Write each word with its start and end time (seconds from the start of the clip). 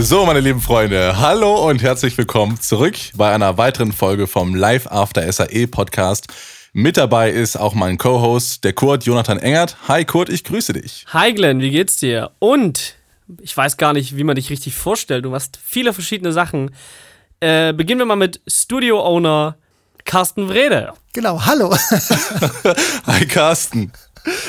So, 0.00 0.24
meine 0.24 0.38
lieben 0.38 0.60
Freunde, 0.60 1.18
hallo 1.18 1.68
und 1.68 1.82
herzlich 1.82 2.16
willkommen 2.16 2.60
zurück 2.60 2.94
bei 3.16 3.34
einer 3.34 3.58
weiteren 3.58 3.92
Folge 3.92 4.28
vom 4.28 4.54
Live 4.54 4.86
After 4.86 5.30
SAE 5.30 5.66
Podcast. 5.66 6.28
Mit 6.72 6.96
dabei 6.96 7.30
ist 7.32 7.56
auch 7.56 7.74
mein 7.74 7.98
Co-Host, 7.98 8.62
der 8.62 8.74
Kurt 8.74 9.04
Jonathan 9.04 9.38
Engert. 9.38 9.76
Hi 9.88 10.04
Kurt, 10.04 10.28
ich 10.28 10.44
grüße 10.44 10.72
dich. 10.72 11.04
Hi 11.08 11.34
Glenn, 11.34 11.60
wie 11.60 11.70
geht's 11.70 11.96
dir? 11.96 12.30
Und 12.38 12.94
ich 13.40 13.54
weiß 13.56 13.76
gar 13.76 13.92
nicht, 13.92 14.16
wie 14.16 14.22
man 14.22 14.36
dich 14.36 14.50
richtig 14.50 14.76
vorstellt. 14.76 15.24
Du 15.24 15.30
machst 15.30 15.58
viele 15.62 15.92
verschiedene 15.92 16.32
Sachen. 16.32 16.70
Äh, 17.40 17.72
beginnen 17.72 18.00
wir 18.00 18.06
mal 18.06 18.16
mit 18.16 18.40
Studio-Owner 18.46 19.56
Carsten 20.04 20.48
Wrede. 20.48 20.92
Genau, 21.12 21.44
hallo. 21.44 21.74
Hi 23.06 23.26
Carsten. 23.26 23.92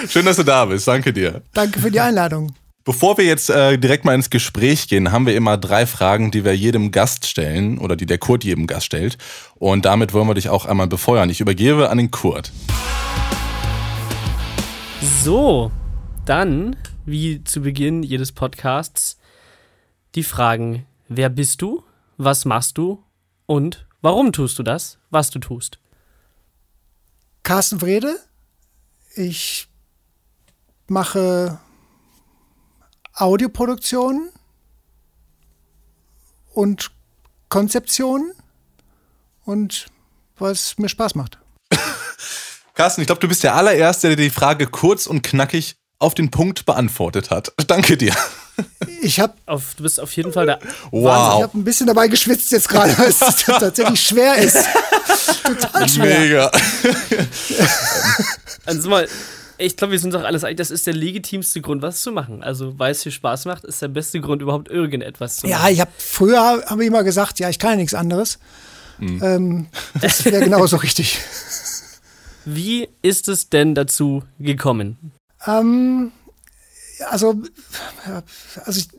Schön, 0.08 0.26
dass 0.26 0.38
du 0.38 0.44
da 0.44 0.66
bist. 0.66 0.88
Danke 0.88 1.12
dir. 1.12 1.42
Danke 1.54 1.80
für 1.80 1.90
die 1.90 2.00
Einladung. 2.00 2.54
Bevor 2.90 3.20
wir 3.20 3.26
jetzt 3.26 3.52
äh, 3.52 3.78
direkt 3.78 4.04
mal 4.04 4.16
ins 4.16 4.32
Gespräch 4.32 4.88
gehen, 4.88 5.12
haben 5.12 5.28
wir 5.28 5.36
immer 5.36 5.58
drei 5.58 5.86
Fragen, 5.86 6.32
die 6.32 6.44
wir 6.44 6.58
jedem 6.58 6.90
Gast 6.90 7.28
stellen 7.28 7.78
oder 7.78 7.96
die 7.96 8.08
der 8.08 8.18
Kurt 8.18 8.44
jedem 8.44 8.66
Gast 8.66 8.88
stellt. 8.88 9.20
Und 9.60 9.86
damit 9.86 10.12
wollen 10.12 10.28
wir 10.28 10.34
dich 10.34 10.50
auch 10.50 10.66
einmal 10.66 10.88
befeuern. 10.88 11.30
Ich 11.30 11.40
übergebe 11.40 11.92
an 11.92 12.00
den 12.00 12.10
Kurt. 12.10 12.52
So, 15.22 15.72
dann, 16.26 16.76
wie 17.06 17.44
zu 17.44 17.62
Beginn 17.62 18.02
jedes 18.02 18.32
Podcasts, 18.32 19.20
die 20.16 20.24
Fragen: 20.24 20.88
Wer 21.10 21.30
bist 21.30 21.62
du? 21.62 21.84
Was 22.18 22.44
machst 22.44 22.80
du? 22.80 23.04
Und 23.46 23.86
warum 24.02 24.34
tust 24.34 24.58
du 24.58 24.64
das, 24.64 24.98
was 25.12 25.30
du 25.30 25.38
tust? 25.38 25.78
Carsten 27.44 27.84
Wrede. 27.84 28.18
Ich 29.16 29.68
mache 30.88 31.60
Audioproduktion 33.20 34.30
und 36.54 36.92
Konzeption 37.50 38.32
und 39.44 39.88
was 40.38 40.78
mir 40.78 40.88
Spaß 40.88 41.16
macht. 41.16 41.38
Carsten, 42.76 43.02
ich 43.02 43.08
glaube, 43.08 43.20
du 43.20 43.28
bist 43.28 43.44
der 43.44 43.56
allererste, 43.56 44.08
der 44.08 44.16
die 44.16 44.30
Frage 44.30 44.68
kurz 44.68 45.06
und 45.06 45.22
knackig 45.22 45.76
auf 45.98 46.14
den 46.14 46.32
Punkt 46.32 46.66
beantwortet 46.66 47.30
hat. 47.30 47.52
Danke 47.68 47.98
dir. 47.98 48.16
Ich 49.02 49.20
habe, 49.20 49.34
du 49.46 49.84
bist 49.84 50.00
auf 50.00 50.12
jeden 50.14 50.32
Fall 50.32 50.46
der. 50.46 50.60
Wow. 50.92 51.04
Wahnsinn, 51.04 51.38
ich 51.38 51.44
habe 51.44 51.58
ein 51.58 51.64
bisschen 51.64 51.88
dabei 51.88 52.08
geschwitzt 52.08 52.52
jetzt 52.52 52.70
gerade, 52.70 52.98
weil 52.98 53.10
es 53.10 53.20
tatsächlich 53.46 54.02
schwer 54.02 54.36
ist. 54.36 54.58
Total 55.44 55.90
schwer. 55.90 56.20
Mega. 56.20 56.52
Also 58.66 58.90
mal, 58.90 59.08
ich 59.60 59.78
glaube, 59.78 59.92
wir 59.92 60.00
sind 60.00 60.14
doch 60.14 60.24
alles 60.24 60.44
einig, 60.44 60.58
das 60.58 60.72
ist 60.72 60.88
der 60.88 60.94
legitimste 60.94 61.62
Grund, 61.62 61.82
was 61.82 62.02
zu 62.02 62.12
machen. 62.12 62.44
Also, 62.44 62.80
weil 62.80 62.92
es 62.92 63.04
viel 63.04 63.12
Spaß 63.12 63.46
macht, 63.46 63.64
ist 63.66 63.82
der 63.82 63.88
beste 63.90 64.22
Grund, 64.22 64.42
überhaupt 64.42 64.70
irgendetwas 64.70 65.38
zu 65.38 65.48
machen. 65.48 65.62
Ja, 65.62 65.70
ich 65.70 65.80
habe 65.80 65.92
früher 65.98 66.64
habe 66.66 66.82
ich 66.82 66.88
immer 66.88 67.04
gesagt, 67.04 67.40
ja, 67.40 67.50
ich 67.50 67.60
kann 67.60 67.72
ja 67.72 67.76
nichts 67.78 67.94
anderes. 67.94 68.40
Ähm, 69.02 69.68
das 70.02 70.26
wäre 70.26 70.44
genauso 70.44 70.78
richtig. 70.78 71.20
Wie 72.46 72.90
ist 73.02 73.28
es 73.28 73.50
denn 73.50 73.76
dazu 73.76 74.24
gekommen? 74.40 75.12
Ähm, 75.46 76.12
also, 77.10 77.36
also 78.66 78.80
ich, 78.80 78.90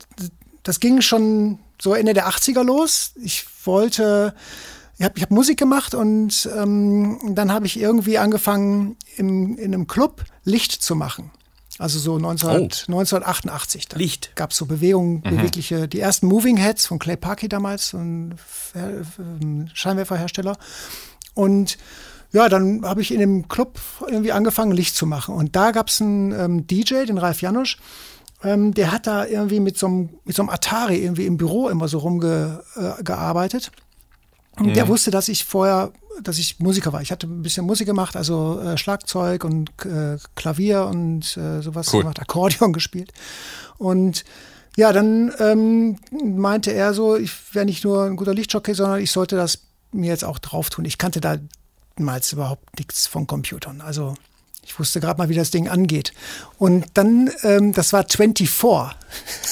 das 0.62 0.81
ging 0.81 1.00
schon 1.00 1.58
so 1.81 1.94
Ende 1.94 2.14
der 2.14 2.28
80er 2.28 2.62
los. 2.62 3.12
Ich 3.22 3.44
wollte, 3.64 4.34
ich 5.00 5.04
habe 5.06 5.18
hab 5.22 5.30
Musik 5.30 5.58
gemacht 5.58 5.94
und 5.94 6.46
ähm, 6.54 7.18
dann 7.34 7.50
habe 7.50 7.64
ich 7.64 7.80
irgendwie 7.80 8.18
angefangen, 8.18 8.96
im, 9.16 9.56
in 9.56 9.72
einem 9.72 9.86
Club 9.86 10.24
Licht 10.44 10.72
zu 10.72 10.94
machen. 10.94 11.30
Also 11.78 11.98
so 11.98 12.18
19, 12.18 12.48
Oh. 12.50 12.52
1988. 12.54 13.88
Da 13.88 13.97
Licht. 13.97 14.32
gab 14.36 14.50
es 14.50 14.58
so 14.58 14.66
Bewegungen, 14.66 15.22
bewegliche, 15.22 15.88
die 15.88 16.00
ersten 16.00 16.26
Moving 16.26 16.58
Heads 16.58 16.84
von 16.84 16.98
Clay 16.98 17.16
Parky 17.16 17.48
damals, 17.48 17.88
so 17.88 17.97
ein 17.97 18.34
ähm, 18.75 19.69
Scheinwerferhersteller. 19.72 20.58
Und 21.32 21.78
ja, 22.32 22.50
dann 22.50 22.84
habe 22.84 23.00
ich 23.00 23.10
in 23.14 23.20
dem 23.20 23.48
Club 23.48 23.80
irgendwie 24.06 24.32
angefangen, 24.32 24.72
Licht 24.72 24.94
zu 24.94 25.06
machen. 25.06 25.34
Und 25.34 25.56
da 25.56 25.70
gab 25.70 25.88
es 25.88 26.02
einen 26.02 26.32
ähm, 26.32 26.66
DJ, 26.66 27.06
den 27.06 27.16
Ralf 27.16 27.41
Janusz, 27.41 27.78
ähm, 28.44 28.75
der 28.75 28.92
hat 28.92 29.06
da 29.06 29.25
irgendwie 29.25 29.60
mit 29.60 29.78
so 29.78 29.86
einem, 29.86 30.10
mit 30.26 30.36
so 30.36 30.42
einem 30.42 30.50
Atari 30.50 30.98
irgendwie 30.98 31.25
im 31.25 31.38
Büro 31.38 31.70
immer 31.70 31.88
so 31.88 31.96
rumgearbeitet. 32.00 33.69
Äh, 33.75 33.89
Und 34.59 34.75
der 34.75 34.88
wusste, 34.88 35.11
dass 35.11 35.28
ich 35.28 35.44
vorher, 35.44 35.93
dass 36.22 36.38
ich 36.38 36.59
Musiker 36.59 36.93
war. 36.93 37.00
Ich 37.00 37.11
hatte 37.11 37.27
ein 37.27 37.43
bisschen 37.43 37.65
Musik 37.65 37.87
gemacht, 37.87 38.16
also 38.16 38.61
äh, 38.61 38.77
Schlagzeug 38.77 39.44
und 39.44 39.71
äh, 39.84 40.19
Klavier 40.34 40.87
und 40.87 41.37
äh, 41.37 41.62
sowas 41.62 41.93
Cool. 41.93 42.00
gemacht, 42.00 42.21
Akkordeon 42.21 42.72
gespielt. 42.75 43.12
Und 43.78 44.25
ja, 44.77 44.93
dann 44.93 45.33
ähm, 45.38 45.99
meinte 46.11 46.72
er 46.72 46.94
so, 46.94 47.16
ich 47.16 47.33
wäre 47.53 47.65
nicht 47.65 47.84
nur 47.84 48.05
ein 48.05 48.16
guter 48.16 48.34
Lichtjockey, 48.34 48.75
sondern 48.75 49.00
ich 49.00 49.11
sollte 49.11 49.37
das 49.37 49.61
mir 49.93 50.09
jetzt 50.09 50.25
auch 50.25 50.38
drauf 50.38 50.71
tun. 50.71 50.84
Ich 50.84 50.99
kannte 50.99 51.21
da 51.21 51.38
damals 51.97 52.32
überhaupt 52.32 52.78
nichts 52.78 53.06
von 53.06 53.27
Computern. 53.27 53.81
Also 53.81 54.15
ich 54.65 54.78
wusste 54.78 55.00
gerade 55.00 55.19
mal, 55.19 55.28
wie 55.28 55.34
das 55.34 55.50
Ding 55.50 55.69
angeht. 55.69 56.12
Und 56.59 56.87
dann, 56.94 57.31
ähm, 57.43 57.72
das 57.72 57.93
war 57.93 58.06
24. 58.09 58.69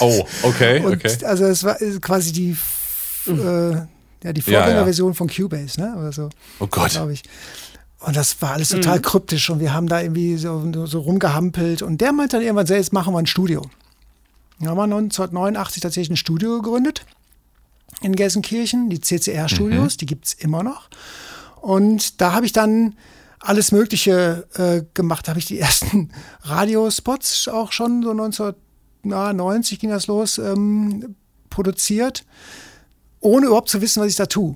Oh, 0.00 0.26
okay, 0.42 0.80
okay. 0.86 1.24
also 1.24 1.44
es 1.44 1.64
war 1.64 1.80
äh, 1.80 1.98
quasi 1.98 2.32
die, 2.32 2.56
äh, 3.26 3.76
ja, 4.22 4.32
die 4.32 4.40
Ja, 4.42 4.52
ja. 4.52 4.58
Vorgängerversion 4.60 5.14
von 5.14 5.28
Cubase, 5.28 5.80
ne? 5.80 5.94
Oder 5.96 6.12
so, 6.12 6.28
Oh 6.60 6.66
Gott. 6.66 6.90
glaube 6.90 7.12
ich. 7.12 7.22
Und 8.00 8.16
das 8.16 8.40
war 8.40 8.52
alles 8.52 8.68
total 8.68 9.00
kryptisch 9.00 9.50
und 9.50 9.58
wir 9.58 9.72
haben 9.74 9.88
da 9.88 10.00
irgendwie 10.00 10.36
so, 10.36 10.86
so 10.86 11.00
rumgehampelt. 11.00 11.82
Und 11.82 12.00
der 12.00 12.12
meinte 12.12 12.36
dann 12.36 12.44
irgendwann, 12.46 12.66
jetzt 12.66 12.92
machen 12.92 13.12
wir 13.12 13.18
ein 13.18 13.26
Studio. 13.26 13.62
Dann 14.60 14.68
haben 14.70 14.76
wir 14.76 14.84
1989 14.84 15.82
tatsächlich 15.82 16.10
ein 16.10 16.16
Studio 16.16 16.60
gegründet 16.60 17.04
in 18.00 18.14
Gelsenkirchen, 18.14 18.88
die 18.90 19.00
CCR-Studios, 19.00 19.96
die 19.96 20.06
gibt's 20.06 20.32
immer 20.34 20.62
noch. 20.62 20.88
Und 21.60 22.20
da 22.20 22.32
habe 22.32 22.46
ich 22.46 22.52
dann 22.52 22.94
alles 23.40 23.72
Mögliche 23.72 24.46
äh, 24.54 24.82
gemacht. 24.94 25.26
Da 25.26 25.30
habe 25.30 25.40
ich 25.40 25.46
die 25.46 25.58
ersten 25.60 26.10
Radiospots 26.42 27.48
auch 27.48 27.72
schon 27.72 28.02
so 28.04 28.10
1990 28.10 29.80
ging 29.80 29.90
das 29.90 30.06
los, 30.06 30.38
ähm, 30.38 31.16
produziert, 31.50 32.24
ohne 33.20 33.46
überhaupt 33.46 33.68
zu 33.68 33.80
wissen, 33.80 34.02
was 34.02 34.10
ich 34.10 34.16
da 34.16 34.26
tue. 34.26 34.54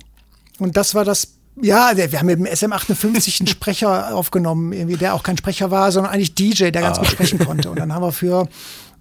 Und 0.59 0.77
das 0.77 0.95
war 0.95 1.05
das, 1.05 1.35
ja, 1.61 1.91
wir 1.95 2.19
haben 2.19 2.25
mit 2.25 2.39
dem 2.39 2.45
SM58 2.45 3.41
einen 3.41 3.47
Sprecher 3.47 4.15
aufgenommen, 4.15 4.73
irgendwie, 4.73 4.97
der 4.97 5.13
auch 5.13 5.23
kein 5.23 5.37
Sprecher 5.37 5.71
war, 5.71 5.91
sondern 5.91 6.13
eigentlich 6.13 6.35
DJ, 6.35 6.69
der 6.71 6.81
ganz 6.81 6.97
gut 6.97 7.07
sprechen 7.07 7.39
konnte. 7.39 7.69
Und 7.69 7.79
dann 7.79 7.93
haben 7.93 8.03
wir 8.03 8.11
für 8.11 8.47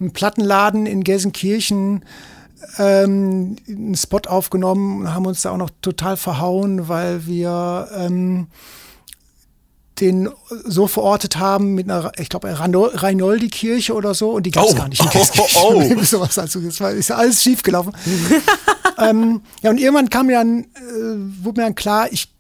einen 0.01 0.13
Plattenladen 0.13 0.87
in 0.87 1.05
Gelsenkirchen 1.05 2.05
ähm, 2.79 3.57
einen 3.69 3.97
Spot 3.97 4.21
aufgenommen 4.27 5.03
und 5.03 5.15
haben 5.15 5.27
uns 5.27 5.43
da 5.43 5.51
auch 5.51 5.57
noch 5.57 5.71
total 5.81 6.17
verhauen, 6.17 6.89
weil 6.89 7.27
wir 7.27 7.89
ähm, 7.97 8.49
den 10.01 10.29
so 10.65 10.87
verortet 10.87 11.39
haben 11.39 11.75
mit 11.75 11.91
einer, 11.91 12.13
ich 12.19 12.29
glaube, 12.29 12.49
Reinoldi-Kirche 12.59 13.95
oder 13.95 14.15
so 14.15 14.31
und 14.31 14.45
die 14.45 14.51
gab 14.51 14.65
es 14.65 14.73
Oh. 14.73 14.77
gar 14.77 14.89
nicht 14.89 15.01
in 15.01 15.09
Oh, 15.39 15.47
oh, 15.55 15.83
oh. 15.99 15.99
Sowas 16.03 16.35
dazu. 16.35 16.61
Das 16.61 16.81
war, 16.81 16.91
ist 16.91 17.09
ja 17.09 17.17
alles 17.17 17.43
schief 17.43 17.63
gelaufen. 17.63 17.93
ähm, 18.99 19.43
ja, 19.63 19.71
und 19.71 19.79
irgendwann 19.79 20.09
kam 20.11 20.27
mir 20.27 20.39
dann, 20.39 20.61
äh, 20.61 21.45
wurde 21.45 21.61
mir 21.61 21.67
dann 21.67 21.75
klar, 21.75 22.09
ich 22.11 22.33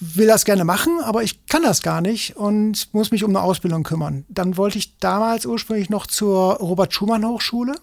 will 0.00 0.26
das 0.28 0.44
gerne 0.44 0.64
machen, 0.64 1.00
aber 1.02 1.22
ich 1.22 1.46
kann 1.46 1.62
das 1.62 1.82
gar 1.82 2.00
nicht 2.00 2.36
und 2.36 2.92
muss 2.92 3.10
mich 3.10 3.24
um 3.24 3.30
eine 3.30 3.42
Ausbildung 3.42 3.82
kümmern. 3.82 4.24
Dann 4.28 4.56
wollte 4.56 4.78
ich 4.78 4.96
damals 4.98 5.44
ursprünglich 5.44 5.90
noch 5.90 6.06
zur 6.06 6.54
Robert 6.54 6.92
Schumann 6.92 7.26
Hochschule 7.26 7.74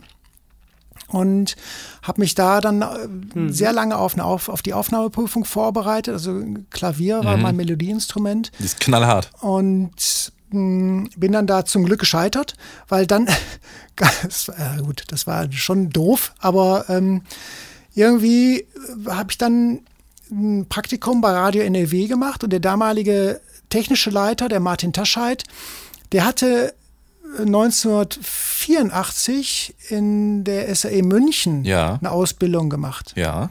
und 1.08 1.56
habe 2.02 2.22
mich 2.22 2.36
da 2.36 2.62
dann 2.62 2.82
äh, 2.82 3.52
sehr 3.52 3.72
lange 3.74 3.98
auf, 3.98 4.14
eine 4.14 4.26
auf, 4.26 4.50
auf 4.50 4.62
die 4.62 4.74
Aufnahmeprüfung 4.74 5.46
vorbereitet. 5.46 6.14
Also 6.14 6.44
Klavier 6.72 7.24
war 7.24 7.38
mein 7.38 7.56
Melodieinstrument 7.56 8.52
Die 8.60 8.66
ist 8.66 8.80
knallhart. 8.80 9.30
und 9.42 10.32
mh, 10.50 11.10
bin 11.18 11.32
dann 11.32 11.48
da 11.48 11.66
zum 11.66 11.86
Glück 11.86 12.00
gescheitert, 12.00 12.56
weil 12.88 13.06
dann, 13.08 13.28
das 13.96 14.48
ja 14.48 14.78
gut, 14.82 15.04
das 15.10 15.28
war 15.28 15.52
schon 15.52 15.90
doof, 15.90 16.34
aber 16.40 16.86
ähm, 16.90 17.22
irgendwie 17.94 18.68
habe 19.08 19.32
ich 19.32 19.38
dann 19.38 19.82
ein 20.32 20.66
Praktikum 20.68 21.22
bei 21.22 21.32
Radio 21.32 21.62
NRW 21.62 22.08
gemacht 22.08 22.44
und 22.44 22.50
der 22.50 22.60
damalige 22.60 23.42
technische 23.70 24.10
Leiter, 24.10 24.50
der 24.50 24.60
Martin 24.60 24.92
Tascheit, 24.92 25.44
der 26.12 26.26
hatte 26.26 26.74
1984 27.38 29.76
in 29.90 30.44
der 30.44 30.74
SAE 30.76 31.02
München 31.04 31.64
Ja. 31.66 31.98
eine 32.02 32.12
Ausbildung 32.12 32.70
gemacht. 32.70 33.14
Ja. 33.16 33.50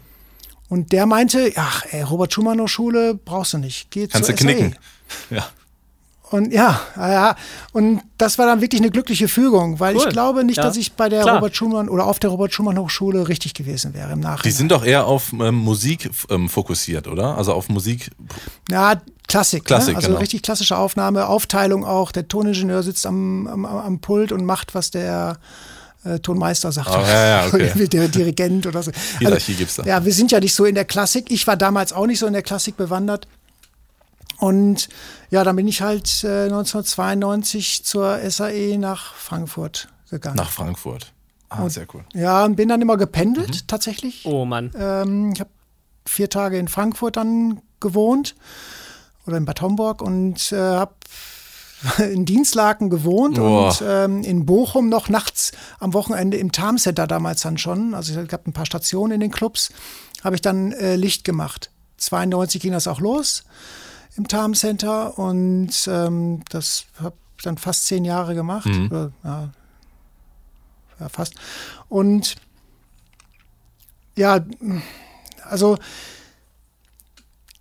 Und 0.68 0.92
der 0.92 1.06
meinte, 1.06 1.52
ach, 1.56 1.84
ey, 1.90 2.02
Robert 2.02 2.32
Schumann 2.32 2.60
Hochschule 2.60 3.14
brauchst 3.14 3.52
du 3.52 3.58
nicht. 3.58 3.90
Geh 3.90 4.06
Kannst 4.08 4.28
du 4.28 4.32
SAE. 4.32 4.38
knicken. 4.38 4.76
Ja. 5.30 5.46
Und 6.30 6.52
ja, 6.52 6.80
ja, 6.96 7.36
und 7.72 8.00
das 8.18 8.38
war 8.38 8.46
dann 8.46 8.60
wirklich 8.60 8.80
eine 8.80 8.90
glückliche 8.90 9.28
Fügung, 9.28 9.78
weil 9.78 9.94
Cool. 9.94 10.02
ich 10.02 10.08
glaube 10.08 10.42
nicht, 10.42 10.56
Ja, 10.56 10.64
dass 10.64 10.76
ich 10.76 10.94
bei 10.94 11.08
der 11.08 11.22
klar. 11.22 11.36
Robert 11.36 11.54
Schumann 11.54 11.88
oder 11.88 12.06
auf 12.06 12.18
der 12.18 12.30
Robert 12.30 12.52
Schumann 12.52 12.78
Hochschule 12.78 13.28
richtig 13.28 13.54
gewesen 13.54 13.94
wäre 13.94 14.12
im 14.12 14.20
Nachhinein. 14.20 14.42
Die 14.42 14.50
sind 14.50 14.72
doch 14.72 14.84
eher 14.84 15.06
auf 15.06 15.32
ähm, 15.32 15.54
Musik 15.54 16.10
ähm, 16.30 16.48
fokussiert, 16.48 17.08
oder? 17.08 17.36
Also 17.36 17.52
auf 17.52 17.68
Musik. 17.68 18.10
Ja, 18.70 19.00
Klassik. 19.26 19.64
Klassik, 19.64 19.92
ne? 19.92 19.96
Also 19.96 20.08
genau. 20.08 20.20
richtig 20.20 20.42
klassische 20.42 20.76
Aufnahme, 20.76 21.26
Aufteilung 21.28 21.84
auch. 21.84 22.12
Der 22.12 22.28
Toningenieur 22.28 22.82
sitzt 22.82 23.06
am, 23.06 23.46
am, 23.46 23.64
am 23.64 23.98
Pult 24.00 24.32
und 24.32 24.44
macht, 24.44 24.74
was 24.74 24.90
der 24.90 25.38
äh, 26.04 26.18
Tonmeister 26.18 26.72
sagt. 26.72 26.88
Oh, 26.90 27.00
ja, 27.00 27.26
ja, 27.26 27.46
okay. 27.46 27.66
Irgendwie 27.66 27.88
der 27.96 28.08
Dirigent 28.08 28.66
oder 28.66 28.82
so. 28.82 28.92
Hierarchie 29.18 29.54
gibt's 29.54 29.76
da. 29.76 29.84
Ja, 29.84 30.04
wir 30.04 30.12
sind 30.12 30.30
ja 30.30 30.40
nicht 30.40 30.54
so 30.54 30.64
in 30.64 30.74
der 30.74 30.84
Klassik. 30.84 31.30
Ich 31.30 31.46
war 31.46 31.56
damals 31.56 31.92
auch 31.92 32.06
nicht 32.06 32.18
so 32.18 32.26
in 32.26 32.32
der 32.32 32.42
Klassik 32.42 32.76
bewandert. 32.76 33.26
Und 34.38 34.88
ja, 35.30 35.44
dann 35.44 35.56
bin 35.56 35.68
ich 35.68 35.82
halt 35.82 36.24
äh, 36.24 36.44
1992 36.44 37.84
zur 37.84 38.18
SAE 38.30 38.78
nach 38.78 39.14
Frankfurt 39.14 39.88
gegangen. 40.10 40.36
Nach 40.36 40.50
Frankfurt. 40.50 41.12
Ah, 41.48 41.68
sehr 41.68 41.86
cool. 41.94 42.04
Ja, 42.14 42.44
und 42.44 42.56
bin 42.56 42.68
dann 42.68 42.82
immer 42.82 42.96
gependelt, 42.96 43.68
tatsächlich. 43.68 44.24
Oh 44.24 44.44
Mann. 44.44 44.72
Ähm, 44.76 45.32
ich 45.32 45.40
habe 45.40 45.50
vier 46.04 46.28
Tage 46.28 46.58
in 46.58 46.68
Frankfurt 46.68 47.16
dann 47.16 47.60
gewohnt 47.80 48.34
oder 49.26 49.36
in 49.36 49.44
Bad 49.44 49.60
Homburg 49.60 50.02
und 50.02 50.52
äh, 50.52 50.56
habe 50.56 50.94
in 52.12 52.24
Dienstlaken 52.24 52.90
gewohnt 52.90 53.36
Boah. 53.36 53.68
und 53.68 53.82
ähm, 53.86 54.22
in 54.22 54.46
Bochum 54.46 54.88
noch 54.88 55.08
nachts 55.08 55.52
am 55.78 55.94
Wochenende 55.94 56.36
im 56.36 56.50
Tarmcenter 56.50 57.06
damals 57.06 57.42
dann 57.42 57.58
schon. 57.58 57.94
Also 57.94 58.20
ich 58.20 58.28
gab 58.28 58.46
ein 58.46 58.52
paar 58.52 58.66
Stationen 58.66 59.12
in 59.12 59.20
den 59.20 59.30
Clubs, 59.30 59.70
habe 60.22 60.34
ich 60.34 60.42
dann 60.42 60.72
äh, 60.72 60.96
Licht 60.96 61.24
gemacht. 61.24 61.70
92 61.98 62.60
ging 62.60 62.72
das 62.72 62.88
auch 62.88 63.00
los 63.00 63.44
im 64.16 64.28
Tarmcenter 64.28 65.18
und 65.18 65.70
ähm, 65.88 66.42
das 66.50 66.86
habe 67.00 67.16
ich 67.36 67.44
dann 67.44 67.58
fast 67.58 67.86
zehn 67.86 68.04
Jahre 68.04 68.34
gemacht. 68.34 68.66
Oder, 68.86 69.12
ja, 69.24 69.50
ja, 71.00 71.08
fast. 71.08 71.34
Und 71.88 72.36
ja, 74.16 74.44
also 75.44 75.76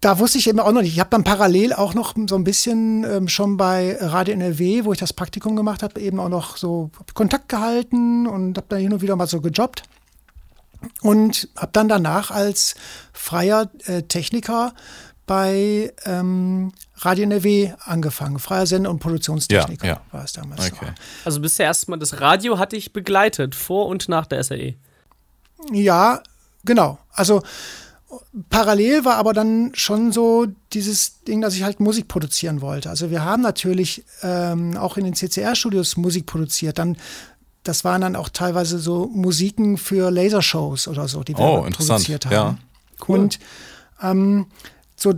da 0.03 0.19
wusste 0.19 0.37
ich 0.37 0.47
eben 0.47 0.59
auch 0.59 0.71
noch 0.71 0.81
nicht. 0.81 0.93
Ich 0.93 0.99
habe 0.99 1.09
dann 1.09 1.23
parallel 1.23 1.73
auch 1.73 1.93
noch 1.93 2.13
so 2.27 2.35
ein 2.35 2.43
bisschen 2.43 3.05
ähm, 3.05 3.27
schon 3.29 3.55
bei 3.55 3.97
Radio 3.99 4.33
NRW, 4.33 4.83
wo 4.83 4.91
ich 4.91 4.99
das 4.99 5.13
Praktikum 5.13 5.55
gemacht 5.55 5.81
habe, 5.81 5.99
eben 6.01 6.19
auch 6.19 6.29
noch 6.29 6.57
so 6.57 6.91
Kontakt 7.13 7.47
gehalten 7.47 8.27
und 8.27 8.57
habe 8.57 8.67
dann 8.69 8.79
hin 8.79 8.93
und 8.93 9.01
wieder 9.01 9.15
mal 9.15 9.27
so 9.27 9.39
gejobbt. 9.39 9.83
Und 11.01 11.47
habe 11.55 11.71
dann 11.71 11.87
danach 11.87 12.31
als 12.31 12.75
freier 13.13 13.71
äh, 13.85 14.03
Techniker 14.03 14.73
bei 15.25 15.93
ähm, 16.05 16.71
Radio 16.97 17.23
NRW 17.23 17.73
angefangen. 17.85 18.39
Freier 18.39 18.65
Sender- 18.65 18.89
und 18.89 18.99
Produktionstechniker 18.99 19.87
Ja, 19.87 19.93
ja. 19.93 20.01
war 20.11 20.23
es 20.23 20.33
damals. 20.33 20.71
Okay. 20.71 20.85
noch. 20.87 20.93
Also 21.25 21.39
bist 21.39 21.57
du 21.59 21.63
erstmal, 21.63 21.99
das 21.99 22.19
Radio 22.19 22.57
hat 22.59 22.73
dich 22.73 22.91
begleitet, 22.93 23.55
vor 23.55 23.87
und 23.87 24.09
nach 24.09 24.25
der. 24.25 24.43
SAE. 24.43 24.75
Ja, 25.71 26.21
genau. 26.65 26.97
Also 27.11 27.41
parallel 28.49 29.05
war 29.05 29.15
aber 29.15 29.33
dann 29.33 29.71
schon 29.73 30.11
so 30.11 30.47
dieses 30.73 31.21
Ding, 31.23 31.41
dass 31.41 31.55
ich 31.55 31.63
halt 31.63 31.79
Musik 31.79 32.07
produzieren 32.07 32.61
wollte. 32.61 32.89
Also 32.89 33.09
wir 33.09 33.23
haben 33.23 33.41
natürlich 33.41 34.03
ähm, 34.21 34.77
auch 34.77 34.97
in 34.97 35.05
den 35.05 35.13
CCR-Studios 35.15 35.97
Musik 35.97 36.25
produziert. 36.25 36.77
Dann, 36.79 36.97
das 37.63 37.83
waren 37.85 38.01
dann 38.01 38.15
auch 38.15 38.29
teilweise 38.29 38.77
so 38.77 39.07
Musiken 39.07 39.77
für 39.77 40.11
Lasershows 40.11 40.87
oder 40.87 41.07
so, 41.07 41.23
die 41.23 41.37
wir 41.37 41.43
Oh, 41.45 41.61
produziert 41.71 42.25
Ja. 42.25 42.31
haben. 42.45 42.57
Und 43.07 43.39
ähm, 44.01 44.47
so 45.03 45.13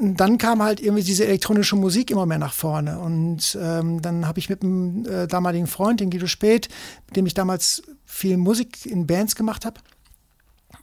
dann 0.00 0.36
kam 0.36 0.62
halt 0.62 0.80
irgendwie 0.80 1.02
diese 1.02 1.24
elektronische 1.24 1.74
Musik 1.74 2.10
immer 2.10 2.26
mehr 2.26 2.38
nach 2.38 2.52
vorne. 2.52 2.98
Und 2.98 3.56
ähm, 3.58 4.02
dann 4.02 4.26
habe 4.26 4.38
ich 4.38 4.50
mit 4.50 4.62
einem 4.62 5.06
äh, 5.06 5.26
damaligen 5.26 5.66
Freund, 5.66 6.00
den 6.00 6.10
Guido 6.10 6.26
Spät, 6.26 6.68
mit 7.06 7.16
dem 7.16 7.24
ich 7.24 7.32
damals 7.32 7.82
viel 8.04 8.36
Musik 8.36 8.84
in 8.84 9.06
Bands 9.06 9.34
gemacht 9.34 9.64
habe, 9.64 9.80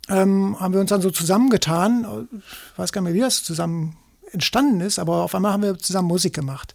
ähm, 0.10 0.60
haben 0.60 0.74
wir 0.74 0.82
uns 0.82 0.90
dann 0.90 1.02
so 1.02 1.12
zusammengetan. 1.12 2.28
Ich 2.42 2.80
weiß 2.80 2.92
gar 2.92 3.02
nicht 3.02 3.12
mehr, 3.12 3.14
wie 3.14 3.24
das 3.24 3.44
zusammen 3.44 3.96
entstanden 4.32 4.82
ist, 4.82 4.98
aber 4.98 5.24
auf 5.24 5.36
einmal 5.36 5.54
haben 5.54 5.62
wir 5.62 5.78
zusammen 5.78 6.08
Musik 6.08 6.34
gemacht 6.34 6.74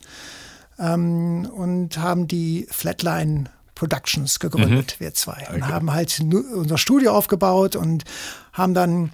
ähm, 0.79 1.49
und 1.53 1.99
haben 1.99 2.29
die 2.29 2.67
Flatline 2.71 3.50
Productions 3.75 4.38
gegründet, 4.38 5.00
wir 5.00 5.15
zwei. 5.15 5.49
Und 5.53 5.67
haben 5.67 5.91
halt 5.93 6.21
unser 6.55 6.79
Studio 6.79 7.12
aufgebaut 7.12 7.76
und 7.76 8.05
haben 8.53 8.75
dann 8.75 9.11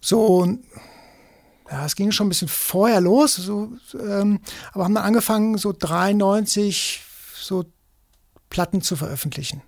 so, 0.00 0.58
ja, 1.70 1.84
es 1.84 1.96
ging 1.96 2.10
schon 2.12 2.26
ein 2.26 2.30
bisschen 2.30 2.48
vorher 2.48 3.00
los, 3.00 3.36
so, 3.36 3.72
ähm, 3.94 4.40
aber 4.72 4.84
haben 4.84 4.94
dann 4.94 5.04
angefangen, 5.04 5.58
so 5.58 5.72
93 5.72 7.02
so 7.34 7.64
Platten 8.50 8.80
zu 8.82 8.96
veröffentlichen. 8.96 9.62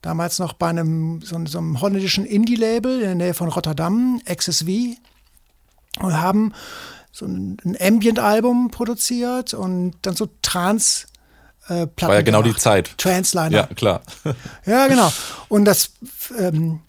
Damals 0.00 0.38
noch 0.38 0.52
bei 0.52 0.68
einem 0.68 1.20
so, 1.22 1.44
so 1.46 1.58
einem 1.58 1.80
holländischen 1.80 2.24
Indie-Label 2.24 2.96
in 3.00 3.06
der 3.06 3.14
Nähe 3.14 3.34
von 3.34 3.48
Rotterdam, 3.48 4.20
XSV, 4.24 4.96
und 6.00 6.20
haben 6.20 6.52
so 7.12 7.26
ein, 7.26 7.56
ein 7.64 7.76
Ambient-Album 7.80 8.70
produziert 8.70 9.54
und 9.54 9.94
dann 10.02 10.16
so 10.16 10.28
Trans- 10.42 11.06
äh, 11.68 11.86
Platten 11.86 12.08
War 12.10 12.14
ja 12.16 12.22
genau 12.22 12.42
die 12.42 12.48
gemacht. 12.50 12.62
Zeit. 12.62 12.98
Transliner. 12.98 13.50
Ja, 13.56 13.66
klar. 13.66 14.02
Ja, 14.66 14.88
genau. 14.88 15.12
Und 15.48 15.64
das 15.64 15.92
ähm, 16.36 16.80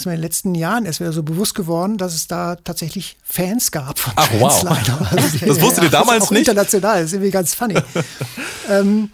ist 0.00 0.06
mir 0.06 0.12
in 0.12 0.18
den 0.18 0.22
letzten 0.22 0.54
Jahren 0.54 0.86
erst 0.86 1.00
wieder 1.00 1.12
so 1.12 1.22
bewusst 1.22 1.54
geworden, 1.54 1.96
dass 1.98 2.14
es 2.14 2.26
da 2.26 2.56
tatsächlich 2.56 3.16
Fans 3.24 3.70
gab 3.70 3.98
von 3.98 4.12
Ach, 4.16 4.28
wow. 4.38 4.60
Transliner. 4.62 5.08
Also, 5.10 5.46
Das 5.46 5.60
wusstet 5.60 5.84
ihr 5.84 5.90
damals 5.90 6.24
auch 6.24 6.30
nicht? 6.30 6.40
International, 6.48 6.96
das 7.02 7.06
ist 7.06 7.12
irgendwie 7.14 7.30
ganz 7.30 7.54
funny. 7.54 7.74
ähm, 8.70 9.10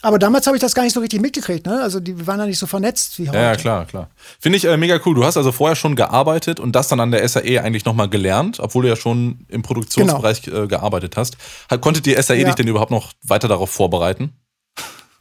aber 0.00 0.18
damals 0.20 0.46
habe 0.46 0.56
ich 0.56 0.60
das 0.60 0.74
gar 0.74 0.84
nicht 0.84 0.92
so 0.94 1.00
richtig 1.00 1.20
mitgekriegt. 1.20 1.66
Ne? 1.66 1.80
Also 1.82 1.98
die 1.98 2.24
waren 2.26 2.38
ja 2.38 2.46
nicht 2.46 2.58
so 2.58 2.66
vernetzt 2.68 3.18
wie 3.18 3.28
heute. 3.28 3.38
Ja, 3.38 3.44
ja, 3.44 3.56
klar, 3.56 3.84
klar. 3.84 4.10
Finde 4.38 4.56
ich 4.56 4.64
äh, 4.64 4.76
mega 4.76 5.00
cool. 5.04 5.14
Du 5.16 5.24
hast 5.24 5.36
also 5.36 5.50
vorher 5.50 5.74
schon 5.74 5.96
gearbeitet 5.96 6.60
und 6.60 6.76
das 6.76 6.86
dann 6.86 7.00
an 7.00 7.10
der 7.10 7.28
SAE 7.28 7.58
eigentlich 7.62 7.84
nochmal 7.84 8.08
gelernt, 8.08 8.60
obwohl 8.60 8.82
du 8.84 8.88
ja 8.90 8.96
schon 8.96 9.40
im 9.48 9.62
Produktionsbereich 9.62 10.46
äh, 10.46 10.68
gearbeitet 10.68 11.16
hast. 11.16 11.36
Konntet 11.80 12.06
die 12.06 12.14
SAE 12.22 12.36
Ja. 12.38 12.44
dich 12.46 12.54
denn 12.54 12.68
überhaupt 12.68 12.92
noch 12.92 13.12
weiter 13.24 13.48
darauf 13.48 13.70
vorbereiten? 13.70 14.34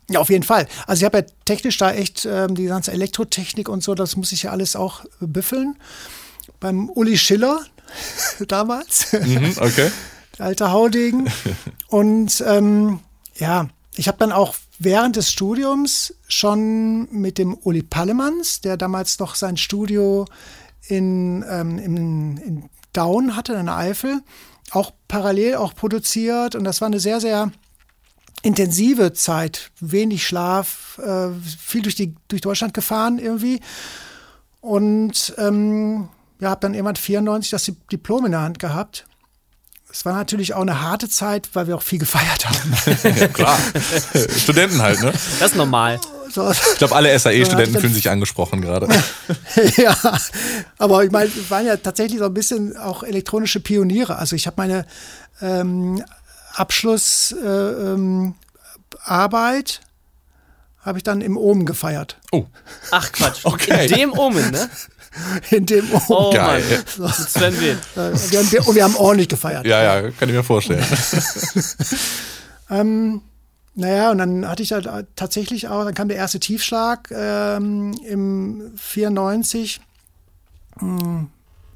Ja, 0.09 0.19
auf 0.21 0.29
jeden 0.29 0.43
Fall. 0.43 0.67
Also 0.85 1.01
ich 1.01 1.05
habe 1.05 1.19
ja 1.19 1.25
technisch 1.45 1.77
da 1.77 1.91
echt 1.91 2.25
ähm, 2.25 2.55
die 2.55 2.65
ganze 2.65 2.91
Elektrotechnik 2.91 3.67
und 3.67 3.83
so, 3.83 3.93
das 3.93 4.15
muss 4.15 4.31
ich 4.31 4.43
ja 4.43 4.51
alles 4.51 4.75
auch 4.75 5.03
büffeln. 5.19 5.77
Beim 6.59 6.89
Uli 6.89 7.17
Schiller 7.17 7.59
damals, 8.47 9.13
Mhm, 9.13 9.53
okay. 9.59 9.91
der 10.37 10.45
alte 10.45 10.71
Haudegen. 10.71 11.29
Und 11.87 12.43
ähm, 12.45 12.99
ja, 13.35 13.67
ich 13.95 14.07
habe 14.07 14.17
dann 14.17 14.31
auch 14.31 14.55
während 14.79 15.15
des 15.15 15.31
Studiums 15.31 16.13
schon 16.27 17.07
mit 17.11 17.37
dem 17.37 17.57
Uli 17.63 17.83
Pallemanns, 17.83 18.61
der 18.61 18.77
damals 18.77 19.19
noch 19.19 19.35
sein 19.35 19.57
Studio 19.57 20.25
in, 20.87 21.43
ähm, 21.49 21.79
in, 21.79 22.37
in 22.37 22.69
Down 22.93 23.35
hatte, 23.35 23.53
in 23.53 23.65
der 23.65 23.75
Eifel, 23.77 24.21
auch 24.71 24.91
parallel 25.07 25.55
auch 25.55 25.73
produziert. 25.75 26.55
Und 26.55 26.63
das 26.63 26.81
war 26.81 26.87
eine 26.87 26.99
sehr, 26.99 27.19
sehr 27.19 27.51
intensive 28.47 29.11
Zeit, 29.11 29.71
wenig 29.81 30.25
Schlaf, 30.25 30.99
äh, 30.99 31.27
viel 31.59 31.81
durch, 31.81 31.95
die, 31.95 32.15
durch 32.29 32.41
Deutschland 32.41 32.73
gefahren 32.73 33.19
irgendwie. 33.19 33.59
Und 34.61 35.35
ähm, 35.37 36.07
ja, 36.39 36.51
habe 36.51 36.61
dann 36.61 36.73
irgendwann 36.73 36.95
94 36.95 37.51
das 37.51 37.71
Diplom 37.91 38.25
in 38.25 38.31
der 38.31 38.41
Hand 38.41 38.59
gehabt. 38.59 39.05
Es 39.91 40.05
war 40.05 40.13
natürlich 40.13 40.53
auch 40.53 40.61
eine 40.61 40.81
harte 40.81 41.09
Zeit, 41.09 41.49
weil 41.53 41.67
wir 41.67 41.75
auch 41.75 41.81
viel 41.81 41.99
gefeiert 42.05 42.47
haben. 42.47 43.17
Ja, 43.19 43.27
klar. 43.27 43.59
Studenten 44.37 44.81
halt, 44.81 45.01
ne? 45.01 45.11
Das 45.39 45.51
ist 45.51 45.57
normal. 45.57 45.99
so, 46.31 46.49
Ich 46.49 46.77
glaube, 46.77 46.95
alle 46.95 47.17
SAE-Studenten 47.19 47.79
fühlen 47.81 47.93
sich 47.93 48.09
angesprochen 48.09 48.61
gerade. 48.61 48.87
ja, 49.77 49.97
aber 50.77 51.03
ich 51.03 51.11
meine, 51.11 51.33
wir 51.35 51.49
waren 51.49 51.65
ja 51.65 51.75
tatsächlich 51.75 52.19
so 52.19 52.25
ein 52.25 52.33
bisschen 52.33 52.77
auch 52.77 53.03
elektronische 53.03 53.59
Pioniere. 53.59 54.17
Also 54.17 54.37
ich 54.37 54.47
habe 54.47 54.55
meine 54.57 54.85
ähm, 55.41 56.01
Abschlussarbeit 56.57 57.41
äh, 57.45 57.93
ähm, 57.93 58.35
habe 60.81 60.97
ich 60.99 61.03
dann 61.03 61.21
im 61.21 61.37
Omen 61.37 61.65
gefeiert. 61.65 62.17
Oh, 62.31 62.45
Ach 62.91 63.11
Quatsch. 63.11 63.41
Okay. 63.45 63.87
In 63.87 63.93
dem 63.93 64.13
Omen, 64.13 64.51
ne? 64.51 64.69
In 65.51 65.65
dem 65.65 65.91
Omen. 65.91 66.03
Oh 66.09 66.31
Geil. 66.33 66.63
Mann. 66.97 67.07
Mit 67.07 67.15
Sven 67.15 67.59
Wild. 67.59 67.79
Wir, 67.95 68.39
haben, 68.39 68.51
wir, 68.51 68.67
und 68.67 68.75
wir 68.75 68.83
haben 68.83 68.95
ordentlich 68.95 69.27
gefeiert. 69.29 69.65
ja, 69.65 69.81
ja, 70.01 70.11
kann 70.11 70.29
ich 70.29 70.35
mir 70.35 70.43
vorstellen. 70.43 70.85
Ähm, 72.69 73.21
naja, 73.75 74.11
und 74.11 74.17
dann 74.17 74.47
hatte 74.47 74.63
ich 74.63 74.71
halt 74.73 74.87
tatsächlich 75.15 75.67
auch, 75.67 75.85
dann 75.85 75.93
kam 75.93 76.07
der 76.07 76.17
erste 76.17 76.39
Tiefschlag 76.39 77.09
ähm, 77.11 77.93
im 78.05 78.71
94. 78.75 79.81
Hm, 80.79 81.29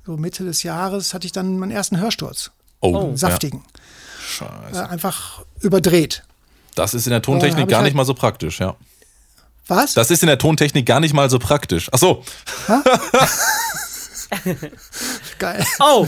So 0.05 0.17
Mitte 0.17 0.43
des 0.45 0.63
Jahres 0.63 1.13
hatte 1.13 1.25
ich 1.25 1.31
dann 1.31 1.57
meinen 1.59 1.71
ersten 1.71 1.99
Hörsturz. 1.99 2.51
Oh, 2.81 2.97
Einen 2.99 3.17
saftigen. 3.17 3.63
Ja. 4.39 4.45
Äh, 4.47 4.49
Scheiße. 4.73 4.89
einfach 4.89 5.41
überdreht. 5.61 6.23
Das 6.75 6.93
ist 6.93 7.05
in 7.05 7.11
der 7.11 7.19
Äh, 7.19 7.21
Tontechnik 7.23 7.67
gar 7.67 7.79
halt- 7.79 7.85
nicht 7.85 7.95
mal 7.95 8.05
so 8.05 8.13
praktisch, 8.13 8.59
ja. 8.59 8.75
Was? 9.67 9.93
Das 9.93 10.09
ist 10.11 10.21
in 10.23 10.27
der 10.27 10.37
Tontechnik 10.37 10.85
gar 10.85 10.99
nicht 10.99 11.13
mal 11.13 11.29
so 11.29 11.39
praktisch. 11.39 11.89
Ach 11.91 11.99
so, 11.99 12.23
Geil. 15.39 15.65
Oh, 15.79 16.07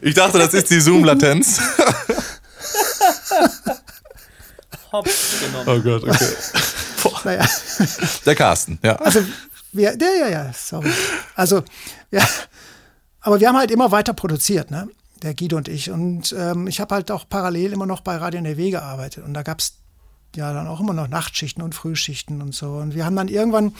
ich 0.00 0.14
dachte, 0.14 0.38
das 0.38 0.54
ist 0.54 0.70
die 0.70 0.80
Zoom-Latenz. 0.80 1.60
hops 4.92 5.40
genommen. 5.40 5.68
Oh 5.68 5.80
Gott, 5.80 6.02
okay. 6.04 6.28
Naja, 7.24 7.46
Der 8.26 8.34
Carsten, 8.34 8.78
ja. 8.82 8.96
also 8.96 9.22
wir, 9.72 9.96
ja, 10.00 10.08
ja, 10.20 10.28
ja, 10.28 10.52
sorry. 10.52 10.90
Also, 11.34 11.62
ja, 12.10 12.26
aber 13.20 13.40
wir 13.40 13.48
haben 13.48 13.56
halt 13.58 13.70
immer 13.70 13.90
weiter 13.90 14.12
produziert, 14.14 14.70
ne? 14.70 14.88
Der 15.22 15.34
Guido 15.34 15.56
und 15.56 15.68
ich. 15.68 15.90
Und 15.90 16.34
ähm, 16.36 16.66
ich 16.66 16.80
habe 16.80 16.94
halt 16.94 17.10
auch 17.10 17.28
parallel 17.28 17.72
immer 17.72 17.86
noch 17.86 18.00
bei 18.00 18.16
Radio 18.16 18.38
NRW 18.38 18.70
gearbeitet. 18.70 19.24
Und 19.24 19.34
da 19.34 19.42
gab 19.42 19.60
es 19.60 19.78
ja 20.34 20.52
dann 20.52 20.66
auch 20.66 20.80
immer 20.80 20.94
noch 20.94 21.08
Nachtschichten 21.08 21.62
und 21.62 21.74
Frühschichten 21.74 22.42
und 22.42 22.54
so. 22.54 22.72
Und 22.72 22.94
wir 22.94 23.04
haben 23.04 23.16
dann 23.16 23.28
irgendwann 23.28 23.74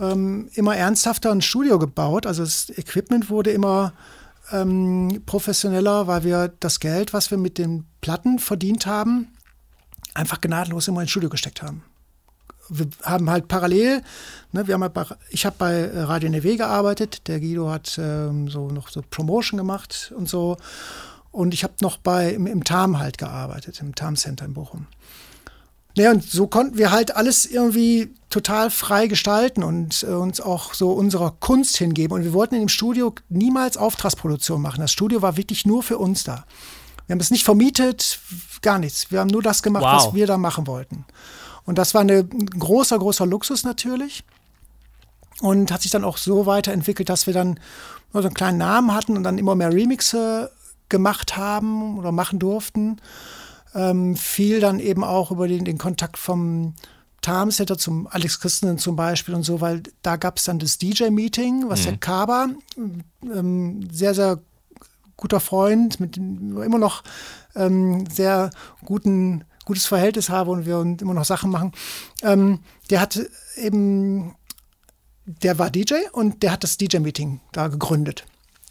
ähm, 0.00 0.48
immer 0.54 0.76
ernsthafter 0.76 1.30
ein 1.30 1.42
Studio 1.42 1.78
gebaut. 1.78 2.26
Also 2.26 2.42
das 2.42 2.70
Equipment 2.70 3.28
wurde 3.28 3.50
immer 3.50 3.92
ähm, 4.52 5.22
professioneller, 5.26 6.06
weil 6.06 6.24
wir 6.24 6.52
das 6.60 6.80
Geld, 6.80 7.12
was 7.12 7.30
wir 7.30 7.38
mit 7.38 7.58
den 7.58 7.84
Platten 8.00 8.38
verdient 8.38 8.86
haben, 8.86 9.28
einfach 10.14 10.40
gnadenlos 10.40 10.88
immer 10.88 11.02
ins 11.02 11.10
Studio 11.10 11.28
gesteckt 11.28 11.62
haben. 11.62 11.82
Wir 12.70 12.86
haben 13.02 13.28
halt 13.28 13.48
parallel, 13.48 14.02
ne, 14.52 14.66
wir 14.66 14.74
haben 14.74 14.82
halt 14.82 14.94
bei, 14.94 15.04
ich 15.30 15.44
habe 15.44 15.56
bei 15.58 15.90
Radio 16.04 16.28
NW 16.28 16.56
gearbeitet, 16.56 17.26
der 17.28 17.40
Guido 17.40 17.70
hat 17.70 17.98
ähm, 17.98 18.48
so 18.48 18.68
noch 18.68 18.88
so 18.88 19.02
Promotion 19.08 19.58
gemacht 19.58 20.12
und 20.16 20.28
so. 20.28 20.56
Und 21.32 21.54
ich 21.54 21.62
habe 21.62 21.74
noch 21.80 21.96
bei 21.96 22.30
im, 22.30 22.46
im 22.46 22.64
TAM 22.64 22.98
halt 22.98 23.18
gearbeitet, 23.18 23.80
im 23.80 23.94
TAM 23.94 24.16
Center 24.16 24.44
in 24.44 24.54
Bochum. 24.54 24.86
Ja, 25.96 26.12
und 26.12 26.22
so 26.22 26.46
konnten 26.46 26.78
wir 26.78 26.92
halt 26.92 27.16
alles 27.16 27.46
irgendwie 27.46 28.14
total 28.30 28.70
frei 28.70 29.08
gestalten 29.08 29.64
und 29.64 30.04
äh, 30.04 30.12
uns 30.12 30.40
auch 30.40 30.72
so 30.72 30.92
unserer 30.92 31.32
Kunst 31.40 31.76
hingeben. 31.76 32.16
Und 32.16 32.24
wir 32.24 32.32
wollten 32.32 32.54
in 32.54 32.62
dem 32.62 32.68
Studio 32.68 33.14
niemals 33.28 33.76
Auftragsproduktion 33.76 34.62
machen. 34.62 34.80
Das 34.80 34.92
Studio 34.92 35.20
war 35.20 35.36
wirklich 35.36 35.66
nur 35.66 35.82
für 35.82 35.98
uns 35.98 36.22
da. 36.22 36.44
Wir 37.06 37.14
haben 37.14 37.20
es 37.20 37.32
nicht 37.32 37.44
vermietet, 37.44 38.20
gar 38.62 38.78
nichts. 38.78 39.10
Wir 39.10 39.18
haben 39.18 39.28
nur 39.28 39.42
das 39.42 39.64
gemacht, 39.64 39.82
wow. 39.82 40.06
was 40.06 40.14
wir 40.14 40.28
da 40.28 40.38
machen 40.38 40.68
wollten. 40.68 41.04
Und 41.64 41.78
das 41.78 41.94
war 41.94 42.00
eine, 42.00 42.18
ein 42.18 42.46
großer, 42.46 42.98
großer 42.98 43.26
Luxus 43.26 43.64
natürlich. 43.64 44.24
Und 45.40 45.72
hat 45.72 45.82
sich 45.82 45.90
dann 45.90 46.04
auch 46.04 46.18
so 46.18 46.46
weiterentwickelt, 46.46 47.08
dass 47.08 47.26
wir 47.26 47.34
dann 47.34 47.58
so 48.12 48.18
einen 48.20 48.34
kleinen 48.34 48.58
Namen 48.58 48.92
hatten 48.92 49.16
und 49.16 49.22
dann 49.22 49.38
immer 49.38 49.54
mehr 49.54 49.72
Remixe 49.72 50.50
gemacht 50.88 51.36
haben 51.36 51.98
oder 51.98 52.12
machen 52.12 52.38
durften 52.38 53.00
ähm, 53.74 54.16
viel 54.16 54.60
dann 54.60 54.80
eben 54.80 55.04
auch 55.04 55.30
über 55.30 55.48
den, 55.48 55.64
den 55.64 55.78
Kontakt 55.78 56.18
vom 56.18 56.74
Tarmsetter 57.22 57.76
zum 57.76 58.06
Alex 58.06 58.40
Christensen 58.40 58.78
zum 58.78 58.96
Beispiel 58.96 59.34
und 59.34 59.42
so, 59.42 59.60
weil 59.60 59.82
da 60.02 60.16
gab 60.16 60.38
es 60.38 60.44
dann 60.44 60.58
das 60.58 60.78
DJ-Meeting, 60.78 61.68
was 61.68 61.80
mhm. 61.80 61.84
der 61.84 61.96
Kaba, 61.98 62.48
ähm, 63.22 63.88
sehr, 63.92 64.14
sehr 64.14 64.40
guter 65.16 65.40
Freund, 65.40 66.00
mit 66.00 66.16
dem 66.16 66.60
immer 66.62 66.78
noch 66.78 67.02
ähm, 67.54 68.06
sehr 68.10 68.50
guten, 68.84 69.44
gutes 69.70 69.86
Verhältnis 69.86 70.30
habe 70.30 70.50
und 70.50 70.66
wir 70.66 70.80
immer 70.80 71.14
noch 71.14 71.24
Sachen 71.24 71.48
machen, 71.48 71.70
ähm, 72.24 72.58
der 72.90 73.00
hat 73.00 73.20
eben, 73.56 74.34
der 75.24 75.60
war 75.60 75.70
DJ 75.70 75.94
und 76.10 76.42
der 76.42 76.50
hat 76.50 76.64
das 76.64 76.76
DJ-Meeting 76.76 77.40
da 77.52 77.68
gegründet 77.68 78.24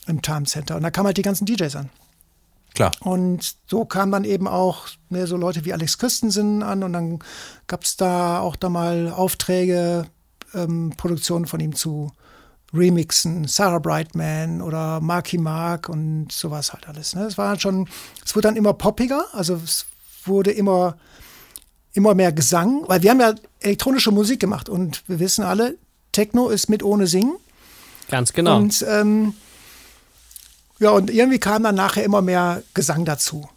im 0.07 0.21
Time 0.21 0.43
Center. 0.43 0.75
Und 0.75 0.83
da 0.83 0.91
kamen 0.91 1.07
halt 1.07 1.15
die 1.15 1.21
ganzen 1.21 1.45
DJs 1.45 1.73
an. 1.77 1.89
Klar. 2.75 2.91
Und 2.99 3.55
so 3.65 3.85
kamen 3.85 4.11
dann 4.11 4.25
eben 4.25 4.45
auch 4.45 4.89
mehr 5.07 5.25
so 5.25 5.37
Leute 5.37 5.63
wie 5.63 5.71
Alex 5.71 5.97
Christensen 5.97 6.63
an 6.63 6.83
und 6.83 6.91
dann 6.91 7.19
gab 7.67 7.85
es 7.85 7.95
da 7.95 8.41
auch 8.41 8.57
da 8.57 8.67
mal 8.67 9.09
Aufträge, 9.09 10.05
ähm, 10.53 10.91
Produktionen 10.97 11.45
von 11.45 11.61
ihm 11.61 11.75
zu 11.75 12.11
remixen, 12.73 13.47
Sarah 13.47 13.79
Brightman 13.79 14.61
oder 14.61 14.99
Marky 14.99 15.37
Mark 15.37 15.87
und 15.87 16.29
sowas 16.33 16.73
halt 16.73 16.89
alles. 16.89 17.15
Ne? 17.15 17.23
Es 17.23 17.37
war 17.37 17.51
dann 17.51 17.59
schon, 17.61 17.89
es 18.25 18.35
wurde 18.35 18.49
dann 18.49 18.57
immer 18.57 18.73
poppiger, 18.73 19.23
also 19.31 19.55
es 19.63 19.85
wurde 20.25 20.51
immer, 20.51 20.97
immer 21.93 22.13
mehr 22.15 22.31
Gesang, 22.31 22.83
weil 22.87 23.01
wir 23.01 23.11
haben 23.11 23.19
ja 23.19 23.33
elektronische 23.59 24.11
Musik 24.11 24.39
gemacht 24.39 24.69
und 24.69 25.03
wir 25.07 25.19
wissen 25.19 25.43
alle, 25.43 25.77
Techno 26.11 26.49
ist 26.49 26.69
mit 26.69 26.83
ohne 26.83 27.07
Singen. 27.07 27.35
Ganz 28.09 28.33
genau. 28.33 28.57
Und 28.57 28.83
ähm, 28.87 29.33
ja, 30.79 30.91
und 30.91 31.11
irgendwie 31.11 31.39
kam 31.39 31.63
dann 31.63 31.75
nachher 31.75 32.03
immer 32.03 32.21
mehr 32.21 32.63
Gesang 32.73 33.05
dazu. 33.05 33.47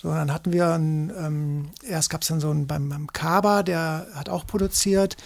So, 0.00 0.08
dann 0.08 0.32
hatten 0.32 0.52
wir, 0.52 0.68
ein, 0.68 1.12
ähm, 1.18 1.70
erst 1.86 2.10
gab 2.10 2.22
es 2.22 2.28
dann 2.28 2.40
so 2.40 2.50
einen 2.50 2.66
beim, 2.66 2.88
beim 2.88 3.08
Kaba, 3.12 3.62
der 3.62 4.06
hat 4.14 4.28
auch 4.28 4.46
produziert. 4.46 5.16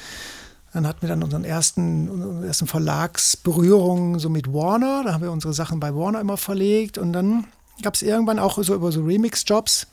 Dann 0.72 0.86
hatten 0.86 1.02
wir 1.02 1.10
dann 1.10 1.22
unseren 1.22 1.44
ersten, 1.44 2.08
unseren 2.08 2.44
ersten 2.44 2.66
Verlagsberührungen 2.66 4.18
so 4.18 4.30
mit 4.30 4.52
Warner. 4.52 5.02
Da 5.04 5.12
haben 5.12 5.22
wir 5.22 5.30
unsere 5.30 5.52
Sachen 5.52 5.78
bei 5.78 5.94
Warner 5.94 6.20
immer 6.20 6.38
verlegt. 6.38 6.96
Und 6.96 7.12
dann 7.12 7.44
gab 7.82 7.94
es 7.94 8.02
irgendwann 8.02 8.38
auch 8.38 8.62
so 8.62 8.74
über 8.74 8.90
so 8.90 9.02
Remix-Jobs, 9.02 9.86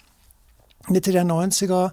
Mitte 0.89 1.12
der 1.12 1.25
90er, 1.25 1.91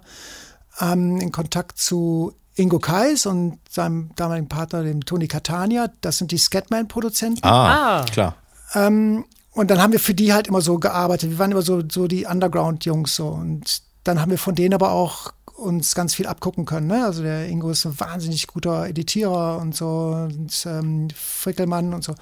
ähm, 0.79 1.19
in 1.19 1.31
Kontakt 1.31 1.77
zu 1.79 2.33
Ingo 2.55 2.79
Kais 2.79 3.25
und 3.25 3.59
seinem 3.69 4.11
damaligen 4.15 4.49
Partner, 4.49 4.83
dem 4.83 5.05
Tony 5.05 5.27
Catania. 5.27 5.89
Das 6.01 6.17
sind 6.17 6.31
die 6.31 6.37
Scatman-Produzenten. 6.37 7.43
Ah, 7.43 7.99
ah, 8.01 8.05
klar. 8.05 8.35
Ähm, 8.73 9.25
und 9.51 9.71
dann 9.71 9.81
haben 9.81 9.93
wir 9.93 9.99
für 9.99 10.13
die 10.13 10.33
halt 10.33 10.47
immer 10.47 10.61
so 10.61 10.77
gearbeitet. 10.77 11.31
Wir 11.31 11.39
waren 11.39 11.51
immer 11.51 11.61
so, 11.61 11.83
so 11.89 12.07
die 12.07 12.25
Underground-Jungs 12.25 13.15
so. 13.15 13.27
Und 13.27 13.81
dann 14.03 14.21
haben 14.21 14.31
wir 14.31 14.37
von 14.37 14.55
denen 14.55 14.73
aber 14.73 14.91
auch 14.91 15.31
uns 15.57 15.95
ganz 15.95 16.13
viel 16.13 16.27
abgucken 16.27 16.65
können. 16.65 16.87
Ne? 16.87 17.03
Also 17.03 17.23
der 17.23 17.47
Ingo 17.47 17.69
ist 17.71 17.85
ein 17.85 17.99
wahnsinnig 17.99 18.47
guter 18.47 18.87
Editierer 18.87 19.57
und 19.57 19.75
so 19.75 20.27
und 20.29 20.65
ähm, 20.65 21.07
Frickelmann 21.15 21.93
und 21.93 22.03
so. 22.03 22.13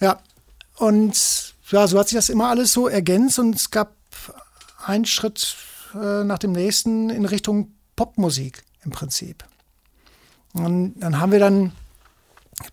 Ja, 0.00 0.18
und 0.76 1.54
ja, 1.70 1.86
so 1.86 1.98
hat 1.98 2.08
sich 2.08 2.16
das 2.16 2.28
immer 2.28 2.48
alles 2.48 2.72
so 2.72 2.88
ergänzt 2.88 3.38
und 3.38 3.56
es 3.56 3.70
gab 3.70 3.94
einen 4.84 5.04
Schritt 5.04 5.56
äh, 5.94 6.24
nach 6.24 6.38
dem 6.38 6.52
nächsten 6.52 7.10
in 7.10 7.24
Richtung 7.24 7.72
Popmusik 7.96 8.62
im 8.84 8.90
Prinzip. 8.90 9.44
Und 10.52 10.94
dann 11.00 11.20
haben 11.20 11.32
wir 11.32 11.38
dann 11.38 11.72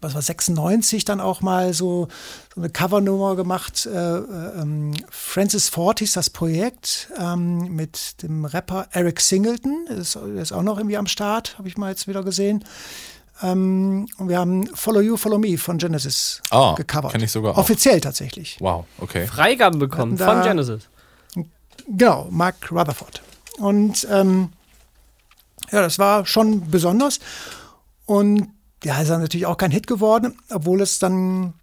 was 0.01 0.13
war 0.13 0.21
96 0.21 1.05
dann 1.05 1.19
auch 1.19 1.41
mal 1.41 1.73
so, 1.73 2.07
so 2.53 2.61
eine 2.61 2.69
Covernummer 2.69 3.35
gemacht. 3.35 3.85
Äh, 3.85 4.17
äh, 4.17 4.61
ähm, 4.61 4.93
Francis 5.09 5.69
Ford 5.69 5.99
hieß 5.99 6.13
das 6.13 6.29
Projekt 6.29 7.09
ähm, 7.17 7.75
mit 7.75 8.21
dem 8.21 8.45
Rapper 8.45 8.87
Eric 8.91 9.19
Singleton. 9.19 9.85
Der 9.89 9.97
ist, 9.97 10.15
der 10.15 10.41
ist 10.41 10.51
auch 10.51 10.63
noch 10.63 10.77
irgendwie 10.77 10.97
am 10.97 11.07
Start, 11.07 11.57
habe 11.57 11.67
ich 11.67 11.77
mal 11.77 11.89
jetzt 11.89 12.07
wieder 12.07 12.23
gesehen. 12.23 12.63
Ähm, 13.41 14.07
und 14.17 14.29
wir 14.29 14.37
haben 14.37 14.67
Follow 14.75 15.01
You, 15.01 15.17
Follow 15.17 15.37
Me 15.37 15.57
von 15.57 15.77
Genesis 15.77 16.41
oh, 16.51 16.75
gecovert. 16.75 17.13
Kenn 17.13 17.23
ich 17.23 17.31
sogar 17.31 17.53
auch. 17.53 17.57
Offiziell 17.57 18.01
tatsächlich. 18.01 18.57
Wow, 18.59 18.85
okay. 18.99 19.27
Freigaben 19.27 19.79
bekommen 19.79 20.17
von 20.17 20.41
Genesis. 20.43 20.89
Genau, 21.87 22.27
Mark 22.29 22.71
Rutherford. 22.71 23.21
Und 23.57 24.07
ähm, 24.09 24.49
ja, 25.71 25.81
das 25.81 25.99
war 25.99 26.25
schon 26.25 26.69
besonders. 26.69 27.19
Und 28.05 28.47
ja, 28.83 29.01
ist 29.01 29.09
dann 29.09 29.21
natürlich 29.21 29.45
auch 29.45 29.57
kein 29.57 29.71
Hit 29.71 29.87
geworden, 29.87 30.37
obwohl 30.49 30.81
es 30.81 30.99
dann 30.99 31.53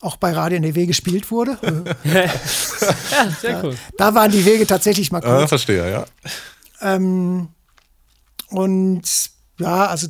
auch 0.00 0.16
bei 0.16 0.32
Radio 0.32 0.58
NW 0.58 0.86
gespielt 0.86 1.30
wurde. 1.30 1.58
ja, 2.04 3.30
sehr 3.40 3.64
cool. 3.64 3.76
Da, 3.96 4.10
da, 4.10 4.14
waren 4.14 4.30
die 4.30 4.44
Wege 4.44 4.66
tatsächlich 4.66 5.10
mal 5.10 5.20
kurz. 5.20 5.44
Ah, 5.44 5.48
verstehe, 5.48 5.90
ja. 5.90 6.04
Ähm, 6.80 7.48
und 8.48 9.02
ja, 9.58 9.86
also 9.86 10.08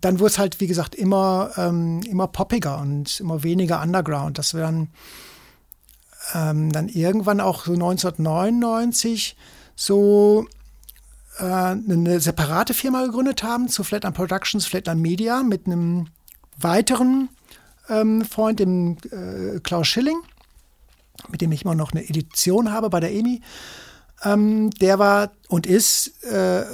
dann 0.00 0.18
wurde 0.18 0.30
es 0.30 0.38
halt, 0.38 0.60
wie 0.60 0.66
gesagt, 0.66 0.94
immer, 0.94 1.50
ähm, 1.56 2.00
immer 2.08 2.28
poppiger 2.28 2.78
und 2.78 3.20
immer 3.20 3.42
weniger 3.42 3.82
Underground. 3.82 4.38
Das 4.38 4.54
wir 4.54 4.60
dann, 4.60 4.88
ähm, 6.32 6.72
dann 6.72 6.88
irgendwann 6.88 7.40
auch 7.40 7.66
so 7.66 7.72
1999 7.72 9.36
so 9.76 10.46
äh, 11.38 11.44
eine 11.44 12.20
separate 12.20 12.74
Firma 12.74 13.04
gegründet 13.04 13.42
haben 13.42 13.68
zu 13.68 13.84
Flatline 13.84 14.14
Productions, 14.14 14.66
Flatline 14.66 15.00
Media 15.00 15.42
mit 15.42 15.66
einem 15.66 16.06
weiteren 16.56 17.28
ähm, 17.88 18.24
Freund, 18.24 18.60
dem 18.60 18.96
äh, 19.10 19.60
Klaus 19.60 19.88
Schilling, 19.88 20.20
mit 21.28 21.40
dem 21.40 21.52
ich 21.52 21.62
immer 21.62 21.74
noch 21.74 21.92
eine 21.92 22.08
Edition 22.08 22.72
habe 22.72 22.90
bei 22.90 23.00
der 23.00 23.12
EMI. 23.12 23.42
Ähm, 24.22 24.70
der 24.70 24.98
war 24.98 25.32
und 25.48 25.66
ist 25.66 26.24
äh, 26.24 26.64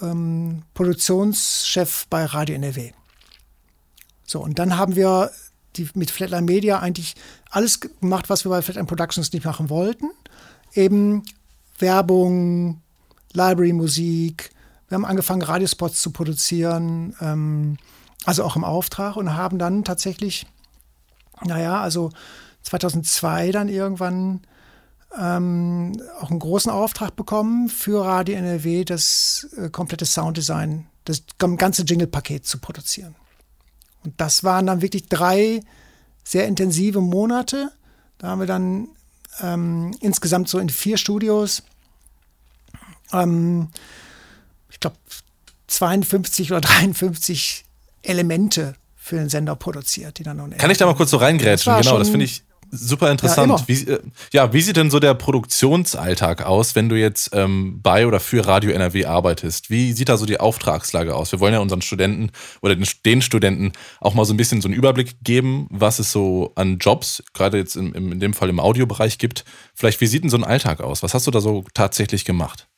ähm, 0.00 0.62
Produktionschef 0.74 2.06
bei 2.08 2.24
Radio 2.24 2.54
NRW. 2.54 2.92
So, 4.24 4.40
und 4.40 4.58
dann 4.58 4.76
haben 4.76 4.94
wir 4.94 5.30
die, 5.76 5.88
mit 5.94 6.10
Flatline 6.10 6.42
Media 6.42 6.80
eigentlich 6.80 7.14
alles 7.50 7.80
gemacht, 7.80 8.28
was 8.28 8.44
wir 8.44 8.50
bei 8.50 8.62
Flatline 8.62 8.86
Productions 8.86 9.32
nicht 9.32 9.44
machen 9.44 9.70
wollten. 9.70 10.10
Eben 10.74 11.22
Werbung, 11.78 12.82
Library-Musik. 13.32 14.50
Wir 14.88 14.94
haben 14.94 15.04
angefangen, 15.04 15.42
Radiospots 15.42 16.00
zu 16.00 16.10
produzieren, 16.12 17.14
ähm, 17.20 17.76
also 18.24 18.44
auch 18.44 18.56
im 18.56 18.64
Auftrag 18.64 19.16
und 19.16 19.34
haben 19.34 19.58
dann 19.58 19.84
tatsächlich, 19.84 20.46
naja, 21.44 21.80
also 21.80 22.10
2002 22.62 23.52
dann 23.52 23.68
irgendwann 23.68 24.40
ähm, 25.16 25.92
auch 26.20 26.30
einen 26.30 26.38
großen 26.38 26.70
Auftrag 26.70 27.16
bekommen 27.16 27.68
für 27.68 28.04
Radio 28.04 28.36
NRW, 28.36 28.84
das 28.84 29.48
äh, 29.56 29.70
komplette 29.70 30.04
Sounddesign, 30.04 30.86
das 31.04 31.22
ganze 31.38 31.82
Jingle-Paket 31.82 32.46
zu 32.46 32.58
produzieren. 32.58 33.14
Und 34.04 34.20
das 34.20 34.44
waren 34.44 34.66
dann 34.66 34.82
wirklich 34.82 35.06
drei 35.08 35.60
sehr 36.28 36.46
intensive 36.46 37.00
Monate. 37.00 37.70
Da 38.18 38.28
haben 38.28 38.40
wir 38.40 38.46
dann 38.46 38.88
ähm, 39.40 39.96
insgesamt 40.00 40.50
so 40.50 40.58
in 40.58 40.68
vier 40.68 40.98
Studios 40.98 41.62
ähm, 43.12 43.68
ich 44.68 44.78
glaube, 44.78 44.96
52 45.68 46.52
oder 46.52 46.60
53 46.62 47.64
Elemente 48.02 48.74
für 48.94 49.16
den 49.16 49.30
Sender 49.30 49.56
produziert, 49.56 50.18
die 50.18 50.22
dann 50.22 50.36
noch 50.36 50.50
Kann 50.58 50.70
ich 50.70 50.76
da 50.76 50.84
mal 50.84 50.94
kurz 50.94 51.10
so 51.10 51.16
reingrätschen? 51.16 51.74
Genau, 51.78 51.98
das 51.98 52.10
finde 52.10 52.26
ich 52.26 52.42
Super 52.70 53.10
interessant. 53.10 53.50
Ja, 53.50 53.68
wie, 53.68 53.88
äh, 53.88 54.00
ja, 54.32 54.52
wie 54.52 54.60
sieht 54.60 54.76
denn 54.76 54.90
so 54.90 55.00
der 55.00 55.14
Produktionsalltag 55.14 56.44
aus, 56.44 56.74
wenn 56.74 56.88
du 56.88 56.96
jetzt 56.96 57.30
ähm, 57.32 57.80
bei 57.82 58.06
oder 58.06 58.20
für 58.20 58.46
Radio 58.46 58.72
NRW 58.72 59.06
arbeitest? 59.06 59.70
Wie 59.70 59.92
sieht 59.92 60.08
da 60.08 60.16
so 60.16 60.26
die 60.26 60.38
Auftragslage 60.38 61.14
aus? 61.14 61.32
Wir 61.32 61.40
wollen 61.40 61.54
ja 61.54 61.60
unseren 61.60 61.82
Studenten 61.82 62.30
oder 62.60 62.76
den, 62.76 62.86
den 63.04 63.22
Studenten 63.22 63.72
auch 64.00 64.14
mal 64.14 64.24
so 64.24 64.34
ein 64.34 64.36
bisschen 64.36 64.60
so 64.60 64.68
einen 64.68 64.76
Überblick 64.76 65.16
geben, 65.22 65.66
was 65.70 65.98
es 65.98 66.12
so 66.12 66.52
an 66.56 66.78
Jobs, 66.78 67.22
gerade 67.32 67.56
jetzt 67.56 67.76
in, 67.76 67.92
in 67.94 68.20
dem 68.20 68.34
Fall 68.34 68.50
im 68.50 68.60
Audiobereich 68.60 69.18
gibt. 69.18 69.44
Vielleicht, 69.74 70.00
wie 70.00 70.06
sieht 70.06 70.22
denn 70.22 70.30
so 70.30 70.36
ein 70.36 70.44
Alltag 70.44 70.80
aus? 70.80 71.02
Was 71.02 71.14
hast 71.14 71.26
du 71.26 71.30
da 71.30 71.40
so 71.40 71.64
tatsächlich 71.74 72.24
gemacht? 72.24 72.68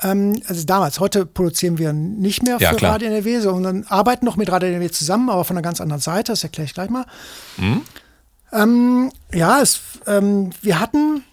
Ähm, 0.00 0.40
also 0.46 0.64
damals, 0.64 1.00
heute 1.00 1.26
produzieren 1.26 1.78
wir 1.78 1.92
nicht 1.92 2.42
mehr 2.42 2.58
ja, 2.60 2.70
für 2.70 2.76
klar. 2.76 2.92
Radio 2.92 3.08
NRW, 3.08 3.40
sondern 3.40 3.84
arbeiten 3.88 4.24
noch 4.24 4.36
mit 4.36 4.50
Radio 4.50 4.68
NRW 4.68 4.90
zusammen, 4.90 5.28
aber 5.28 5.44
von 5.44 5.56
einer 5.56 5.62
ganz 5.62 5.80
anderen 5.80 6.00
Seite, 6.00 6.32
das 6.32 6.44
erkläre 6.44 6.66
ich 6.66 6.74
gleich 6.74 6.90
mal. 6.90 7.04
Mhm. 7.56 7.82
Ähm, 8.52 9.12
ja, 9.32 9.60
es, 9.60 9.80
ähm, 10.06 10.50
wir 10.62 10.80
hatten 10.80 11.24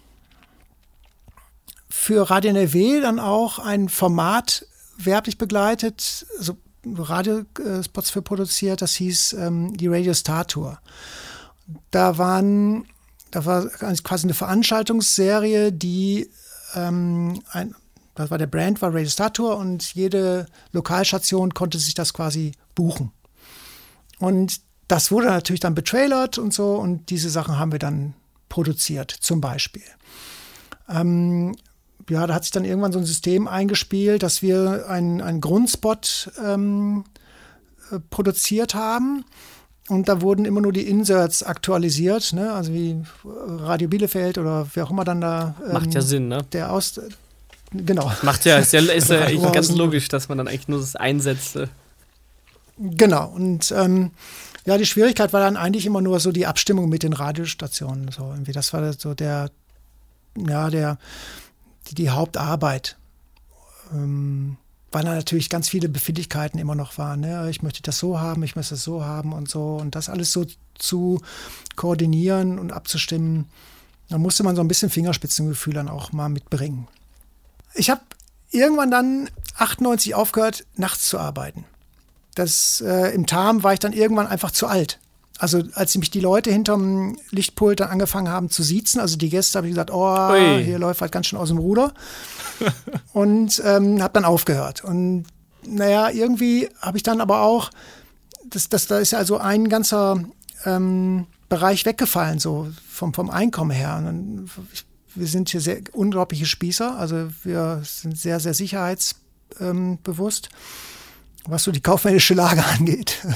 für 1.88 2.30
Radio 2.30 2.50
NRW 2.50 3.00
dann 3.00 3.18
auch 3.18 3.58
ein 3.58 3.88
Format 3.88 4.66
werblich 4.98 5.38
begleitet, 5.38 6.26
also 6.38 6.56
Radiospots 6.86 8.10
für 8.10 8.22
produziert, 8.22 8.80
das 8.82 8.94
hieß 8.94 9.32
ähm, 9.34 9.76
die 9.76 9.88
Radio 9.88 10.14
Star 10.14 10.46
Tour. 10.46 10.78
Da 11.90 12.16
waren, 12.16 12.86
da 13.30 13.44
war 13.44 13.66
quasi 13.66 14.26
eine 14.26 14.34
Veranstaltungsserie, 14.34 15.72
die 15.72 16.30
ähm, 16.74 17.42
ein, 17.50 17.74
das 18.14 18.30
war 18.30 18.38
der 18.38 18.46
Brand, 18.46 18.80
war 18.82 18.94
Radio 18.94 19.08
Star 19.08 19.32
Tour 19.32 19.56
und 19.56 19.94
jede 19.94 20.46
Lokalstation 20.72 21.54
konnte 21.54 21.78
sich 21.78 21.94
das 21.94 22.12
quasi 22.12 22.52
buchen. 22.74 23.10
Und 24.18 24.60
das 24.88 25.10
wurde 25.10 25.26
natürlich 25.26 25.60
dann 25.60 25.74
betrailert 25.74 26.38
und 26.38 26.52
so 26.52 26.76
und 26.76 27.10
diese 27.10 27.30
Sachen 27.30 27.58
haben 27.58 27.72
wir 27.72 27.78
dann 27.78 28.14
produziert, 28.48 29.10
zum 29.10 29.40
Beispiel. 29.40 29.82
Ähm, 30.88 31.56
ja, 32.08 32.26
da 32.26 32.34
hat 32.34 32.44
sich 32.44 32.52
dann 32.52 32.64
irgendwann 32.64 32.92
so 32.92 32.98
ein 32.98 33.04
System 33.04 33.48
eingespielt, 33.48 34.22
dass 34.22 34.42
wir 34.42 34.88
einen, 34.88 35.20
einen 35.20 35.40
Grundspot 35.40 36.30
ähm, 36.44 37.04
äh, 37.90 37.98
produziert 38.10 38.74
haben. 38.74 39.24
Und 39.88 40.08
da 40.08 40.20
wurden 40.20 40.44
immer 40.44 40.60
nur 40.60 40.72
die 40.72 40.88
Inserts 40.88 41.44
aktualisiert, 41.44 42.32
ne? 42.32 42.52
also 42.52 42.72
wie 42.72 43.02
Radio 43.24 43.88
Bielefeld 43.88 44.36
oder 44.36 44.66
wer 44.74 44.84
auch 44.84 44.90
immer 44.90 45.04
dann 45.04 45.20
da. 45.20 45.54
Ähm, 45.64 45.72
Macht 45.74 45.94
ja 45.94 46.00
Sinn, 46.00 46.26
ne? 46.28 46.44
Der 46.52 46.72
aus. 46.72 47.00
Genau. 47.72 48.10
Macht 48.22 48.44
ja, 48.46 48.58
ist 48.58 48.72
ja, 48.72 48.80
ist 48.92 49.10
ja 49.10 49.30
ganz 49.50 49.70
logisch, 49.70 50.08
dass 50.08 50.28
man 50.28 50.38
dann 50.38 50.48
eigentlich 50.48 50.66
nur 50.66 50.80
das 50.80 50.96
einsetzt. 50.96 51.58
Genau. 52.78 53.28
Und 53.28 53.72
ähm, 53.76 54.10
ja, 54.66 54.76
die 54.76 54.86
Schwierigkeit 54.86 55.32
war 55.32 55.40
dann 55.40 55.56
eigentlich 55.56 55.86
immer 55.86 56.00
nur 56.00 56.18
so 56.18 56.32
die 56.32 56.46
Abstimmung 56.46 56.88
mit 56.88 57.04
den 57.04 57.12
Radiostationen. 57.12 58.10
So 58.10 58.24
irgendwie, 58.24 58.50
das 58.52 58.72
war 58.72 58.92
so 58.92 59.14
der, 59.14 59.50
ja, 60.36 60.70
der, 60.70 60.98
die, 61.88 61.94
die 61.94 62.10
Hauptarbeit. 62.10 62.96
Ähm, 63.92 64.56
weil 64.90 65.04
da 65.04 65.14
natürlich 65.14 65.50
ganz 65.50 65.68
viele 65.68 65.88
Befindlichkeiten 65.88 66.58
immer 66.58 66.74
noch 66.74 66.98
waren. 66.98 67.20
Ne? 67.20 67.48
Ich 67.48 67.62
möchte 67.62 67.80
das 67.82 67.98
so 67.98 68.18
haben, 68.18 68.42
ich 68.42 68.56
möchte 68.56 68.74
das 68.74 68.82
so 68.82 69.04
haben 69.04 69.32
und 69.32 69.48
so. 69.48 69.76
Und 69.76 69.94
das 69.94 70.08
alles 70.08 70.32
so 70.32 70.44
zu 70.74 71.20
koordinieren 71.76 72.58
und 72.58 72.72
abzustimmen, 72.72 73.48
da 74.08 74.18
musste 74.18 74.42
man 74.42 74.56
so 74.56 74.62
ein 74.62 74.68
bisschen 74.68 74.90
Fingerspitzengefühl 74.90 75.74
dann 75.74 75.88
auch 75.88 76.10
mal 76.10 76.28
mitbringen. 76.28 76.88
Ich 77.74 77.88
habe 77.88 78.00
irgendwann 78.50 78.90
dann 78.90 79.30
98 79.58 80.16
aufgehört, 80.16 80.64
nachts 80.74 81.08
zu 81.08 81.18
arbeiten 81.18 81.64
das 82.36 82.80
äh, 82.86 83.14
im 83.14 83.26
Tarm 83.26 83.64
war 83.64 83.72
ich 83.72 83.80
dann 83.80 83.92
irgendwann 83.92 84.28
einfach 84.28 84.52
zu 84.52 84.68
alt. 84.68 85.00
Also 85.38 85.62
als 85.74 85.96
mich 85.98 86.10
die 86.10 86.20
Leute 86.20 86.50
hinterm 86.50 87.18
Lichtpult 87.30 87.80
dann 87.80 87.90
angefangen 87.90 88.28
haben 88.28 88.48
zu 88.48 88.62
siezen, 88.62 89.00
also 89.00 89.16
die 89.16 89.28
Gäste, 89.28 89.58
habe 89.58 89.66
ich 89.66 89.72
gesagt, 89.72 89.90
oh, 89.90 90.30
Ui. 90.30 90.64
hier 90.64 90.78
läuft 90.78 91.02
halt 91.02 91.12
ganz 91.12 91.26
schön 91.26 91.38
aus 91.38 91.48
dem 91.48 91.58
Ruder. 91.58 91.92
und 93.12 93.60
ähm, 93.64 94.02
habe 94.02 94.14
dann 94.14 94.24
aufgehört. 94.24 94.84
Und 94.84 95.24
naja, 95.66 96.10
irgendwie 96.10 96.70
habe 96.80 96.96
ich 96.96 97.02
dann 97.02 97.20
aber 97.20 97.42
auch, 97.42 97.70
das, 98.44 98.68
das, 98.68 98.86
da 98.86 98.98
ist 98.98 99.10
ja 99.10 99.18
also 99.18 99.36
ein 99.38 99.68
ganzer 99.68 100.24
ähm, 100.64 101.26
Bereich 101.48 101.84
weggefallen, 101.84 102.38
so 102.38 102.68
vom, 102.88 103.12
vom 103.12 103.28
Einkommen 103.28 103.72
her. 103.72 103.96
Und 103.98 104.48
ich, 104.72 104.86
wir 105.14 105.26
sind 105.26 105.50
hier 105.50 105.60
sehr 105.60 105.80
unglaubliche 105.92 106.46
Spießer, 106.46 106.98
also 106.98 107.28
wir 107.42 107.82
sind 107.84 108.18
sehr, 108.18 108.40
sehr 108.40 108.54
sicherheitsbewusst. 108.54 110.48
Ähm, 110.50 110.56
was 111.48 111.64
so 111.64 111.72
die 111.72 111.80
kaufmännische 111.80 112.34
Lage 112.34 112.64
angeht. 112.78 113.26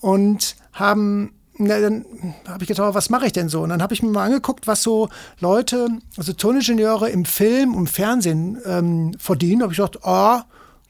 Und 0.00 0.56
haben, 0.72 1.34
na, 1.56 1.80
dann 1.80 2.04
habe 2.48 2.64
ich 2.64 2.68
gedacht, 2.68 2.94
was 2.94 3.10
mache 3.10 3.26
ich 3.26 3.32
denn 3.32 3.48
so? 3.48 3.62
Und 3.62 3.68
dann 3.68 3.82
habe 3.82 3.94
ich 3.94 4.02
mir 4.02 4.10
mal 4.10 4.26
angeguckt, 4.26 4.66
was 4.66 4.82
so 4.82 5.08
Leute, 5.40 5.88
also 6.16 6.32
Toningenieure 6.32 7.10
im 7.10 7.24
Film 7.24 7.74
und 7.74 7.88
Fernsehen 7.88 8.58
ähm, 8.64 9.14
verdienen. 9.18 9.62
habe 9.62 9.72
ich 9.72 9.78
gedacht, 9.78 10.00
oh, 10.02 10.40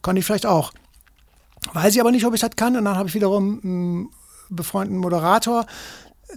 kann 0.03 0.17
ich 0.17 0.25
vielleicht 0.25 0.47
auch. 0.47 0.73
Weiß 1.73 1.95
ich 1.95 2.01
aber 2.01 2.11
nicht, 2.11 2.27
ob 2.27 2.35
ich 2.35 2.41
das 2.41 2.57
kann. 2.57 2.77
Und 2.77 2.85
dann 2.85 2.97
habe 2.97 3.09
ich 3.09 3.15
wiederum 3.15 3.61
einen 3.63 4.09
befreundeten 4.51 4.99
Moderator, 4.99 5.67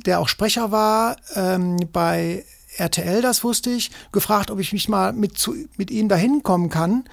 der 0.06 0.20
auch 0.20 0.28
Sprecher 0.28 0.72
war, 0.72 1.18
ähm, 1.36 1.78
bei 1.92 2.46
RTL, 2.78 3.22
das 3.22 3.44
wusste 3.44 3.70
ich, 3.70 3.92
gefragt, 4.12 4.52
ob 4.52 4.60
ich 4.60 4.74
mich 4.74 4.90
mal 4.90 5.14
mit, 5.14 5.38
zu, 5.38 5.56
mit 5.78 5.92
ihm 5.92 6.10
dahin 6.10 6.44
kommen 6.44 6.70
kann 6.70 7.06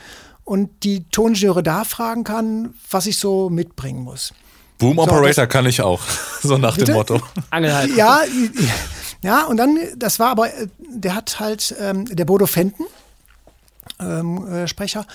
und 0.53 0.85
die 0.85 1.05
Toningenieure 1.05 1.63
da 1.63 1.83
fragen 1.83 2.25
kann, 2.25 2.75
was 2.91 3.07
ich 3.07 3.17
so 3.17 3.49
mitbringen 3.49 4.03
muss. 4.03 4.35
Boom 4.77 4.99
Operator 4.99 5.45
so, 5.45 5.49
kann 5.49 5.65
ich 5.65 5.81
auch, 5.81 6.03
so 6.43 6.59
nach 6.59 6.75
bitte? 6.75 6.93
dem 6.93 6.95
Motto. 6.95 7.23
Angelhalten. 7.49 7.97
Ja, 7.97 8.21
ja, 9.23 9.45
und 9.47 9.57
dann, 9.57 9.79
das 9.97 10.19
war 10.19 10.29
aber, 10.29 10.51
der 10.79 11.15
hat 11.15 11.41
halt, 11.41 11.75
ähm, 11.81 12.05
der 12.05 12.27
Bodo 12.27 12.45
Fenton, 12.45 12.85
ähm, 13.99 14.47
äh, 14.47 14.69
Sprecher, 14.69 15.07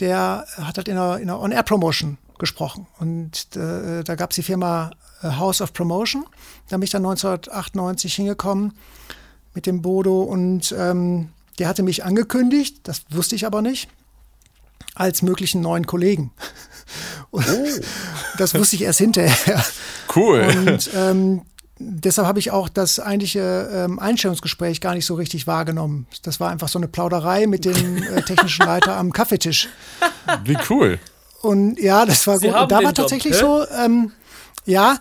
der 0.00 0.44
hat 0.60 0.76
halt 0.76 0.88
in 0.88 0.98
einer, 0.98 1.16
in 1.16 1.30
einer 1.30 1.40
On-Air-Promotion 1.40 2.18
gesprochen. 2.38 2.86
Und 2.98 3.56
äh, 3.56 4.04
da 4.04 4.16
gab 4.16 4.32
es 4.32 4.34
die 4.34 4.42
Firma 4.42 4.90
äh, 5.22 5.28
House 5.28 5.62
of 5.62 5.72
Promotion. 5.72 6.26
Da 6.68 6.76
bin 6.76 6.82
ich 6.82 6.90
dann 6.90 7.06
1998 7.06 8.16
hingekommen 8.16 8.74
mit 9.54 9.64
dem 9.64 9.80
Bodo 9.80 10.24
und 10.24 10.74
ähm, 10.78 11.30
der 11.58 11.68
hatte 11.68 11.82
mich 11.82 12.04
angekündigt, 12.04 12.80
das 12.82 13.00
wusste 13.08 13.34
ich 13.34 13.46
aber 13.46 13.62
nicht 13.62 13.88
als 14.94 15.22
möglichen 15.22 15.60
neuen 15.60 15.86
Kollegen. 15.86 16.32
Oh. 17.32 17.40
Das 18.38 18.54
wusste 18.54 18.76
ich 18.76 18.82
erst 18.82 19.00
hinterher. 19.00 19.64
Cool. 20.14 20.46
Und 20.56 20.90
ähm, 20.94 21.42
deshalb 21.78 22.28
habe 22.28 22.38
ich 22.38 22.52
auch 22.52 22.68
das 22.68 23.00
eigentliche 23.00 23.68
ähm, 23.72 23.98
Einstellungsgespräch 23.98 24.80
gar 24.80 24.94
nicht 24.94 25.06
so 25.06 25.14
richtig 25.14 25.48
wahrgenommen. 25.48 26.06
Das 26.22 26.38
war 26.38 26.50
einfach 26.50 26.68
so 26.68 26.78
eine 26.78 26.86
Plauderei 26.86 27.48
mit 27.48 27.64
dem 27.64 28.02
äh, 28.02 28.22
technischen 28.22 28.66
Leiter 28.66 28.96
am 28.96 29.12
Kaffeetisch. 29.12 29.68
Wie 30.44 30.56
cool. 30.70 31.00
Und 31.42 31.80
ja, 31.80 32.06
das 32.06 32.26
war 32.26 32.38
Sie 32.38 32.48
gut. 32.48 32.56
Und 32.56 32.70
da 32.70 32.76
war 32.76 32.84
Job, 32.84 32.94
tatsächlich 32.94 33.34
hä? 33.34 33.40
so, 33.40 33.66
ähm, 33.68 34.12
ja, 34.64 34.98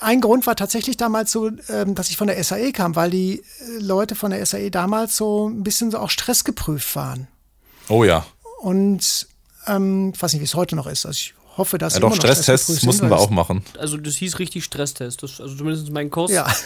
ein 0.00 0.20
Grund 0.20 0.46
war 0.46 0.54
tatsächlich 0.54 0.96
damals 0.96 1.32
so, 1.32 1.50
ähm, 1.68 1.94
dass 1.94 2.10
ich 2.10 2.16
von 2.16 2.26
der 2.26 2.42
SAE 2.42 2.72
kam, 2.72 2.94
weil 2.94 3.10
die 3.10 3.38
äh, 3.38 3.78
Leute 3.78 4.14
von 4.14 4.30
der 4.30 4.44
SAE 4.44 4.70
damals 4.70 5.16
so 5.16 5.48
ein 5.48 5.62
bisschen 5.62 5.90
so 5.90 5.98
auch 5.98 6.10
stressgeprüft 6.10 6.94
waren. 6.94 7.28
Oh 7.88 8.04
ja. 8.04 8.26
Und 8.60 9.27
ähm, 9.68 10.12
ich 10.14 10.22
weiß 10.22 10.32
nicht, 10.32 10.40
wie 10.40 10.46
es 10.46 10.54
heute 10.54 10.76
noch 10.76 10.86
ist. 10.86 11.06
Also 11.06 11.16
ich 11.16 11.34
hoffe, 11.56 11.78
dass 11.78 11.94
ja, 11.94 12.00
doch 12.00 12.14
Stresstests 12.14 12.82
mussten 12.84 13.08
wir 13.08 13.18
auch 13.18 13.30
machen. 13.30 13.64
Also 13.78 13.96
das 13.96 14.16
hieß 14.16 14.38
richtig 14.38 14.64
Stresstest. 14.64 15.22
Das, 15.22 15.40
also 15.40 15.56
zumindest 15.56 15.90
mein 15.90 16.10
Kurs. 16.10 16.30
Ja. 16.30 16.46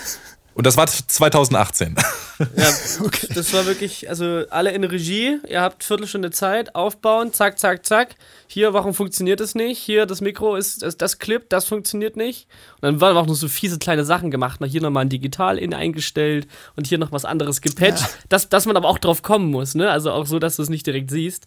Und 0.55 0.67
das 0.67 0.77
war 0.77 0.87
2018. 0.87 1.97
Ja, 2.39 2.69
okay. 3.05 3.29
das 3.35 3.53
war 3.55 3.67
wirklich, 3.67 4.09
also 4.09 4.45
alle 4.51 4.73
in 4.73 4.85
Regie, 4.85 5.39
ihr 5.49 5.61
habt 5.63 5.83
Viertelstunde 5.83 6.31
Zeit, 6.31 6.75
aufbauen, 6.75 7.33
zack, 7.33 7.59
zack, 7.59 7.87
zack. 7.87 8.17
Hier, 8.47 8.75
warum 8.75 8.93
funktioniert 8.93 9.41
es 9.41 9.55
nicht? 9.55 9.79
Hier, 9.79 10.05
das 10.05 10.21
Mikro 10.21 10.57
ist, 10.57 10.83
das, 10.83 10.99
das 10.99 11.19
Clip, 11.19 11.49
das 11.49 11.65
funktioniert 11.65 12.17
nicht. 12.17 12.49
Und 12.77 12.83
dann 12.83 13.01
waren 13.01 13.17
auch 13.17 13.27
noch 13.27 13.35
so 13.35 13.49
fiese 13.49 13.79
kleine 13.79 14.05
Sachen 14.05 14.31
gemacht. 14.31 14.59
Na, 14.61 14.67
hier 14.67 14.83
nochmal 14.83 15.07
ein 15.07 15.09
Digital-In 15.09 15.73
eingestellt 15.73 16.47
und 16.77 16.87
hier 16.87 16.99
noch 16.99 17.13
was 17.13 17.25
anderes 17.25 17.63
gepatcht. 17.63 18.03
Ja. 18.03 18.09
Dass, 18.29 18.51
dass 18.51 18.67
man 18.67 18.77
aber 18.77 18.89
auch 18.89 18.99
drauf 18.99 19.23
kommen 19.23 19.51
muss, 19.51 19.75
ne? 19.75 19.91
Also 19.91 20.13
auch 20.13 20.27
so, 20.27 20.39
dass 20.39 20.57
du 20.57 20.63
es 20.63 20.69
nicht 20.69 20.87
direkt 20.87 21.11
siehst. 21.11 21.47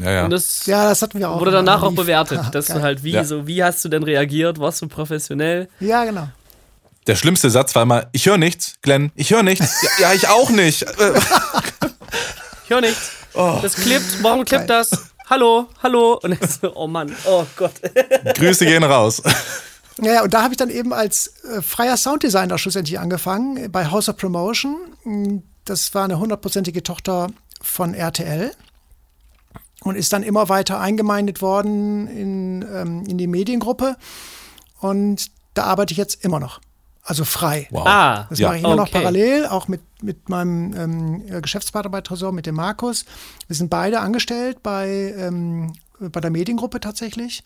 Ja, 0.00 0.10
ja. 0.10 0.24
Und 0.24 0.30
das, 0.30 0.66
ja, 0.66 0.88
das 0.88 1.02
hatten 1.02 1.20
wir 1.20 1.30
auch. 1.30 1.40
Wurde 1.40 1.52
danach 1.52 1.82
auch 1.82 1.92
bewertet, 1.92 2.40
dass 2.52 2.66
du 2.66 2.82
halt, 2.82 3.04
wie, 3.04 3.12
ja. 3.12 3.24
so, 3.24 3.46
wie 3.46 3.62
hast 3.62 3.84
du 3.84 3.88
denn 3.88 4.02
reagiert? 4.02 4.58
Warst 4.58 4.82
du 4.82 4.88
professionell? 4.88 5.68
Ja, 5.78 6.04
genau. 6.04 6.28
Der 7.06 7.16
schlimmste 7.16 7.50
Satz 7.50 7.74
war 7.74 7.82
immer, 7.82 8.08
ich 8.12 8.26
höre 8.26 8.36
nichts, 8.36 8.74
Glenn, 8.82 9.10
ich 9.14 9.30
höre 9.30 9.42
nichts. 9.42 9.82
Ja, 9.82 10.08
ja, 10.08 10.14
ich 10.14 10.28
auch 10.28 10.50
nicht. 10.50 10.82
ich 12.64 12.70
höre 12.70 12.82
nichts. 12.82 13.10
Oh. 13.34 13.58
Das 13.62 13.74
klippt, 13.74 14.22
warum 14.22 14.44
klippt 14.44 14.68
das? 14.68 14.90
Hallo, 15.28 15.68
hallo. 15.82 16.18
Und 16.22 16.32
ich 16.32 16.40
so, 16.60 16.74
oh 16.74 16.86
Mann, 16.86 17.14
oh 17.24 17.46
Gott. 17.56 17.72
Grüße 18.34 18.66
gehen 18.66 18.84
raus. 18.84 19.22
Ja, 20.02 20.22
und 20.22 20.34
da 20.34 20.42
habe 20.42 20.52
ich 20.52 20.58
dann 20.58 20.70
eben 20.70 20.92
als 20.92 21.42
äh, 21.44 21.62
freier 21.62 21.96
Sounddesigner 21.96 22.58
schlussendlich 22.58 22.98
angefangen 22.98 23.70
bei 23.70 23.90
House 23.90 24.08
of 24.08 24.16
Promotion. 24.16 25.42
Das 25.64 25.94
war 25.94 26.04
eine 26.04 26.18
hundertprozentige 26.18 26.82
Tochter 26.82 27.28
von 27.62 27.94
RTL 27.94 28.52
und 29.82 29.96
ist 29.96 30.12
dann 30.12 30.22
immer 30.22 30.48
weiter 30.48 30.80
eingemeindet 30.80 31.42
worden 31.42 32.08
in, 32.08 32.62
ähm, 32.62 33.04
in 33.06 33.18
die 33.18 33.26
Mediengruppe. 33.26 33.96
Und 34.80 35.26
da 35.54 35.64
arbeite 35.64 35.92
ich 35.92 35.98
jetzt 35.98 36.24
immer 36.24 36.40
noch. 36.40 36.60
Also 37.10 37.24
frei. 37.24 37.66
Wow. 37.72 37.86
Ah, 37.88 38.26
Das 38.30 38.38
Ja. 38.38 38.46
mache 38.48 38.58
ich 38.58 38.62
immer 38.64 38.76
noch 38.76 38.84
Okay. 38.86 38.98
parallel, 38.98 39.46
auch 39.46 39.66
mit, 39.66 39.80
mit 40.00 40.28
meinem 40.28 40.72
ähm, 41.26 41.42
Geschäftspartner 41.42 41.90
bei 41.90 42.02
Tresor, 42.02 42.30
mit 42.30 42.46
dem 42.46 42.54
Markus. 42.54 43.04
Wir 43.48 43.56
sind 43.56 43.68
beide 43.68 43.98
angestellt 43.98 44.62
bei, 44.62 45.12
ähm, 45.18 45.72
bei 45.98 46.20
der 46.20 46.30
Mediengruppe 46.30 46.78
tatsächlich 46.78 47.42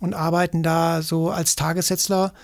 und 0.00 0.12
arbeiten 0.12 0.62
da 0.62 1.00
so 1.00 1.30
als 1.30 1.56
Tagessetzler 1.56 2.34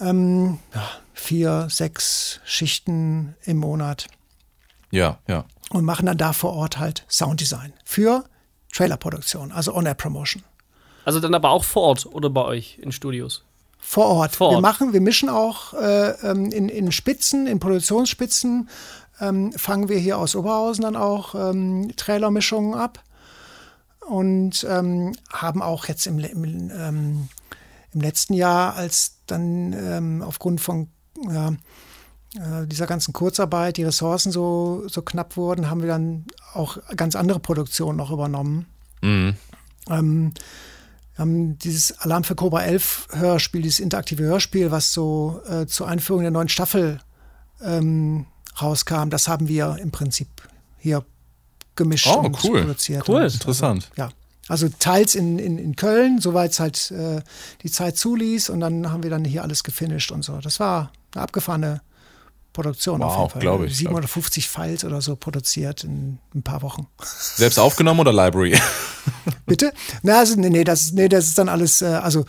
ähm, 0.00 0.58
ja, 0.74 0.88
vier, 1.12 1.66
sechs 1.70 2.40
Schichten 2.46 3.34
im 3.44 3.58
Monat 3.58 4.06
Ja, 4.90 5.18
ja. 5.28 5.44
und 5.68 5.84
machen 5.84 6.06
dann 6.06 6.16
da 6.16 6.32
vor 6.32 6.54
Ort 6.54 6.78
halt 6.78 7.04
Sounddesign 7.10 7.74
für 7.84 8.24
Trailerproduktion, 8.72 9.52
also 9.52 9.74
On-Air-Promotion. 9.74 10.42
Also 11.04 11.20
dann 11.20 11.34
aber 11.34 11.50
auch 11.50 11.64
vor 11.64 11.82
Ort 11.82 12.06
oder 12.06 12.30
bei 12.30 12.42
euch 12.44 12.78
in 12.78 12.92
Studios. 12.92 13.42
Vor 13.88 14.06
Ort. 14.06 14.34
Vor 14.34 14.50
Wir 14.50 14.56
Ort. 14.56 14.62
machen, 14.62 14.92
wir 14.92 15.00
mischen 15.00 15.28
auch 15.28 15.72
äh, 15.72 16.10
ähm, 16.28 16.50
in, 16.50 16.68
in 16.68 16.90
Spitzen, 16.90 17.46
in 17.46 17.60
Produktionsspitzen, 17.60 18.68
ähm, 19.20 19.52
fangen 19.52 19.88
wir 19.88 19.96
hier 19.96 20.18
aus 20.18 20.34
Oberhausen 20.34 20.82
dann 20.82 20.96
auch 20.96 21.36
ähm, 21.36 21.92
Trailermischungen 21.94 22.74
ab 22.74 23.00
und 24.08 24.66
ähm, 24.68 25.12
haben 25.32 25.62
auch 25.62 25.86
jetzt 25.86 26.08
im, 26.08 26.18
im, 26.18 26.70
ähm, 26.74 27.28
im 27.92 28.00
letzten 28.00 28.34
Jahr, 28.34 28.74
als 28.74 29.18
dann 29.28 29.72
ähm, 29.72 30.20
aufgrund 30.20 30.60
von 30.60 30.88
ja, 31.24 31.50
äh, 32.34 32.66
dieser 32.66 32.88
ganzen 32.88 33.12
Kurzarbeit 33.12 33.76
die 33.76 33.84
Ressourcen 33.84 34.32
so, 34.32 34.82
so 34.88 35.00
knapp 35.02 35.36
wurden, 35.36 35.70
haben 35.70 35.80
wir 35.80 35.88
dann 35.88 36.24
auch 36.54 36.78
ganz 36.96 37.14
andere 37.14 37.38
Produktionen 37.38 37.96
noch 37.96 38.10
übernommen. 38.10 38.66
Mhm. 39.00 39.36
Ähm, 41.18 41.18
wir 41.18 41.22
haben 41.22 41.58
dieses 41.58 41.98
Alarm 42.00 42.24
für 42.24 42.34
Cobra 42.34 42.62
11 42.62 43.08
Hörspiel, 43.12 43.62
dieses 43.62 43.80
interaktive 43.80 44.22
Hörspiel, 44.24 44.70
was 44.70 44.92
so 44.92 45.40
äh, 45.48 45.66
zur 45.66 45.88
Einführung 45.88 46.22
der 46.22 46.30
neuen 46.30 46.48
Staffel 46.48 47.00
ähm, 47.62 48.26
rauskam, 48.60 49.10
das 49.10 49.28
haben 49.28 49.48
wir 49.48 49.76
im 49.80 49.90
Prinzip 49.90 50.28
hier 50.78 51.04
gemischt 51.74 52.06
Oh, 52.10 52.20
und 52.20 52.42
cool. 52.44 52.60
produziert. 52.62 53.08
Cool. 53.08 53.22
Und, 53.24 53.34
Interessant. 53.34 53.90
ja. 53.96 54.10
Also 54.48 54.68
teils 54.78 55.16
in, 55.16 55.40
in, 55.40 55.58
in 55.58 55.74
Köln, 55.74 56.20
soweit 56.20 56.52
es 56.52 56.60
halt 56.60 56.90
äh, 56.92 57.20
die 57.62 57.70
Zeit 57.70 57.96
zuließ 57.98 58.48
und 58.50 58.60
dann 58.60 58.92
haben 58.92 59.02
wir 59.02 59.10
dann 59.10 59.24
hier 59.24 59.42
alles 59.42 59.64
gefinisht 59.64 60.12
und 60.12 60.24
so. 60.24 60.38
Das 60.38 60.60
war 60.60 60.92
eine 61.14 61.22
abgefahrene 61.24 61.80
Produktion 62.56 63.02
auf 63.02 63.12
Wow, 63.12 63.18
jeden 63.20 63.30
Fall. 63.32 63.40
glaub 63.40 63.62
ich, 63.64 63.76
750 63.76 64.48
Files 64.48 64.84
oder 64.84 65.00
so 65.00 65.14
produziert 65.14 65.84
in 65.84 66.18
ein 66.34 66.42
paar 66.42 66.62
Wochen. 66.62 66.86
Selbst 67.02 67.58
aufgenommen 67.58 68.00
oder 68.00 68.12
Library? 68.12 68.58
Bitte? 69.46 69.72
Na, 70.02 70.18
also, 70.18 70.34
nee, 70.40 70.50
nee, 70.50 70.64
das, 70.64 70.92
nee, 70.92 71.08
das 71.08 71.26
ist 71.26 71.38
dann 71.38 71.48
alles, 71.48 71.82
äh, 71.82 71.86
also 71.86 72.24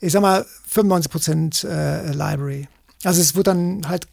ich 0.00 0.12
sag 0.12 0.22
mal 0.22 0.46
95 0.68 1.10
Prozent 1.10 1.64
äh, 1.64 2.12
Library. 2.12 2.68
Also 3.04 3.20
es 3.20 3.34
wird 3.34 3.48
dann 3.48 3.88
halt 3.88 4.06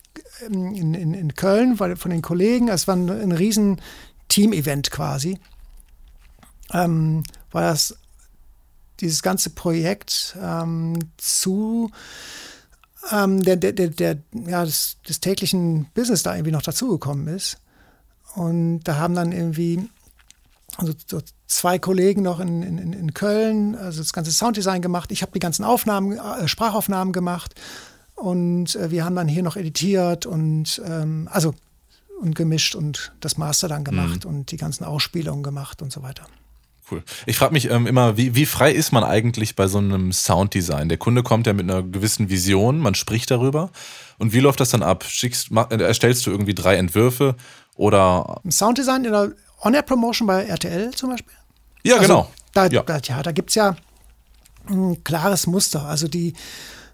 ähm, 0.45 0.73
in, 0.73 0.93
in, 0.93 1.13
in 1.13 1.35
Köln 1.35 1.79
weil, 1.79 1.95
von 1.95 2.11
den 2.11 2.21
Kollegen, 2.21 2.67
es 2.67 2.87
war 2.87 2.95
ein, 2.95 3.09
ein 3.09 3.31
riesen 3.31 3.79
Team-Event 4.27 4.89
quasi, 4.91 5.37
ähm, 6.73 7.23
war 7.51 7.61
das 7.61 7.95
dieses 8.99 9.21
ganze 9.21 9.51
Projekt 9.51 10.35
ähm, 10.41 10.97
zu 11.17 11.91
ähm, 13.11 13.43
der, 13.43 13.57
der, 13.57 13.73
der, 13.73 13.89
der, 13.89 14.17
ja, 14.47 14.65
des, 14.65 14.97
des 15.07 15.19
täglichen 15.19 15.87
Business 15.93 16.23
da 16.23 16.35
irgendwie 16.35 16.51
noch 16.51 16.61
dazugekommen 16.61 17.27
ist. 17.27 17.57
Und 18.35 18.81
da 18.81 18.97
haben 18.97 19.15
dann 19.15 19.31
irgendwie 19.31 19.89
also 20.77 20.93
so 21.05 21.21
zwei 21.45 21.77
Kollegen 21.77 22.23
noch 22.23 22.39
in, 22.39 22.63
in, 22.63 22.93
in 22.93 23.13
Köln, 23.13 23.75
also 23.75 24.01
das 24.01 24.13
ganze 24.13 24.31
Sounddesign 24.31 24.81
gemacht. 24.81 25.11
Ich 25.11 25.21
habe 25.21 25.31
die 25.31 25.39
ganzen 25.39 25.63
Aufnahmen, 25.63 26.17
äh, 26.17 26.47
Sprachaufnahmen 26.47 27.13
gemacht 27.13 27.53
und 28.15 28.75
äh, 28.75 28.89
wir 28.89 29.05
haben 29.05 29.15
dann 29.15 29.27
hier 29.27 29.43
noch 29.43 29.55
editiert 29.55 30.25
und 30.25 30.81
ähm, 30.85 31.29
also 31.31 31.53
und 32.21 32.35
gemischt 32.35 32.73
und 32.73 33.11
das 33.19 33.37
Master 33.37 33.67
dann 33.67 33.83
gemacht 33.83 34.25
und 34.25 34.51
die 34.51 34.57
ganzen 34.57 34.85
Ausspielungen 34.85 35.43
gemacht 35.43 35.81
und 35.81 35.91
so 35.91 36.01
weiter. 36.03 36.25
Cool. 36.91 37.01
Ich 37.25 37.37
frage 37.37 37.53
mich 37.53 37.69
ähm, 37.69 37.87
immer, 37.87 38.17
wie, 38.17 38.35
wie 38.35 38.45
frei 38.45 38.71
ist 38.71 38.91
man 38.91 39.03
eigentlich 39.03 39.55
bei 39.55 39.67
so 39.67 39.77
einem 39.77 40.11
Sounddesign? 40.11 40.89
Der 40.89 40.97
Kunde 40.97 41.23
kommt 41.23 41.47
ja 41.47 41.53
mit 41.53 41.69
einer 41.69 41.81
gewissen 41.81 42.29
Vision, 42.29 42.79
man 42.79 42.93
spricht 42.95 43.31
darüber. 43.31 43.69
Und 44.19 44.33
wie 44.33 44.39
läuft 44.41 44.59
das 44.59 44.69
dann 44.71 44.83
ab? 44.83 45.03
Schickst, 45.05 45.49
ma- 45.51 45.67
äh, 45.71 45.81
erstellst 45.81 46.25
du 46.25 46.31
irgendwie 46.31 46.53
drei 46.53 46.75
Entwürfe 46.75 47.35
oder. 47.75 48.41
Sounddesign 48.49 49.05
in 49.05 49.11
der 49.13 49.31
On-Air-Promotion 49.61 50.27
bei 50.27 50.43
RTL 50.45 50.91
zum 50.91 51.09
Beispiel. 51.11 51.33
Ja, 51.85 51.95
Also, 51.95 52.07
genau. 52.07 52.31
Da, 52.53 52.67
Ja. 52.67 52.83
Da, 52.83 52.99
ja, 53.03 53.23
da 53.23 53.31
gibt 53.31 53.49
es 53.49 53.55
ja 53.55 53.75
ein 54.67 55.03
klares 55.03 55.47
Muster. 55.47 55.83
Also 55.85 56.07
die 56.07 56.33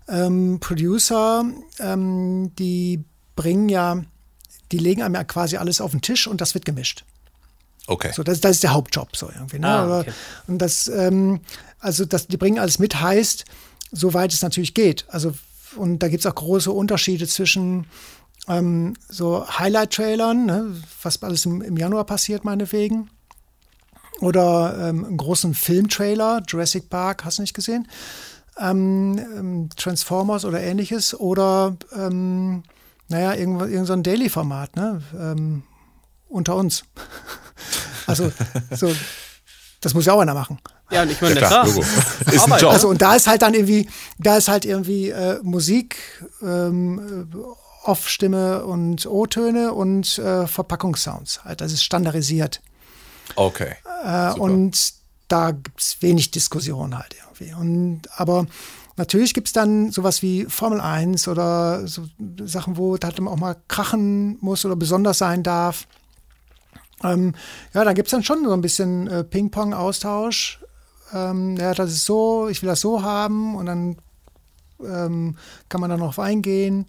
ähm, 0.07 0.59
Producer, 0.59 1.43
ähm, 1.79 2.51
die 2.57 3.03
bringen 3.35 3.69
ja, 3.69 4.01
die 4.71 4.77
legen 4.77 5.01
einem 5.01 5.15
ja 5.15 5.23
quasi 5.23 5.57
alles 5.57 5.81
auf 5.81 5.91
den 5.91 6.01
Tisch 6.01 6.27
und 6.27 6.41
das 6.41 6.53
wird 6.53 6.65
gemischt. 6.65 7.05
Okay. 7.89 8.11
So, 8.13 8.21
das, 8.21 8.39
das 8.39 8.51
ist 8.51 8.63
der 8.63 8.73
Hauptjob 8.73 9.15
so 9.17 9.29
irgendwie. 9.33 9.57
Ne? 9.57 9.67
Ah, 9.67 9.99
okay. 10.01 10.11
Und 10.45 10.59
das, 10.59 10.87
ähm, 10.87 11.39
also 11.79 12.05
das, 12.05 12.27
die 12.27 12.37
bringen 12.37 12.59
alles 12.59 12.77
mit, 12.77 13.01
heißt, 13.01 13.45
soweit 13.91 14.31
es 14.31 14.43
natürlich 14.43 14.75
geht. 14.75 15.05
Also 15.09 15.33
und 15.75 15.99
da 15.99 16.07
gibt 16.07 16.23
es 16.23 16.31
auch 16.31 16.35
große 16.35 16.71
Unterschiede 16.71 17.27
zwischen 17.27 17.87
ähm, 18.47 18.93
so 19.07 19.47
Highlight-Trailern, 19.47 20.45
ne, 20.45 20.75
was 21.01 21.21
alles 21.23 21.45
im, 21.45 21.61
im 21.61 21.77
Januar 21.77 22.05
passiert, 22.05 22.45
meinetwegen. 22.45 23.09
Oder 24.21 24.89
ähm, 24.89 25.05
einen 25.05 25.17
großen 25.17 25.53
Filmtrailer, 25.53 26.43
Jurassic 26.47 26.89
Park, 26.89 27.25
hast 27.25 27.37
du 27.37 27.41
nicht 27.41 27.53
gesehen? 27.53 27.87
Ähm, 28.57 29.17
ähm, 29.17 29.69
Transformers 29.75 30.45
oder 30.45 30.61
ähnliches. 30.61 31.17
Oder, 31.17 31.77
ähm, 31.95 32.63
naja, 33.07 33.33
irgendwo, 33.33 33.65
irgend 33.65 33.87
so 33.87 33.93
ein 33.93 34.03
Daily-Format, 34.03 34.75
ne? 34.75 35.63
Unter 36.27 36.55
uns. 36.55 36.83
also, 38.07 38.31
so, 38.71 38.93
das 39.81 39.93
muss 39.93 40.05
ja 40.05 40.13
auch 40.13 40.19
einer 40.19 40.33
machen. 40.33 40.59
Ja, 40.91 41.03
und 41.03 41.11
ich 41.11 41.21
meine, 41.21 41.39
Ja, 41.39 41.47
klar, 41.47 41.67
klar. 41.67 42.33
Ist 42.33 42.51
ein. 42.51 42.59
Job. 42.59 42.71
Also 42.71 42.89
und 42.89 43.01
da 43.01 43.15
ist 43.15 43.27
halt 43.27 43.41
dann 43.41 43.53
irgendwie, 43.53 43.87
da 44.17 44.37
ist 44.37 44.47
halt 44.47 44.65
irgendwie 44.65 45.09
äh, 45.09 45.39
Musik, 45.43 45.97
ähm, 46.41 47.27
äh, 47.33 47.37
Off-Stimme 47.85 48.65
und 48.65 49.05
O-Töne 49.05 49.73
und 49.73 50.17
äh, 50.17 50.47
Verpackungssounds. 50.47 51.43
Halt, 51.45 51.61
das 51.61 51.71
ist 51.71 51.83
standardisiert. 51.83 52.61
okay. 53.35 53.75
Äh, 54.03 54.31
Super. 54.31 54.41
und 54.41 54.93
da 55.27 55.51
gibt 55.51 55.79
es 55.79 56.01
wenig 56.01 56.31
Diskussion 56.31 56.97
halt 56.97 57.15
irgendwie. 57.23 57.53
Und, 57.53 58.01
aber 58.17 58.47
natürlich 58.97 59.33
gibt 59.33 59.47
es 59.47 59.53
dann 59.53 59.91
sowas 59.91 60.21
wie 60.21 60.45
Formel 60.45 60.81
1 60.81 61.27
oder 61.27 61.87
so 61.87 62.03
Sachen, 62.43 62.77
wo 62.77 62.97
das 62.97 63.11
halt 63.11 63.21
auch 63.21 63.37
mal 63.37 63.55
krachen 63.67 64.37
muss 64.41 64.65
oder 64.65 64.75
besonders 64.75 65.19
sein 65.19 65.43
darf. 65.43 65.87
Ähm, 67.03 67.33
ja, 67.73 67.83
da 67.83 67.93
gibt 67.93 68.07
es 68.07 68.11
dann 68.11 68.23
schon 68.23 68.43
so 68.43 68.53
ein 68.53 68.61
bisschen 68.61 69.07
äh, 69.07 69.23
Ping-Pong-Austausch. 69.23 70.59
Ähm, 71.13 71.57
ja, 71.57 71.73
das 71.73 71.91
ist 71.91 72.05
so, 72.05 72.47
ich 72.49 72.61
will 72.61 72.69
das 72.69 72.81
so 72.81 73.01
haben 73.01 73.55
und 73.55 73.65
dann 73.65 73.97
ähm, 74.83 75.37
kann 75.69 75.81
man 75.81 75.89
da 75.89 75.97
noch 75.97 76.17
eingehen. 76.17 76.87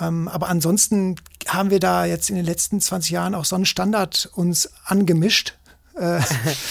Ähm, 0.00 0.28
aber 0.28 0.48
ansonsten 0.48 1.16
haben 1.48 1.70
wir 1.70 1.80
da 1.80 2.04
jetzt 2.04 2.30
in 2.30 2.36
den 2.36 2.44
letzten 2.44 2.80
20 2.80 3.10
Jahren 3.10 3.34
auch 3.34 3.44
so 3.44 3.56
einen 3.56 3.66
Standard 3.66 4.30
uns 4.34 4.70
angemischt, 4.84 5.54
äh, 5.96 6.20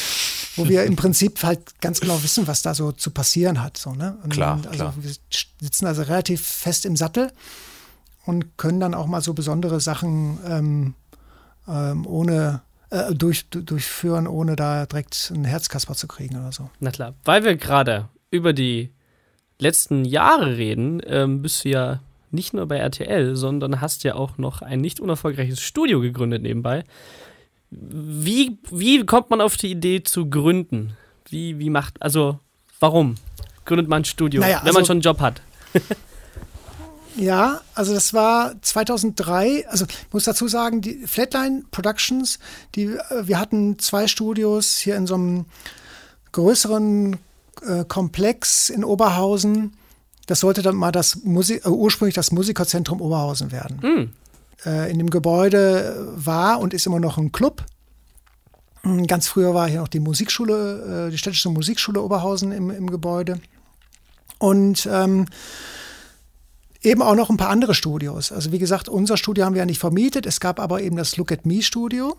wo 0.56 0.68
wir 0.68 0.84
im 0.84 0.96
Prinzip 0.96 1.44
halt 1.44 1.82
ganz 1.82 2.00
genau 2.00 2.22
wissen, 2.24 2.48
was 2.48 2.62
da 2.62 2.74
so 2.74 2.92
zu 2.92 3.12
passieren 3.12 3.62
hat. 3.62 3.78
So, 3.78 3.94
ne? 3.94 4.18
Und 4.24 4.34
Klar, 4.34 4.60
also 4.66 4.70
klar. 4.70 4.94
wir 4.98 5.12
sitzen 5.62 5.86
also 5.86 6.04
relativ 6.04 6.46
fest 6.46 6.86
im 6.86 6.96
Sattel 6.96 7.32
und 8.26 8.58
können 8.58 8.80
dann 8.80 8.94
auch 8.94 9.08
mal 9.08 9.22
so 9.22 9.34
besondere 9.34 9.80
Sachen 9.80 10.90
ähm, 11.70 12.06
ohne 12.08 12.62
äh, 12.90 13.14
durch, 13.14 13.50
du- 13.50 13.62
durchführen, 13.62 14.28
ohne 14.28 14.56
da 14.56 14.86
direkt 14.86 15.32
einen 15.34 15.46
Herzkasper 15.46 15.94
zu 15.96 16.08
kriegen 16.08 16.38
oder 16.38 16.52
so. 16.52 16.70
Na 16.80 16.92
klar, 16.92 17.14
weil 17.26 17.44
wir 17.44 17.56
gerade 17.56 18.10
über 18.32 18.54
die 18.54 18.90
letzten 19.60 20.06
Jahre 20.06 20.58
reden, 20.58 21.02
ähm, 21.06 21.42
bist 21.42 21.64
du 21.66 21.70
ja 21.70 22.00
nicht 22.32 22.54
nur 22.54 22.68
bei 22.68 22.78
RTL, 22.78 23.36
sondern 23.36 23.82
hast 23.82 24.04
ja 24.04 24.16
auch 24.16 24.38
noch 24.38 24.62
ein 24.62 24.80
nicht 24.82 25.00
unerfolgreiches 25.00 25.60
Studio 25.60 26.00
gegründet 26.00 26.42
nebenbei. 26.44 26.84
Wie, 27.72 28.58
wie 28.72 29.06
kommt 29.06 29.30
man 29.30 29.42
auf 29.42 29.58
die 29.58 29.72
Idee 29.72 30.04
zu 30.04 30.30
gründen? 30.30 30.94
Wie, 31.30 31.60
wie 31.60 31.70
macht, 31.70 32.02
also 32.02 32.40
warum 32.80 33.16
gründet 33.66 33.88
man 33.88 34.02
ein 34.02 34.06
Studio, 34.06 34.42
Naja, 34.42 34.58
wenn 34.64 34.74
man 34.74 34.78
also- 34.78 34.88
schon 34.88 34.96
einen 34.98 35.02
Job 35.02 35.20
hat? 35.20 35.42
Ja, 37.16 37.62
also 37.76 37.94
das 37.94 38.14
war 38.14 38.62
2003. 38.62 39.68
Also 39.68 39.86
ich 39.86 40.14
muss 40.14 40.24
dazu 40.24 40.48
sagen, 40.48 40.82
die 40.82 41.06
Flatline 41.08 41.64
Productions, 41.72 42.40
die, 42.76 42.86
äh, 42.86 43.28
wir 43.28 43.40
hatten 43.40 43.80
zwei 43.80 44.08
Studios 44.08 44.78
hier 44.78 44.96
in 44.96 45.08
so 45.08 45.16
einem 45.16 45.46
größeren 46.32 47.18
äh, 47.66 47.86
Komplex 47.86 48.70
in 48.70 48.84
Oberhausen. 48.84 49.74
Das 50.28 50.42
sollte 50.42 50.62
dann 50.62 50.76
mal 50.76 50.92
das 50.92 51.24
Musik, 51.24 51.66
äh, 51.66 51.70
ursprünglich 51.70 52.16
das 52.16 52.32
Musikerzentrum 52.32 53.02
Oberhausen 53.02 53.52
werden. 53.52 53.80
Äh, 54.66 54.92
in 54.92 54.98
dem 54.98 55.10
Gebäude 55.10 56.14
war 56.16 56.60
und 56.60 56.74
ist 56.74 56.86
immer 56.86 57.00
noch 57.00 57.18
ein 57.18 57.32
Club. 57.32 57.66
Mm, 58.84 59.04
Ganz 59.06 59.28
früher 59.28 59.54
war 59.54 59.68
hier 59.68 59.80
noch 59.80 59.88
die 59.88 60.00
Musikschule, 60.00 61.08
äh, 61.08 61.12
die 61.12 61.18
städtische 61.18 61.50
Musikschule 61.50 62.02
Oberhausen 62.02 62.52
im, 62.52 62.70
im 62.70 62.92
Gebäude. 62.92 63.40
Und 64.38 64.88
ähm, 64.92 65.26
eben 66.82 67.02
auch 67.02 67.16
noch 67.16 67.30
ein 67.30 67.38
paar 67.38 67.50
andere 67.50 67.74
Studios. 67.74 68.32
Also 68.32 68.52
wie 68.52 68.60
gesagt, 68.60 68.90
unser 68.90 69.18
Studio 69.18 69.46
haben 69.46 69.54
wir 69.54 69.60
ja 69.60 69.66
nicht 69.66 69.80
vermietet. 69.80 70.26
Es 70.26 70.40
gab 70.40 70.60
aber 70.60 70.82
eben 70.82 70.96
das 70.96 71.18
Look 71.18 71.32
at 71.32 71.46
Me 71.46 71.62
Studio. 71.62 72.18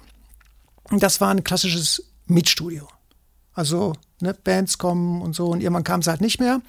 Und 0.90 1.03
das 1.03 1.20
war 1.20 1.31
ein 1.31 1.44
klassisches 1.44 2.05
Mietstudio. 2.27 2.88
Also 3.55 3.94
ne, 4.20 4.35
Bands 4.35 4.79
kommen 4.79 5.23
und 5.23 5.35
so 5.35 5.49
und 5.49 5.61
irgendwann 5.61 5.85
kam 5.85 6.01
es 6.01 6.07
halt 6.07 6.20
nicht 6.20 6.40
mehr. 6.40 6.61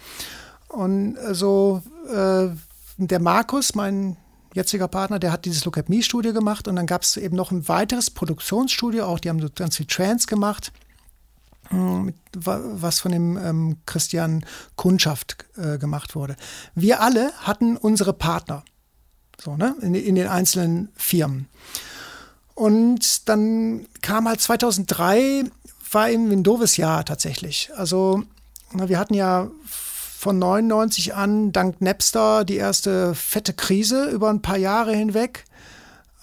Und 0.68 1.18
so 1.32 1.82
äh, 2.10 2.50
der 2.98 3.20
Markus, 3.20 3.76
mein 3.76 4.18
jetziger 4.54 4.88
Partner, 4.88 5.20
der 5.20 5.32
hat 5.32 5.46
dieses 5.46 5.66
Look 5.66 5.78
at 5.78 5.90
Me 5.90 6.02
Studio 6.04 6.34
gemacht 6.34 6.68
und 6.68 6.76
dann 6.76 6.88
gab 6.88 7.04
es 7.04 7.18
eben 7.18 7.36
noch 7.36 7.52
ein 7.52 7.68
weiteres 7.68 8.10
Produktionsstudio, 8.10 9.06
auch 9.06 9.20
die 9.20 9.30
haben 9.30 9.42
so 9.42 9.48
ganz 9.54 9.78
viel 9.78 9.86
Trance 9.86 10.28
gemacht, 10.28 10.72
hm, 11.72 12.14
was 12.34 13.00
von 13.00 13.12
dem 13.12 13.38
ähm, 13.38 13.78
Christian 13.86 14.46
Kundschaft 14.76 15.46
äh, 15.58 15.78
gemacht 15.78 16.16
wurde. 16.16 16.36
Wir 16.76 17.02
alle 17.02 17.32
hatten 17.40 17.78
unsere 17.78 18.14
Partner, 18.14 18.64
so, 19.38 19.56
ne, 19.56 19.76
in, 19.82 19.96
in 19.96 20.16
den 20.16 20.28
einzelnen 20.28 20.90
Firmen. 20.96 21.48
Und 22.54 23.28
dann 23.30 23.88
kam 24.02 24.28
halt 24.28 24.42
2003, 24.42 25.46
war 25.92 26.10
eben 26.10 26.32
ein 26.32 26.44
doofes 26.44 26.78
Jahr 26.78 27.06
tatsächlich. 27.06 27.72
Also 27.76 28.24
wir 28.74 29.00
hatten 29.00 29.14
ja 29.14 29.50
von 29.66 30.38
99 30.38 31.16
an 31.16 31.52
dank 31.52 31.82
Napster 31.82 32.46
die 32.46 32.58
erste 32.58 33.16
fette 33.16 33.54
Krise 33.54 34.10
über 34.10 34.30
ein 34.30 34.44
paar 34.44 34.58
Jahre 34.58 34.94
hinweg, 34.94 35.46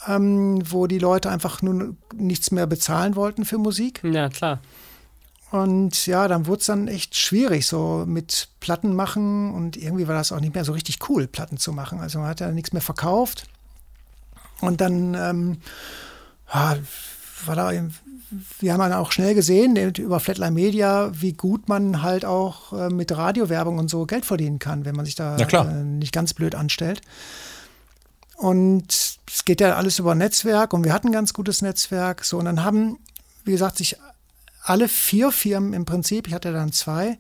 ähm, 0.07 0.63
wo 0.71 0.87
die 0.87 1.01
Leute 1.01 1.31
einfach 1.31 1.63
nun 1.63 1.99
nichts 2.15 2.53
mehr 2.53 2.69
bezahlen 2.69 3.17
wollten 3.17 3.45
für 3.45 3.59
Musik. 3.59 4.01
Ja, 4.05 4.29
klar. 4.29 4.61
Und 5.51 6.07
ja, 6.07 6.29
dann 6.29 6.47
wurde 6.47 6.61
es 6.61 6.67
dann 6.67 6.89
echt 6.89 7.17
schwierig, 7.17 7.67
so 7.67 8.05
mit 8.07 8.49
Platten 8.61 8.95
machen 8.95 9.55
und 9.55 9.77
irgendwie 9.77 10.07
war 10.07 10.15
das 10.15 10.31
auch 10.31 10.41
nicht 10.41 10.55
mehr 10.55 10.65
so 10.65 10.73
richtig 10.73 10.99
cool, 11.09 11.27
Platten 11.27 11.57
zu 11.57 11.73
machen. 11.73 12.01
Also 12.01 12.19
man 12.19 12.29
hat 12.29 12.41
ja 12.41 12.51
nichts 12.51 12.73
mehr 12.73 12.83
verkauft. 12.83 13.47
Und 14.61 14.81
dann 14.81 15.15
ähm, 15.15 15.59
ja, 16.53 16.77
war 17.47 17.57
da 17.57 17.73
wir 18.61 18.73
haben 18.73 18.81
dann 18.81 18.93
auch 18.93 19.13
schnell 19.13 19.35
gesehen 19.35 19.77
über 19.95 20.21
Flatline 20.21 20.53
Media, 20.53 21.11
wie 21.15 21.33
gut 21.33 21.69
man 21.69 22.03
halt 22.03 22.25
auch 22.25 22.73
äh, 22.73 22.91
mit 22.91 23.17
Radiowerbung 23.17 23.79
und 23.79 23.89
so 23.89 24.05
Geld 24.05 24.27
verdienen 24.27 24.59
kann, 24.59 24.85
wenn 24.85 24.95
man 24.95 25.07
sich 25.07 25.15
da 25.15 25.37
äh, 25.37 25.85
nicht 25.85 26.13
ganz 26.13 26.35
blöd 26.35 26.55
anstellt. 26.55 27.01
Und 28.37 28.93
es 29.27 29.45
geht 29.45 29.61
ja 29.61 29.75
alles 29.77 29.99
über 29.99 30.15
Netzwerk 30.15 30.73
und 30.73 30.85
wir 30.85 30.93
hatten 30.93 31.09
ein 31.09 31.13
ganz 31.13 31.33
gutes 31.33 31.63
Netzwerk. 31.63 32.25
So, 32.25 32.39
und 32.39 32.45
dann 32.45 32.65
haben, 32.65 32.99
wie 33.45 33.53
gesagt, 33.53 33.79
sich 33.79 33.97
alle 34.69 34.89
vier 34.89 35.31
Firmen 35.31 35.73
im 35.73 35.85
Prinzip, 35.85 36.27
ich 36.27 36.35
hatte 36.35 36.53
dann 36.53 36.73
zwei, 36.73 37.19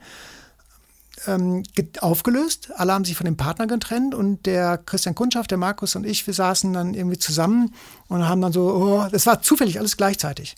ähm, 1.26 1.62
aufgelöst. 2.00 2.70
Alle 2.76 2.92
haben 2.92 3.04
sich 3.04 3.16
von 3.16 3.24
dem 3.24 3.36
Partner 3.36 3.66
getrennt 3.66 4.14
und 4.14 4.46
der 4.46 4.78
Christian 4.78 5.14
Kundschaft, 5.14 5.50
der 5.50 5.58
Markus 5.58 5.96
und 5.96 6.06
ich, 6.06 6.26
wir 6.26 6.34
saßen 6.34 6.72
dann 6.72 6.94
irgendwie 6.94 7.18
zusammen 7.18 7.74
und 8.08 8.28
haben 8.28 8.40
dann 8.40 8.52
so, 8.52 8.62
oh, 8.62 9.08
das 9.10 9.26
war 9.26 9.42
zufällig 9.42 9.78
alles 9.78 9.96
gleichzeitig. 9.96 10.56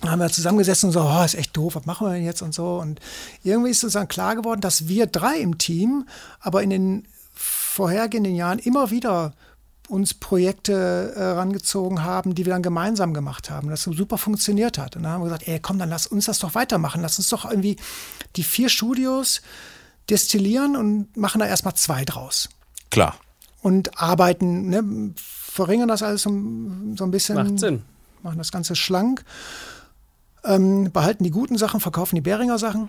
Dann 0.00 0.10
haben 0.10 0.20
wir 0.20 0.28
zusammengesessen 0.28 0.88
und 0.88 0.92
so, 0.92 1.00
oh, 1.00 1.24
ist 1.24 1.34
echt 1.34 1.56
doof, 1.56 1.74
was 1.74 1.86
machen 1.86 2.06
wir 2.06 2.12
denn 2.12 2.24
jetzt 2.24 2.42
und 2.42 2.54
so. 2.54 2.78
Und 2.78 3.00
irgendwie 3.42 3.70
ist 3.70 3.82
uns 3.82 3.94
dann 3.94 4.08
klar 4.08 4.36
geworden, 4.36 4.60
dass 4.60 4.88
wir 4.88 5.06
drei 5.06 5.38
im 5.38 5.58
Team, 5.58 6.06
aber 6.40 6.62
in 6.62 6.70
den 6.70 7.08
vorhergehenden 7.34 8.34
Jahren 8.34 8.58
immer 8.58 8.90
wieder 8.90 9.32
uns 9.88 10.14
Projekte 10.14 11.12
äh, 11.14 11.22
rangezogen 11.22 12.02
haben, 12.02 12.34
die 12.34 12.44
wir 12.44 12.52
dann 12.52 12.62
gemeinsam 12.62 13.14
gemacht 13.14 13.50
haben, 13.50 13.68
das 13.70 13.82
so 13.82 13.92
super 13.92 14.18
funktioniert 14.18 14.78
hat. 14.78 14.96
Und 14.96 15.02
dann 15.02 15.12
haben 15.12 15.20
wir 15.20 15.26
gesagt, 15.26 15.48
ey, 15.48 15.60
komm, 15.60 15.78
dann 15.78 15.88
lass 15.88 16.06
uns 16.06 16.26
das 16.26 16.38
doch 16.38 16.54
weitermachen. 16.54 17.02
Lass 17.02 17.18
uns 17.18 17.28
doch 17.28 17.44
irgendwie 17.44 17.76
die 18.36 18.44
vier 18.44 18.68
Studios 18.68 19.42
destillieren 20.10 20.76
und 20.76 21.16
machen 21.16 21.40
da 21.40 21.46
erstmal 21.46 21.74
zwei 21.74 22.04
draus. 22.04 22.48
Klar. 22.90 23.16
Und 23.62 24.00
arbeiten, 24.00 24.68
ne, 24.68 25.12
verringern 25.16 25.88
das 25.88 26.02
alles 26.02 26.22
so, 26.22 26.30
so 26.30 27.04
ein 27.04 27.10
bisschen. 27.10 27.34
Macht 27.36 27.58
Sinn. 27.58 27.82
Machen 28.22 28.38
das 28.38 28.52
Ganze 28.52 28.76
schlank 28.76 29.24
ähm, 30.46 30.90
behalten 30.92 31.24
die 31.24 31.30
guten 31.30 31.58
Sachen, 31.58 31.80
verkaufen 31.80 32.14
die 32.14 32.20
Beringer 32.20 32.58
Sachen. 32.58 32.88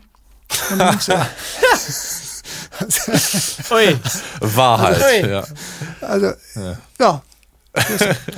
Und, 0.72 1.10
äh, 1.10 1.18
Ui. 3.72 4.00
Wahrheit, 4.42 5.02
also, 5.02 5.28
ja. 5.28 5.44
Also, 6.02 6.26
ja. 6.56 6.78
ja. 7.00 7.22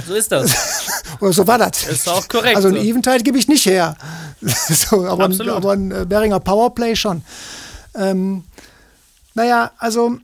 So 0.06 0.16
ist 0.16 0.32
das. 0.32 1.04
Oder 1.20 1.34
so 1.34 1.48
war 1.48 1.58
das. 1.58 1.88
Ist 1.88 2.10
auch 2.10 2.28
korrekt. 2.28 2.56
Also 2.56 2.70
ein 2.70 2.76
so. 2.76 2.82
Eventide 2.82 3.24
gebe 3.24 3.38
ich 3.38 3.48
nicht 3.48 3.66
her. 3.66 3.96
so, 4.42 5.06
aber, 5.06 5.26
ein, 5.26 5.50
aber 5.50 5.72
ein 5.74 5.92
äh, 5.92 6.06
Beringer 6.06 6.40
Powerplay 6.40 6.96
schon. 6.96 7.24
Ähm, 7.96 8.44
naja, 9.34 9.72
also 9.78 10.18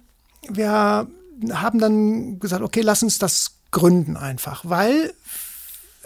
wir 0.49 1.07
haben 1.51 1.79
dann 1.79 2.39
gesagt, 2.39 2.61
okay, 2.61 2.81
lass 2.81 3.03
uns 3.03 3.19
das 3.19 3.51
gründen 3.71 4.17
einfach, 4.17 4.61
weil 4.63 5.13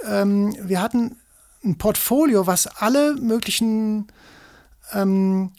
ähm, 0.07 0.55
wir 0.61 0.81
hatten 0.81 1.17
ein 1.63 1.77
Portfolio, 1.77 2.47
was 2.47 2.67
alle 2.67 3.15
möglichen 3.15 4.07
ähm, 4.93 5.51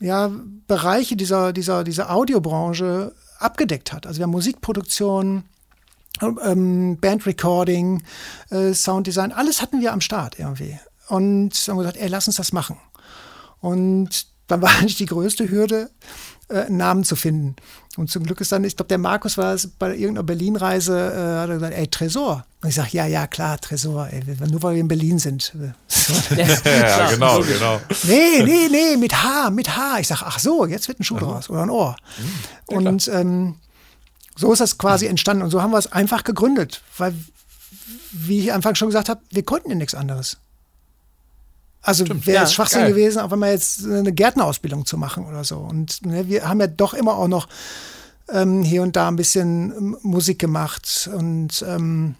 ja, 0.00 0.30
Bereiche 0.66 1.16
dieser, 1.16 1.52
dieser, 1.52 1.84
dieser 1.84 2.10
Audiobranche 2.10 3.12
abgedeckt 3.38 3.92
hat. 3.92 4.06
Also 4.06 4.18
wir 4.18 4.24
haben 4.24 4.30
Musikproduktion, 4.30 5.44
ähm, 6.20 6.98
Bandrecording, 7.00 8.02
äh, 8.50 8.72
Sounddesign, 8.72 9.32
alles 9.32 9.60
hatten 9.62 9.80
wir 9.80 9.92
am 9.92 10.00
Start 10.00 10.38
irgendwie. 10.38 10.78
Und 11.08 11.54
haben 11.68 11.78
gesagt, 11.78 11.96
ey, 11.98 12.08
lass 12.08 12.26
uns 12.26 12.36
das 12.36 12.52
machen. 12.52 12.78
Und 13.60 14.26
dann 14.46 14.62
war 14.62 14.70
eigentlich 14.70 14.96
die 14.96 15.06
größte 15.06 15.50
Hürde, 15.50 15.90
äh, 16.48 16.62
einen 16.62 16.76
Namen 16.76 17.04
zu 17.04 17.16
finden. 17.16 17.56
Und 17.96 18.10
zum 18.10 18.24
Glück 18.24 18.40
ist 18.40 18.52
dann, 18.52 18.62
ich 18.64 18.76
glaube, 18.76 18.88
der 18.88 18.98
Markus 18.98 19.38
war 19.38 19.54
es 19.54 19.66
bei 19.66 19.90
irgendeiner 19.94 20.22
Berlin-Reise, 20.22 20.92
äh, 20.96 21.40
hat 21.40 21.48
er 21.48 21.54
gesagt, 21.54 21.74
ey, 21.74 21.88
Tresor. 21.88 22.44
Und 22.62 22.68
ich 22.68 22.74
sage, 22.74 22.90
ja, 22.92 23.06
ja, 23.06 23.26
klar, 23.26 23.58
Tresor, 23.58 24.08
ey, 24.10 24.22
nur 24.50 24.62
weil 24.62 24.74
wir 24.74 24.80
in 24.80 24.88
Berlin 24.88 25.18
sind. 25.18 25.52
ja, 26.36 27.10
genau, 27.10 27.40
genau. 27.40 27.80
Nee, 28.04 28.42
nee, 28.44 28.68
nee, 28.70 28.96
mit 28.96 29.14
H, 29.14 29.50
mit 29.50 29.76
H. 29.76 30.00
Ich 30.00 30.08
sage, 30.08 30.22
ach 30.24 30.38
so, 30.38 30.66
jetzt 30.66 30.88
wird 30.88 31.00
ein 31.00 31.04
Schuh 31.04 31.18
draus 31.18 31.48
oder 31.50 31.62
ein 31.62 31.70
Ohr. 31.70 31.96
Ja, 32.70 32.76
und 32.76 33.08
ähm, 33.08 33.56
so 34.36 34.52
ist 34.52 34.60
das 34.60 34.78
quasi 34.78 35.06
entstanden. 35.06 35.42
Und 35.42 35.50
so 35.50 35.62
haben 35.62 35.72
wir 35.72 35.78
es 35.78 35.90
einfach 35.90 36.22
gegründet, 36.22 36.82
weil, 36.98 37.14
wie 38.12 38.40
ich 38.40 38.52
Anfang 38.52 38.74
schon 38.74 38.88
gesagt 38.88 39.08
habe, 39.08 39.20
wir 39.30 39.42
konnten 39.42 39.70
ja 39.70 39.76
nichts 39.76 39.94
anderes. 39.94 40.36
Also 41.86 42.04
wäre 42.08 42.18
es 42.18 42.26
ja, 42.26 42.46
Schwachsinn 42.48 42.80
geil. 42.80 42.90
gewesen, 42.90 43.20
auch 43.20 43.30
wenn 43.30 43.38
man 43.38 43.50
jetzt 43.50 43.86
eine 43.86 44.12
Gärtnerausbildung 44.12 44.86
zu 44.86 44.98
machen 44.98 45.24
oder 45.24 45.44
so. 45.44 45.58
Und 45.58 46.04
ne, 46.04 46.26
wir 46.26 46.48
haben 46.48 46.58
ja 46.58 46.66
doch 46.66 46.94
immer 46.94 47.16
auch 47.16 47.28
noch 47.28 47.46
ähm, 48.28 48.64
hier 48.64 48.82
und 48.82 48.96
da 48.96 49.06
ein 49.06 49.14
bisschen 49.14 49.70
ähm, 49.70 49.96
Musik 50.02 50.40
gemacht 50.40 51.08
und 51.14 51.64
ähm, 51.66 52.16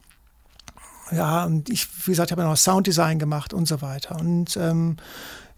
ja, 1.11 1.44
und 1.44 1.68
ich, 1.68 1.88
wie 2.07 2.12
gesagt, 2.12 2.31
habe 2.31 2.42
ja 2.42 2.48
noch 2.48 2.57
Sounddesign 2.57 3.18
gemacht 3.18 3.52
und 3.52 3.66
so 3.66 3.83
weiter. 3.83 4.16
Und 4.20 4.57
ähm, 4.57 4.98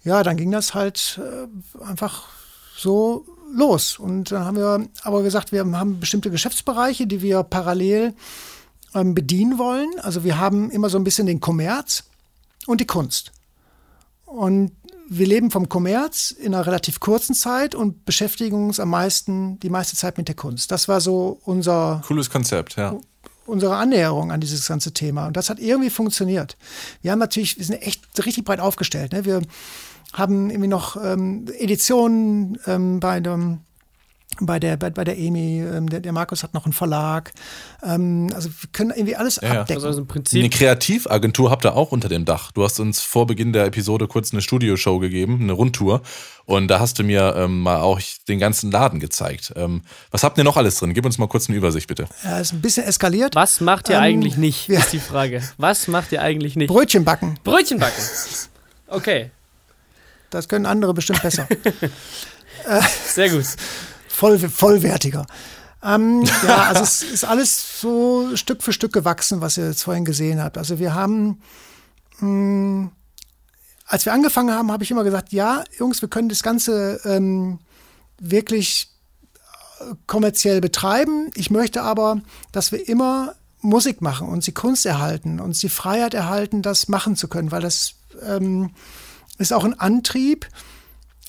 ja, 0.05 0.23
dann 0.23 0.39
ging 0.39 0.51
das 0.51 0.75
halt 0.75 1.21
äh, 1.23 1.85
einfach 1.85 2.29
so 2.77 3.27
los. 3.53 3.99
Und 3.99 4.33
dann 4.33 4.45
haben 4.45 4.57
wir 4.57 4.87
aber 5.03 5.23
gesagt, 5.23 5.53
wir 5.53 5.61
haben 5.61 6.01
bestimmte 6.01 6.31
Geschäftsbereiche, 6.31 7.07
die 7.07 7.21
wir 7.21 7.43
parallel 7.43 8.15
ähm, 8.95 9.15
bedienen 9.15 9.59
wollen. 9.59 9.91
Also 10.01 10.25
wir 10.25 10.39
haben 10.39 10.71
immer 10.71 10.89
so 10.89 10.99
ein 10.99 11.05
bisschen 11.05 11.27
den 11.27 11.41
Kommerz 11.41 12.05
und 12.67 12.81
die 12.81 12.87
Kunst. 12.87 13.33
Und 14.29 14.73
wir 15.09 15.27
leben 15.27 15.51
vom 15.51 15.69
Kommerz 15.69 16.31
in 16.31 16.55
einer 16.55 16.67
relativ 16.67 17.01
kurzen 17.01 17.35
Zeit 17.35 17.75
und 17.75 18.05
beschäftigen 18.05 18.67
uns 18.67 18.79
am 18.79 18.91
meisten, 18.91 19.59
die 19.61 19.71
meiste 19.71 19.97
Zeit 19.97 20.19
mit 20.19 20.29
der 20.29 20.35
Kunst. 20.35 20.71
Das 20.71 20.87
war 20.87 21.01
so 21.01 21.41
unser. 21.45 22.03
Cooles 22.07 22.29
Konzept, 22.29 22.77
ja. 22.77 22.95
Unsere 23.47 23.77
Annäherung 23.77 24.31
an 24.31 24.41
dieses 24.41 24.69
ganze 24.69 24.93
Thema. 24.93 25.27
Und 25.27 25.37
das 25.39 25.49
hat 25.49 25.59
irgendwie 25.59 25.89
funktioniert. 25.89 26.59
Wir 27.01 27.13
haben 27.13 27.19
natürlich, 27.19 27.57
wir 27.57 27.65
sind 27.65 27.81
echt 27.81 28.03
richtig 28.27 28.45
breit 28.45 28.61
aufgestellt. 28.61 29.13
Ne? 29.13 29.25
Wir 29.25 29.41
haben 30.13 30.51
irgendwie 30.51 30.69
noch 30.69 31.03
ähm, 31.03 31.47
Editionen 31.59 32.59
ähm, 32.67 33.01
bei 33.01 33.21
dem 33.21 33.61
bei 34.41 34.59
der, 34.59 34.77
bei, 34.77 34.91
bei 34.91 35.05
der 35.05 35.19
EMI, 35.19 35.61
ähm, 35.61 35.89
der, 35.89 36.01
der, 36.01 36.13
Markus 36.13 36.43
hat 36.43 36.55
noch 36.55 36.65
einen 36.65 36.73
Verlag. 36.73 37.33
Ähm, 37.83 38.31
also 38.35 38.49
wir 38.49 38.69
können 38.73 38.91
irgendwie 38.91 39.17
alles 39.17 39.41
ja, 39.43 39.61
abdecken. 39.61 39.85
Also 39.85 40.01
im 40.01 40.07
Prinzip 40.07 40.39
eine 40.39 40.51
Kreativagentur 40.51 41.51
habt 41.51 41.65
ihr 41.65 41.75
auch 41.75 41.93
unter 41.93 42.09
dem 42.09 42.25
Dach. 42.25 42.53
Du 42.53 42.65
hast 42.65 42.81
uns 42.81 43.01
vor 43.01 43.27
Beginn 43.27 43.53
der 43.53 43.67
Episode 43.67 44.07
kurz 44.07 44.33
eine 44.33 44.43
Studioshow 44.43 44.99
gegeben, 44.99 45.39
eine 45.41 45.53
Rundtour. 45.53 46.03
Und 46.45 46.69
da 46.69 46.81
hast 46.81 46.99
du 46.99 47.05
mir 47.05 47.35
ähm, 47.37 47.61
mal 47.61 47.81
auch 47.81 48.01
den 48.27 48.39
ganzen 48.39 48.71
Laden 48.71 49.01
gezeigt. 49.01 49.53
Ähm, 49.57 49.83
was 50.11 50.23
habt 50.23 50.39
ihr 50.39 50.45
noch 50.45 50.57
alles 50.57 50.77
drin? 50.77 50.95
Gib 50.95 51.05
uns 51.05 51.19
mal 51.19 51.29
kurz 51.29 51.49
eine 51.49 51.59
Übersicht, 51.59 51.87
bitte. 51.89 52.07
Ja, 52.25 52.39
ist 52.39 52.53
ein 52.53 52.63
bisschen 52.63 52.85
eskaliert. 52.85 53.35
Was 53.35 53.61
macht 53.61 53.91
ihr 53.91 53.97
ähm, 53.97 54.03
eigentlich 54.03 54.37
nicht, 54.37 54.69
ist 54.69 54.93
die 54.93 54.99
Frage. 54.99 55.43
Was 55.59 55.89
macht 55.89 56.13
ihr 56.13 56.23
eigentlich 56.23 56.57
nicht? 56.57 56.69
Brötchen 56.69 57.05
backen. 57.05 57.39
Brötchen 57.45 57.79
backen. 57.79 58.03
Okay. 58.87 59.31
Das 60.31 60.49
können 60.49 60.67
andere 60.67 60.95
bestimmt 60.95 61.23
besser. 61.23 61.47
Sehr 63.07 63.31
gut 63.31 63.45
voll, 64.19 64.39
vollwertiger. 64.39 65.27
Ähm, 65.83 66.25
ja, 66.47 66.65
also 66.65 66.83
es 66.83 67.03
ist 67.03 67.25
alles 67.25 67.81
so 67.81 68.37
Stück 68.37 68.63
für 68.63 68.73
Stück 68.73 68.93
gewachsen, 68.93 69.41
was 69.41 69.57
ihr 69.57 69.69
jetzt 69.69 69.85
vorhin 69.85 70.05
gesehen 70.05 70.43
habt. 70.43 70.59
Also 70.59 70.79
wir 70.79 70.95
haben, 70.95 71.41
mh, 72.19 72.21
hm, 72.21 72.91
als 73.87 74.05
wir 74.05 74.13
angefangen 74.13 74.55
haben, 74.55 74.71
habe 74.71 74.85
ich 74.85 74.91
immer 74.91 75.05
gesagt, 75.05 75.33
ja, 75.33 75.65
Jungs, 75.79 76.03
wir 76.03 76.09
können 76.09 76.29
das 76.29 76.43
Ganze 76.43 77.01
ähm, 77.05 77.59
wirklich 78.21 78.91
kommerziell 80.07 80.61
betreiben. 80.61 81.31
Ich 81.35 81.51
möchte 81.51 81.83
aber, 81.83 82.21
dass 82.53 82.71
wir 82.71 82.87
immer 82.87 83.35
Musik 83.61 84.03
machen, 84.03 84.29
uns 84.29 84.45
die 84.45 84.53
Kunst 84.53 84.85
erhalten, 84.85 85.41
uns 85.41 85.61
die 85.61 85.71
Freiheit 85.71 86.13
erhalten, 86.13 86.61
das 86.61 86.89
machen 86.89 87.17
zu 87.17 87.29
können, 87.29 87.51
weil 87.51 87.63
das 87.63 87.95
ähm, 88.23 88.71
ist 89.39 89.53
auch 89.53 89.65
ein 89.65 89.79
Antrieb, 89.79 90.47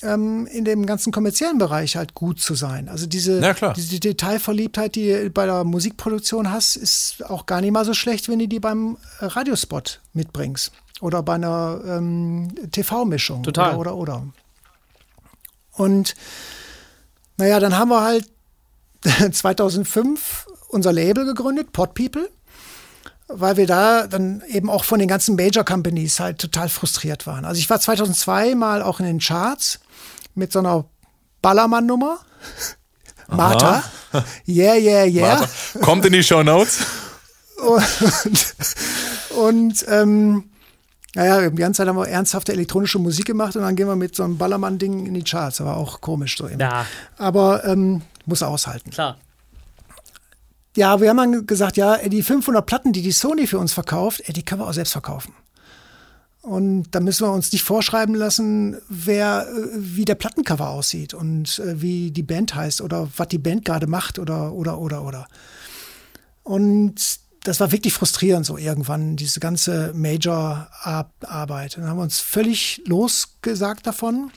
ähm, 0.02 0.46
in 0.46 0.64
dem 0.64 0.86
ganzen 0.86 1.12
kommerziellen 1.12 1.58
Bereich 1.58 1.96
halt 1.96 2.14
gut 2.14 2.40
zu 2.40 2.54
sein. 2.54 2.88
Also 2.88 3.06
diese, 3.06 3.40
Ja, 3.40 3.72
diese 3.72 4.00
Detailverliebtheit, 4.00 4.94
die 4.94 5.12
du 5.12 5.30
bei 5.30 5.46
der 5.46 5.64
Musikproduktion 5.64 6.50
hast, 6.50 6.76
ist 6.76 7.24
auch 7.28 7.46
gar 7.46 7.60
nicht 7.60 7.72
mal 7.72 7.84
so 7.84 7.94
schlecht, 7.94 8.28
wenn 8.28 8.38
du 8.38 8.48
die 8.48 8.60
beim 8.60 8.96
Radiospot 9.20 10.00
mitbringst 10.12 10.72
oder 11.00 11.22
bei 11.22 11.34
einer 11.34 11.80
ähm, 11.86 12.48
TV-Mischung. 12.72 13.42
Total. 13.42 13.76
Oder, 13.76 13.96
oder, 13.96 14.20
oder. 14.20 14.26
Und 15.72 16.14
naja, 17.36 17.58
dann 17.60 17.76
haben 17.78 17.88
wir 17.90 18.02
halt 18.02 18.28
2005 19.34 20.46
unser 20.68 20.92
Label 20.92 21.24
gegründet, 21.24 21.72
Pod 21.72 21.94
People, 21.94 22.28
weil 23.28 23.56
wir 23.56 23.66
da 23.66 24.06
dann 24.06 24.42
eben 24.48 24.68
auch 24.68 24.84
von 24.84 24.98
den 24.98 25.08
ganzen 25.08 25.36
Major 25.36 25.64
Companies 25.64 26.20
halt 26.20 26.38
total 26.38 26.68
frustriert 26.68 27.26
waren. 27.26 27.44
Also 27.44 27.58
ich 27.58 27.70
war 27.70 27.80
2002 27.80 28.54
mal 28.54 28.82
auch 28.82 29.00
in 29.00 29.06
den 29.06 29.18
Charts 29.20 29.80
mit 30.40 30.50
so 30.52 30.58
einer 30.58 30.84
Ballermann-Nummer. 31.42 32.18
Martha. 33.28 33.84
Yeah, 34.48 34.74
yeah, 34.74 35.04
yeah. 35.04 35.40
Warte. 35.40 35.78
Kommt 35.80 36.04
in 36.04 36.12
die 36.12 36.24
Show 36.24 36.42
Notes. 36.42 36.80
Und, 37.64 38.54
und 39.36 39.84
ähm, 39.88 40.50
naja, 41.14 41.48
die 41.48 41.56
ganze 41.56 41.78
Zeit 41.78 41.88
haben 41.88 41.96
wir 41.96 42.08
ernsthafte 42.08 42.52
elektronische 42.52 42.98
Musik 42.98 43.26
gemacht 43.26 43.54
und 43.54 43.62
dann 43.62 43.76
gehen 43.76 43.86
wir 43.86 43.96
mit 43.96 44.16
so 44.16 44.24
einem 44.24 44.38
Ballermann-Ding 44.38 45.06
in 45.06 45.14
die 45.14 45.22
Charts. 45.22 45.58
Das 45.58 45.66
war 45.66 45.76
auch 45.76 46.00
komisch 46.00 46.36
so 46.38 46.46
immer. 46.46 46.60
Ja, 46.60 46.86
Aber 47.18 47.64
ähm, 47.66 48.02
muss 48.26 48.42
aushalten. 48.42 48.90
klar. 48.90 49.18
Ja, 50.76 51.00
wir 51.00 51.10
haben 51.10 51.16
dann 51.16 51.46
gesagt, 51.46 51.76
ja, 51.76 51.96
die 51.98 52.22
500 52.22 52.64
Platten, 52.64 52.92
die 52.92 53.02
die 53.02 53.12
Sony 53.12 53.46
für 53.46 53.58
uns 53.58 53.72
verkauft, 53.72 54.22
ey, 54.24 54.32
die 54.32 54.44
können 54.44 54.60
wir 54.60 54.68
auch 54.68 54.72
selbst 54.72 54.92
verkaufen. 54.92 55.34
Und 56.42 56.86
da 56.92 57.00
müssen 57.00 57.26
wir 57.26 57.32
uns 57.32 57.52
nicht 57.52 57.64
vorschreiben 57.64 58.14
lassen, 58.14 58.78
wer, 58.88 59.46
äh, 59.46 59.68
wie 59.74 60.06
der 60.06 60.14
Plattencover 60.14 60.70
aussieht 60.70 61.12
und 61.12 61.58
äh, 61.58 61.82
wie 61.82 62.10
die 62.10 62.22
Band 62.22 62.54
heißt 62.54 62.80
oder 62.80 63.08
was 63.16 63.28
die 63.28 63.38
Band 63.38 63.66
gerade 63.66 63.86
macht 63.86 64.18
oder, 64.18 64.52
oder, 64.52 64.78
oder, 64.78 65.04
oder. 65.04 65.28
Und 66.42 67.20
das 67.44 67.60
war 67.60 67.72
wirklich 67.72 67.92
frustrierend 67.92 68.46
so 68.46 68.56
irgendwann, 68.56 69.16
diese 69.16 69.40
ganze 69.40 69.92
Major-Arbeit. 69.94 71.76
Dann 71.76 71.86
haben 71.86 71.98
wir 71.98 72.02
uns 72.02 72.20
völlig 72.20 72.82
losgesagt 72.86 73.86
davon 73.86 74.30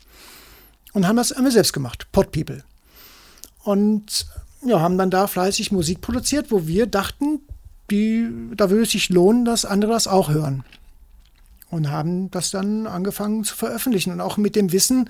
und 0.94 1.08
haben 1.08 1.18
das 1.18 1.34
wir 1.38 1.52
selbst 1.52 1.74
gemacht, 1.74 2.08
Pod 2.12 2.32
People. 2.32 2.64
Und 3.64 4.26
ja, 4.66 4.80
haben 4.80 4.98
dann 4.98 5.10
da 5.10 5.28
fleißig 5.28 5.72
Musik 5.72 6.02
produziert, 6.02 6.52
wo 6.52 6.68
wir 6.68 6.86
dachten, 6.86 7.42
die, 7.90 8.30
da 8.56 8.70
würde 8.70 8.84
es 8.84 8.92
sich 8.92 9.10
lohnen, 9.10 9.46
dass 9.46 9.66
andere 9.66 9.94
das 9.94 10.08
auch 10.08 10.30
hören. 10.30 10.64
Und 11.74 11.90
haben 11.90 12.30
das 12.32 12.52
dann 12.52 12.88
angefangen 12.88 13.44
zu 13.44 13.56
veröffentlichen 13.56 14.12
und 14.12 14.22
auch 14.22 14.38
mit 14.38 14.56
dem 14.56 14.72
Wissen, 14.72 15.10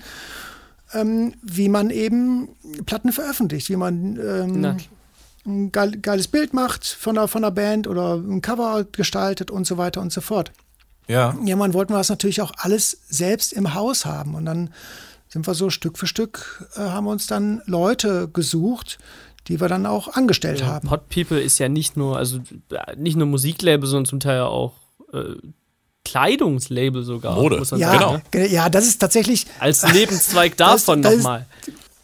ähm, 0.92 1.34
wie 1.42 1.68
man 1.68 1.90
eben 1.90 2.48
Platten 2.86 3.12
veröffentlicht, 3.12 3.68
wie 3.68 3.76
man 3.76 4.16
ähm, 4.16 4.76
ein 5.46 5.72
geil, 5.72 5.98
geiles 6.00 6.28
Bild 6.28 6.54
macht 6.54 6.86
von 6.86 7.16
der, 7.16 7.28
von 7.28 7.42
der 7.42 7.50
Band 7.50 7.86
oder 7.86 8.14
ein 8.14 8.40
Cover 8.40 8.84
gestaltet 8.84 9.50
und 9.50 9.66
so 9.66 9.76
weiter 9.76 10.00
und 10.00 10.12
so 10.12 10.20
fort. 10.20 10.52
Ja. 11.06 11.34
Irgendwann 11.34 11.74
wollten 11.74 11.92
wir 11.92 11.98
das 11.98 12.08
natürlich 12.08 12.40
auch 12.40 12.52
alles 12.56 12.98
selbst 13.08 13.52
im 13.52 13.74
Haus 13.74 14.06
haben. 14.06 14.34
Und 14.34 14.46
dann 14.46 14.70
sind 15.28 15.46
wir 15.46 15.54
so 15.54 15.68
Stück 15.68 15.98
für 15.98 16.06
Stück, 16.06 16.68
äh, 16.76 16.80
haben 16.80 17.06
uns 17.06 17.26
dann 17.26 17.60
Leute 17.66 18.28
gesucht, 18.28 18.98
die 19.48 19.60
wir 19.60 19.68
dann 19.68 19.84
auch 19.84 20.08
angestellt 20.08 20.64
haben. 20.64 20.90
Hot 20.90 21.08
People 21.10 21.40
ist 21.40 21.58
ja 21.58 21.68
nicht 21.68 21.96
nur, 21.96 22.16
also 22.16 22.38
äh, 22.70 22.96
nicht 22.96 23.16
nur 23.16 23.26
Musiklabel, 23.26 23.86
sondern 23.86 24.06
zum 24.06 24.20
Teil 24.20 24.40
auch 24.40 24.74
äh, 25.12 25.34
Kleidungslabel 26.04 27.02
sogar. 27.02 27.34
Mode. 27.36 27.58
muss 27.58 27.70
man 27.70 27.80
Ja, 27.80 27.92
sagen, 27.98 28.22
genau. 28.30 28.44
ne? 28.46 28.52
ja, 28.52 28.68
das 28.68 28.86
ist 28.86 28.98
tatsächlich, 28.98 29.46
Als 29.58 29.82
Nebenzweig 29.92 30.56
davon 30.58 31.00
nochmal. 31.00 31.46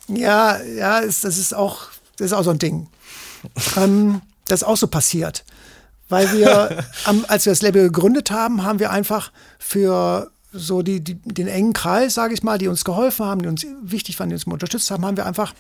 ja, 0.09 0.61
ja, 0.63 0.99
ist, 0.99 1.25
das 1.25 1.39
ist 1.39 1.55
auch, 1.55 1.83
das 2.17 2.27
ist 2.27 2.33
auch 2.33 2.43
so 2.45 2.51
ein 2.51 2.59
Ding. 2.59 2.89
ähm, 3.77 4.21
das 4.47 4.63
ist 4.63 4.67
auch 4.69 4.77
so 4.77 4.87
passiert. 4.87 5.45
Weil 6.09 6.33
wir, 6.33 6.85
am, 7.05 7.25
als 7.29 7.47
wir 7.47 7.53
das 7.53 7.63
Label 7.63 7.85
gegründet 7.85 8.31
haben, 8.31 8.65
haben 8.65 8.79
wir 8.81 8.91
einfach 8.91 9.31
für 9.59 10.31
so 10.53 10.83
die, 10.83 11.01
die, 11.01 11.15
den 11.15 11.47
engen 11.47 11.73
Kreis, 11.73 12.15
sage 12.15 12.35
ich 12.35 12.43
mal, 12.43 12.59
die 12.59 12.67
uns 12.69 12.85
geholfen 12.85 13.25
haben, 13.27 13.43
die 13.43 13.49
uns 13.49 13.65
wichtig 13.83 14.19
waren, 14.19 14.29
die 14.31 14.35
uns 14.35 14.45
unterstützt 14.45 14.91
haben, 14.91 15.07
haben 15.07 15.17
wir 15.17 15.27
einfach 15.27 15.55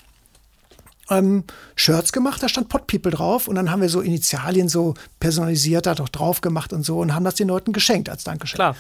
ähm, 1.11 1.45
Shirts 1.75 2.13
gemacht, 2.13 2.43
da 2.43 2.49
stand 2.49 2.69
Pot 2.69 2.87
People 2.87 3.11
drauf 3.11 3.49
und 3.49 3.57
dann 3.57 3.71
haben 3.71 3.83
wir 3.83 3.89
so 3.89 4.01
Initialien 4.01 4.69
so 4.69 4.95
personalisiert 5.19 5.87
da 5.87 5.95
doch 5.95 6.09
drauf 6.09 6.41
gemacht 6.41 6.73
und 6.73 6.85
so 6.85 7.01
und 7.01 7.15
haben 7.15 7.25
das 7.25 7.35
den 7.35 7.49
Leuten 7.49 7.73
geschenkt 7.73 8.09
als 8.09 8.25
Dankeschön. 8.25 8.57
Klar. 8.57 8.77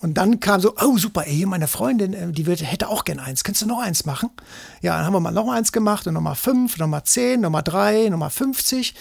Und 0.00 0.14
dann 0.14 0.40
kam 0.40 0.60
so, 0.60 0.74
oh 0.82 0.98
super, 0.98 1.28
ey, 1.28 1.46
meine 1.46 1.68
Freundin, 1.68 2.12
äh, 2.12 2.32
die 2.32 2.46
wird, 2.46 2.60
hätte 2.60 2.88
auch 2.88 3.04
gern 3.04 3.20
eins. 3.20 3.44
Kannst 3.44 3.62
du 3.62 3.66
noch 3.66 3.80
eins 3.80 4.04
machen? 4.04 4.30
Ja, 4.80 4.96
dann 4.96 5.06
haben 5.06 5.12
wir 5.12 5.20
mal 5.20 5.30
noch 5.30 5.48
eins 5.48 5.70
gemacht 5.70 6.08
und 6.08 6.14
nochmal 6.14 6.34
fünf, 6.34 6.76
nochmal 6.76 7.04
zehn, 7.04 7.40
nochmal 7.40 7.62
drei, 7.62 8.08
nochmal 8.08 8.30
50. 8.30 8.96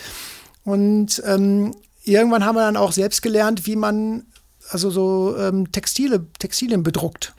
Und 0.63 1.21
ähm, 1.25 1.75
irgendwann 2.03 2.45
haben 2.45 2.55
wir 2.55 2.61
dann 2.61 2.77
auch 2.77 2.91
selbst 2.91 3.23
gelernt, 3.23 3.65
wie 3.65 3.75
man 3.75 4.25
also 4.69 4.91
so 4.91 5.35
ähm, 5.37 5.71
Textile, 5.71 6.27
Textilien 6.37 6.83
bedruckt. 6.83 7.33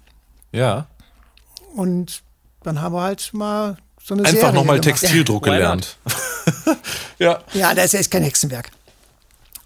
Ja. 0.51 0.89
Und 1.75 2.23
dann 2.65 2.81
haben 2.81 2.95
wir 2.95 3.03
halt 3.03 3.33
mal 3.33 3.77
so 4.05 4.15
eine 4.15 4.25
Einfach 4.25 4.53
nochmal. 4.53 4.81
Textildruck 4.81 5.45
gelernt. 5.45 5.97
ja. 7.19 7.41
Ja, 7.53 7.75
das 7.75 7.95
ist 7.95 8.11
kein 8.11 8.23
Hexenwerk. 8.23 8.71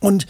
Und 0.00 0.26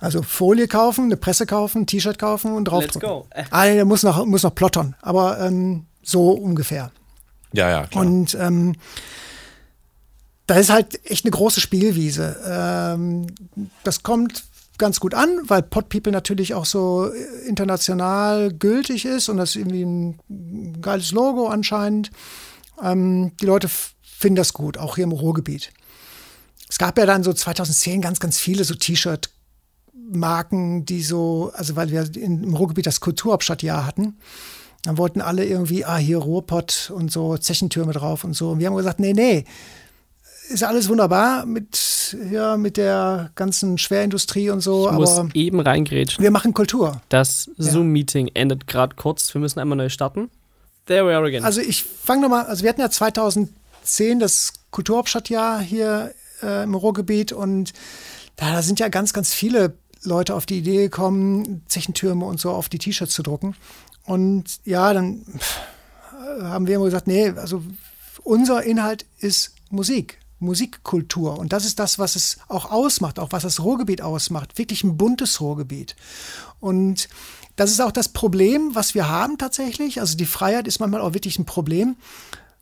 also 0.00 0.22
Folie 0.22 0.68
kaufen, 0.68 1.06
eine 1.06 1.16
Presse 1.16 1.44
kaufen, 1.44 1.82
ein 1.82 1.86
T-Shirt 1.86 2.18
kaufen 2.18 2.52
und 2.52 2.66
draufdrucken. 2.66 3.08
go. 3.08 3.26
Äh. 3.30 3.44
Ah, 3.50 3.64
nee, 3.66 3.74
der 3.74 3.84
muss 3.84 4.04
noch, 4.04 4.24
muss 4.26 4.44
noch 4.44 4.54
plottern, 4.54 4.94
aber 5.02 5.40
ähm, 5.40 5.86
so 6.02 6.30
ungefähr. 6.30 6.92
Ja, 7.52 7.68
ja, 7.68 7.86
klar. 7.86 8.04
Und 8.04 8.36
ähm, 8.40 8.76
da 10.46 10.54
ist 10.54 10.70
halt 10.70 11.04
echt 11.04 11.24
eine 11.24 11.32
große 11.32 11.60
Spielwiese. 11.60 12.36
Ähm, 12.46 13.26
das 13.82 14.04
kommt 14.04 14.44
ganz 14.78 15.00
gut 15.00 15.14
an, 15.14 15.40
weil 15.44 15.62
Pod 15.62 15.88
People 15.88 16.12
natürlich 16.12 16.54
auch 16.54 16.64
so 16.64 17.10
international 17.46 18.52
gültig 18.52 19.04
ist 19.04 19.28
und 19.28 19.36
das 19.36 19.50
ist 19.50 19.56
irgendwie 19.56 19.82
ein 19.82 20.80
geiles 20.80 21.10
Logo 21.10 21.48
anscheinend. 21.48 22.10
Ähm, 22.82 23.32
die 23.40 23.46
Leute 23.46 23.68
finden 24.02 24.36
das 24.36 24.52
gut, 24.52 24.78
auch 24.78 24.96
hier 24.96 25.04
im 25.04 25.12
Ruhrgebiet. 25.12 25.70
Es 26.68 26.78
gab 26.78 26.98
ja 26.98 27.06
dann 27.06 27.22
so 27.22 27.32
2010 27.32 28.02
ganz, 28.02 28.20
ganz 28.20 28.38
viele 28.38 28.64
so 28.64 28.74
T-Shirt-Marken, 28.74 30.84
die 30.84 31.02
so, 31.02 31.50
also 31.54 31.76
weil 31.76 31.90
wir 31.90 32.08
im 32.16 32.54
Ruhrgebiet 32.54 32.86
das 32.86 33.00
Kulturhauptstadtjahr 33.00 33.86
hatten, 33.86 34.18
dann 34.82 34.98
wollten 34.98 35.20
alle 35.20 35.44
irgendwie, 35.44 35.84
ah, 35.84 35.96
hier 35.96 36.18
Ruhrpott 36.18 36.92
und 36.94 37.10
so 37.10 37.36
Zechentürme 37.36 37.92
drauf 37.92 38.24
und 38.24 38.34
so. 38.34 38.50
Und 38.50 38.60
wir 38.60 38.66
haben 38.66 38.76
gesagt, 38.76 39.00
nee, 39.00 39.12
nee, 39.12 39.44
ist 40.50 40.64
alles 40.64 40.88
wunderbar 40.88 41.46
mit, 41.46 42.16
ja, 42.30 42.56
mit 42.56 42.76
der 42.76 43.30
ganzen 43.34 43.78
Schwerindustrie 43.78 44.50
und 44.50 44.60
so, 44.60 44.88
Ich 44.88 44.94
muss 44.94 45.18
aber 45.18 45.28
eben 45.34 45.60
reingrätschen. 45.60 46.22
wir 46.22 46.30
machen 46.30 46.54
Kultur. 46.54 47.00
Das. 47.08 47.50
Zoom-Meeting 47.58 48.30
endet 48.34 48.66
gerade 48.66 48.96
kurz. 48.96 49.32
Wir 49.34 49.40
müssen 49.40 49.58
einmal 49.58 49.76
neu 49.76 49.88
starten. 49.88 50.30
There 50.88 51.06
we 51.06 51.14
are 51.14 51.24
again. 51.24 51.44
Also 51.44 51.60
ich 51.60 51.84
fange 51.84 52.22
nochmal, 52.22 52.46
also 52.46 52.62
wir 52.62 52.70
hatten 52.70 52.80
ja 52.80 52.90
2010 52.90 54.18
das 54.18 54.54
Kulturhauptstadtjahr 54.70 55.60
hier 55.60 56.14
äh, 56.42 56.64
im 56.64 56.74
Ruhrgebiet 56.74 57.32
und 57.32 57.72
da, 58.36 58.52
da 58.52 58.62
sind 58.62 58.80
ja 58.80 58.88
ganz, 58.88 59.12
ganz 59.12 59.32
viele 59.34 59.74
Leute 60.02 60.34
auf 60.34 60.46
die 60.46 60.58
Idee 60.58 60.84
gekommen, 60.84 61.62
Zechentürme 61.68 62.24
und 62.24 62.40
so 62.40 62.50
auf 62.50 62.68
die 62.68 62.78
T-Shirts 62.78 63.12
zu 63.12 63.22
drucken. 63.22 63.54
Und 64.04 64.60
ja, 64.64 64.92
dann 64.94 65.24
haben 66.40 66.66
wir 66.66 66.76
immer 66.76 66.86
gesagt, 66.86 67.06
nee, 67.06 67.30
also 67.30 67.62
unser 68.22 68.62
Inhalt 68.62 69.04
ist 69.18 69.54
Musik, 69.70 70.18
Musikkultur. 70.38 71.38
Und 71.38 71.52
das 71.52 71.64
ist 71.64 71.78
das, 71.78 71.98
was 71.98 72.16
es 72.16 72.38
auch 72.48 72.70
ausmacht, 72.70 73.18
auch 73.18 73.32
was 73.32 73.42
das 73.42 73.60
Ruhrgebiet 73.60 74.02
ausmacht. 74.02 74.58
Wirklich 74.58 74.84
ein 74.84 74.96
buntes 74.96 75.40
Ruhrgebiet. 75.40 75.96
Und 76.60 77.08
das 77.56 77.70
ist 77.70 77.80
auch 77.80 77.92
das 77.92 78.08
Problem, 78.08 78.74
was 78.74 78.94
wir 78.94 79.08
haben 79.08 79.38
tatsächlich. 79.38 80.00
Also 80.00 80.16
die 80.16 80.26
Freiheit 80.26 80.68
ist 80.68 80.78
manchmal 80.78 81.00
auch 81.00 81.14
wirklich 81.14 81.38
ein 81.38 81.46
Problem, 81.46 81.96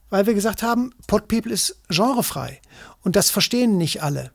weil 0.09 0.27
wir 0.27 0.35
gesagt 0.35 0.63
haben, 0.63 0.93
Pod 1.07 1.29
People 1.29 1.53
ist 1.53 1.81
genrefrei. 1.89 2.61
Und 3.03 3.17
das 3.17 3.31
verstehen 3.31 3.77
nicht 3.77 4.03
alle. 4.03 4.33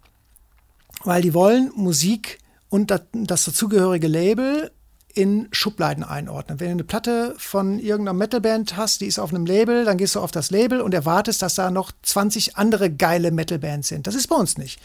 Weil 1.04 1.22
die 1.22 1.34
wollen 1.34 1.72
Musik 1.76 2.38
und 2.70 2.92
das, 2.92 3.02
das 3.12 3.46
dazugehörige 3.46 4.08
Label 4.08 4.72
in 5.16 5.48
Schubladen 5.52 6.04
einordnen. 6.04 6.60
Wenn 6.60 6.68
du 6.68 6.72
eine 6.72 6.84
Platte 6.84 7.36
von 7.38 7.80
irgendeiner 7.80 8.18
Metalband 8.18 8.78
hast, 8.78 9.02
die 9.02 9.06
ist 9.06 9.20
auf 9.20 9.34
einem 9.34 9.46
Label, 9.46 9.86
dann 9.86 9.98
gehst 9.98 10.16
du 10.16 10.20
auf 10.20 10.32
das 10.32 10.52
Label 10.52 10.82
und 10.82 10.94
erwartest, 10.94 11.42
dass 11.42 11.56
da 11.56 11.72
noch 11.72 11.92
20 12.04 12.58
andere 12.58 12.90
geile 12.90 13.32
Metalbands 13.32 13.90
sind. 13.90 14.08
Das 14.08 14.16
ist 14.16 14.28
bei 14.28 14.36
uns 14.36 14.58
nicht. 14.58 14.80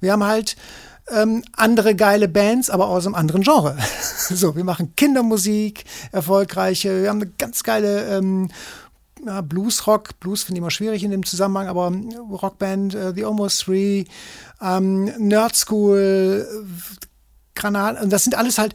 Wir 0.00 0.12
haben 0.12 0.24
halt 0.24 0.56
ähm, 1.10 1.42
andere 1.52 1.94
geile 1.94 2.28
Bands, 2.28 2.70
aber 2.70 2.86
aus 2.86 3.06
einem 3.06 3.14
anderen 3.14 3.42
Genre. 3.42 3.76
so, 4.28 4.56
wir 4.56 4.64
machen 4.64 4.94
Kindermusik, 4.96 5.84
erfolgreiche, 6.12 7.02
wir 7.02 7.08
haben 7.08 7.22
eine 7.22 7.30
ganz 7.38 7.62
geile 7.62 8.16
ähm, 8.16 8.50
ja, 9.24 9.40
Blues-Rock, 9.40 10.20
Blues 10.20 10.42
finde 10.42 10.58
ich 10.58 10.62
immer 10.62 10.70
schwierig 10.70 11.04
in 11.04 11.10
dem 11.10 11.24
Zusammenhang, 11.24 11.68
aber 11.68 11.92
Rockband 12.30 12.94
äh, 12.94 13.12
The 13.14 13.24
Almost 13.24 13.62
Three, 13.62 14.04
ähm, 14.60 15.04
Nerd 15.18 15.56
School, 15.56 16.46
Granat, 17.54 18.00
und 18.00 18.10
das 18.10 18.24
sind 18.24 18.36
alles 18.36 18.58
halt, 18.58 18.74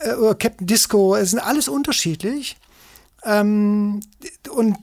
äh, 0.00 0.14
oder 0.14 0.34
Captain 0.34 0.66
Disco, 0.66 1.14
es 1.16 1.30
sind 1.30 1.40
alles 1.40 1.68
unterschiedlich. 1.68 2.56
Ähm, 3.24 4.00
und 4.50 4.76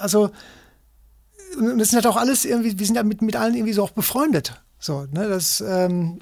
also, 0.00 0.30
und 1.58 1.78
das 1.78 1.90
sind 1.90 1.96
halt 1.96 2.06
auch 2.06 2.16
alles 2.16 2.44
irgendwie, 2.44 2.78
wir 2.78 2.86
sind 2.86 2.96
ja 2.96 3.02
mit, 3.02 3.22
mit 3.22 3.36
allen 3.36 3.54
irgendwie 3.54 3.72
so 3.72 3.82
auch 3.82 3.90
befreundet. 3.90 4.60
So, 4.78 5.06
ne, 5.10 5.28
das, 5.28 5.62
ähm, 5.66 6.20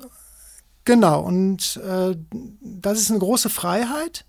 genau, 0.84 1.20
und 1.20 1.76
äh, 1.78 2.16
das 2.61 3.00
ist 3.00 3.11
eine 3.11 3.20
große 3.20 3.50
Freiheit. 3.50 4.24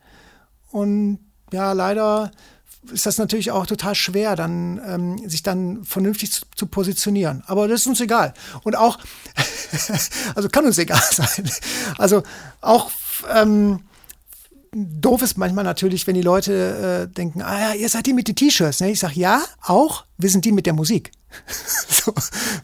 Und 0.71 1.19
ja, 1.51 1.73
leider 1.73 2.31
ist 2.91 3.05
das 3.05 3.17
natürlich 3.17 3.51
auch 3.51 3.65
total 3.65 3.95
schwer, 3.95 4.35
dann 4.35 4.81
ähm, 4.85 5.29
sich 5.29 5.43
dann 5.43 5.83
vernünftig 5.85 6.31
zu, 6.31 6.41
zu, 6.55 6.65
positionieren. 6.65 7.43
Aber 7.47 7.67
das 7.67 7.81
ist 7.81 7.87
uns 7.87 8.01
egal. 8.01 8.33
Und 8.63 8.75
auch, 8.75 8.97
also 10.35 10.49
kann 10.49 10.65
uns 10.65 10.77
egal 10.77 11.01
sein. 11.11 11.49
Also 11.97 12.23
auch 12.61 12.91
ähm, 13.33 13.79
doof 14.71 15.21
ist 15.21 15.37
manchmal 15.37 15.63
natürlich, 15.63 16.07
wenn 16.07 16.15
die 16.15 16.21
Leute 16.21 17.07
äh, 17.09 17.13
denken, 17.13 17.41
ah 17.41 17.59
ja, 17.59 17.73
ihr 17.73 17.89
seid 17.89 18.05
die 18.05 18.13
mit 18.13 18.27
den 18.27 18.35
T-Shirts. 18.35 18.79
Ne? 18.79 18.91
Ich 18.91 18.99
sage, 18.99 19.19
ja, 19.19 19.43
auch, 19.61 20.05
wir 20.17 20.29
sind 20.29 20.45
die 20.45 20.51
mit 20.51 20.65
der 20.65 20.73
Musik. 20.73 21.11
so. 21.89 22.13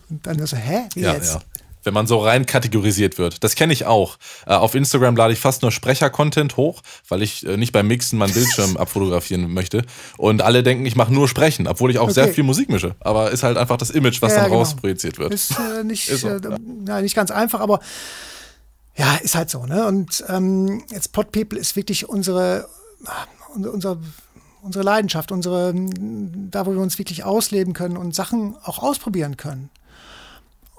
Und 0.10 0.26
dann 0.26 0.45
so, 0.45 0.57
hä? 0.57 0.89
Wie 0.93 1.01
ja, 1.01 1.14
jetzt? 1.14 1.34
Ja 1.36 1.41
wenn 1.84 1.93
man 1.93 2.07
so 2.07 2.20
rein 2.20 2.45
kategorisiert 2.45 3.18
wird. 3.18 3.43
Das 3.43 3.55
kenne 3.55 3.74
ich 3.74 3.86
auch. 3.86 4.18
Äh, 4.45 4.53
auf 4.53 4.76
Instagram 4.76 5.16
lade 5.16 5.34
ich 5.34 5.39
fast 5.39 5.62
nur 5.62 5.72
Sprecher-Content 5.72 6.57
hoch, 6.57 6.82
weil 7.07 7.22
ich 7.22 7.45
äh, 7.45 7.57
nicht 7.57 7.72
beim 7.72 7.88
Mixen 7.88 8.20
meinen 8.20 8.34
Bildschirm 8.34 8.78
abfotografieren 8.78 9.51
möchte. 9.53 9.84
Und 10.18 10.41
alle 10.41 10.64
denken, 10.64 10.86
ich 10.86 10.95
mache 10.95 11.14
nur 11.14 11.28
Sprechen, 11.28 11.68
obwohl 11.68 11.91
ich 11.91 11.99
auch 11.99 12.03
okay. 12.03 12.14
sehr 12.14 12.28
viel 12.28 12.43
Musik 12.43 12.70
mische. 12.70 12.95
Aber 12.99 13.32
ist 13.32 13.43
halt 13.43 13.57
einfach 13.57 13.78
das 13.78 13.89
Image, 13.89 14.22
was 14.22 14.34
ja, 14.34 14.39
dann 14.39 14.47
genau. 14.47 14.60
rausprojiziert 14.60 15.18
wird. 15.18 15.34
Ist, 15.34 15.51
äh, 15.51 15.84
nicht, 15.84 16.10
ist 16.10 16.22
so, 16.22 16.30
äh, 16.30 16.41
ja. 16.88 17.01
nicht 17.01 17.16
ganz 17.16 17.32
einfach, 17.32 17.62
aber 17.62 17.80
ja, 19.00 19.16
ist 19.16 19.36
halt 19.36 19.50
so. 19.50 19.66
Ne? 19.66 19.88
Und 19.88 20.26
ähm, 20.28 20.84
jetzt 20.89 21.14
Pod 21.14 21.32
People 21.32 21.58
ist 21.58 21.78
wirklich 21.78 22.10
unsere, 22.10 22.68
unser, 23.56 23.97
unsere 24.62 24.84
Leidenschaft, 24.84 25.32
unsere, 25.32 25.74
da 25.74 26.66
wo 26.66 26.74
wir 26.74 26.82
uns 26.82 27.00
wirklich 27.00 27.24
ausleben 27.24 27.74
können 27.74 27.95
und 27.95 28.14
Sachen 28.14 28.58
auch 28.62 28.80
ausprobieren 28.80 29.38
können. 29.38 29.70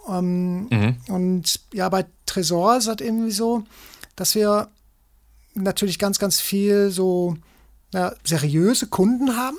Ähm, 0.06 0.68
mhm. 0.68 0.96
Und 1.08 1.60
ja, 1.72 1.88
bei 1.88 2.04
Tresor 2.26 2.76
ist 2.76 2.88
es 2.88 3.00
irgendwie 3.00 3.30
so, 3.30 3.64
dass 4.16 4.34
wir 4.34 4.68
natürlich 5.54 5.98
ganz, 5.98 6.18
ganz 6.18 6.40
viel 6.40 6.90
so 6.90 7.38
ja, 7.94 8.12
seriöse 8.22 8.88
Kunden 8.88 9.38
haben, 9.38 9.56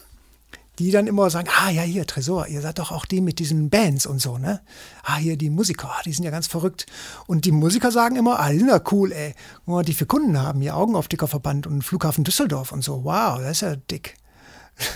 die 0.80 0.92
dann 0.92 1.08
immer 1.08 1.30
sagen, 1.30 1.50
ah 1.60 1.70
ja, 1.70 1.82
hier, 1.82 2.08
Tresor, 2.08 2.48
ihr 2.48 2.62
seid 2.62 2.80
doch 2.80 2.92
auch 2.92 3.06
die 3.06 3.22
mit 3.22 3.40
diesen 3.40 3.70
Bands 3.70 4.06
und 4.06 4.20
so, 4.20 4.38
ne? 4.38 4.62
Ah, 5.04 5.18
hier 5.18 5.38
die 5.38 5.50
Musiker, 5.50 5.92
die 6.06 6.14
sind 6.14 6.24
ja 6.24 6.32
ganz 6.32 6.48
verrückt. 6.48 6.86
Und 7.28 7.46
die 7.46 7.52
Musiker 7.52 7.92
sagen 7.92 8.16
immer, 8.16 8.40
ah, 8.40 8.50
die 8.50 8.60
sind 8.60 8.70
ja 8.70 8.82
cool, 8.92 9.12
ey. 9.12 9.36
Und 9.66 9.88
die 9.88 9.94
für 9.94 10.06
Kunden 10.06 10.40
haben, 10.40 10.62
hier 10.62 10.76
Augenoptikerverband 10.76 11.68
und 11.68 11.84
Flughafen 11.84 12.24
Düsseldorf 12.24 12.72
und 12.72 12.84
so. 12.84 13.04
Wow, 13.04 13.40
das 13.40 13.52
ist 13.52 13.62
ja 13.62 13.76
dick. 13.76 14.16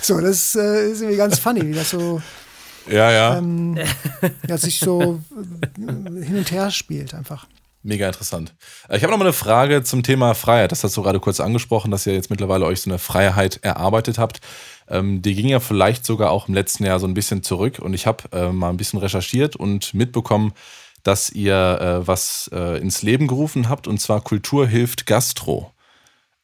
So, 0.02 0.20
das 0.20 0.56
äh, 0.56 0.90
ist 0.90 1.00
irgendwie 1.00 1.18
ganz 1.18 1.38
funny, 1.38 1.64
wie 1.64 1.74
das 1.74 1.90
so 1.90 2.20
ja, 2.88 3.10
ja. 3.10 3.38
Ähm, 3.38 3.78
ja, 4.48 4.58
sich 4.58 4.78
so 4.78 5.20
hin 5.76 6.36
und 6.36 6.50
her 6.50 6.70
spielt 6.70 7.14
einfach. 7.14 7.46
Mega 7.82 8.06
interessant. 8.08 8.54
Ich 8.90 9.02
habe 9.02 9.12
noch 9.12 9.18
mal 9.18 9.26
eine 9.26 9.32
Frage 9.32 9.84
zum 9.84 10.02
Thema 10.02 10.34
Freiheit. 10.34 10.72
Das 10.72 10.82
hast 10.82 10.96
du 10.96 11.02
gerade 11.02 11.20
kurz 11.20 11.38
angesprochen, 11.38 11.92
dass 11.92 12.04
ihr 12.06 12.14
jetzt 12.14 12.30
mittlerweile 12.30 12.64
euch 12.64 12.80
so 12.80 12.90
eine 12.90 12.98
Freiheit 12.98 13.60
erarbeitet 13.62 14.18
habt. 14.18 14.40
Ähm, 14.88 15.22
die 15.22 15.34
ging 15.34 15.48
ja 15.48 15.60
vielleicht 15.60 16.06
sogar 16.06 16.30
auch 16.30 16.48
im 16.48 16.54
letzten 16.54 16.84
Jahr 16.84 17.00
so 17.00 17.06
ein 17.06 17.14
bisschen 17.14 17.42
zurück. 17.42 17.78
Und 17.78 17.94
ich 17.94 18.06
habe 18.06 18.24
äh, 18.32 18.52
mal 18.52 18.70
ein 18.70 18.76
bisschen 18.76 18.98
recherchiert 18.98 19.56
und 19.56 19.94
mitbekommen, 19.94 20.52
dass 21.02 21.30
ihr 21.30 21.54
äh, 21.54 22.06
was 22.06 22.50
äh, 22.52 22.80
ins 22.80 23.02
Leben 23.02 23.26
gerufen 23.26 23.68
habt, 23.68 23.86
und 23.86 24.00
zwar 24.00 24.20
Kultur 24.20 24.66
hilft 24.66 25.06
Gastro. 25.06 25.72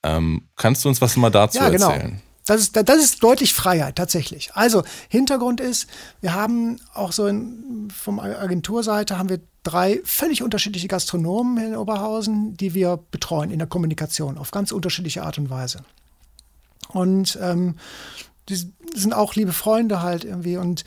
Ähm, 0.04 0.48
kannst 0.56 0.84
du 0.84 0.88
uns 0.88 1.00
was 1.00 1.16
mal 1.16 1.30
dazu 1.30 1.58
ja, 1.58 1.68
genau. 1.68 1.90
erzählen? 1.90 2.22
Das 2.46 2.60
ist, 2.60 2.76
das 2.76 2.96
ist 2.96 3.22
deutlich 3.22 3.54
Freiheit 3.54 3.96
tatsächlich. 3.96 4.50
Also 4.54 4.82
Hintergrund 5.08 5.60
ist, 5.60 5.86
wir 6.20 6.34
haben 6.34 6.80
auch 6.92 7.12
so 7.12 7.26
in, 7.26 7.88
vom 7.96 8.18
Agenturseite 8.18 9.16
haben 9.16 9.28
wir 9.28 9.40
drei 9.62 10.00
völlig 10.04 10.42
unterschiedliche 10.42 10.88
Gastronomen 10.88 11.64
in 11.64 11.76
Oberhausen, 11.76 12.56
die 12.56 12.74
wir 12.74 12.98
betreuen 13.12 13.52
in 13.52 13.58
der 13.58 13.68
Kommunikation 13.68 14.38
auf 14.38 14.50
ganz 14.50 14.72
unterschiedliche 14.72 15.22
Art 15.22 15.38
und 15.38 15.50
Weise. 15.50 15.84
Und 16.88 17.38
ähm, 17.40 17.76
die 18.52 18.98
sind 18.98 19.14
auch 19.14 19.34
liebe 19.34 19.52
Freunde 19.52 20.02
halt 20.02 20.24
irgendwie 20.24 20.56
und 20.56 20.84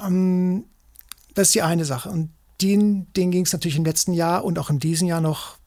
ähm, 0.00 0.64
das 1.34 1.48
ist 1.48 1.54
die 1.54 1.62
eine 1.62 1.84
Sache. 1.84 2.08
Und 2.08 2.30
denen, 2.60 3.12
denen 3.12 3.30
ging 3.30 3.44
es 3.44 3.52
natürlich 3.52 3.76
im 3.76 3.84
letzten 3.84 4.12
Jahr 4.12 4.44
und 4.44 4.58
auch 4.58 4.70
in 4.70 4.78
diesem 4.78 5.06
Jahr 5.06 5.20
noch 5.20 5.58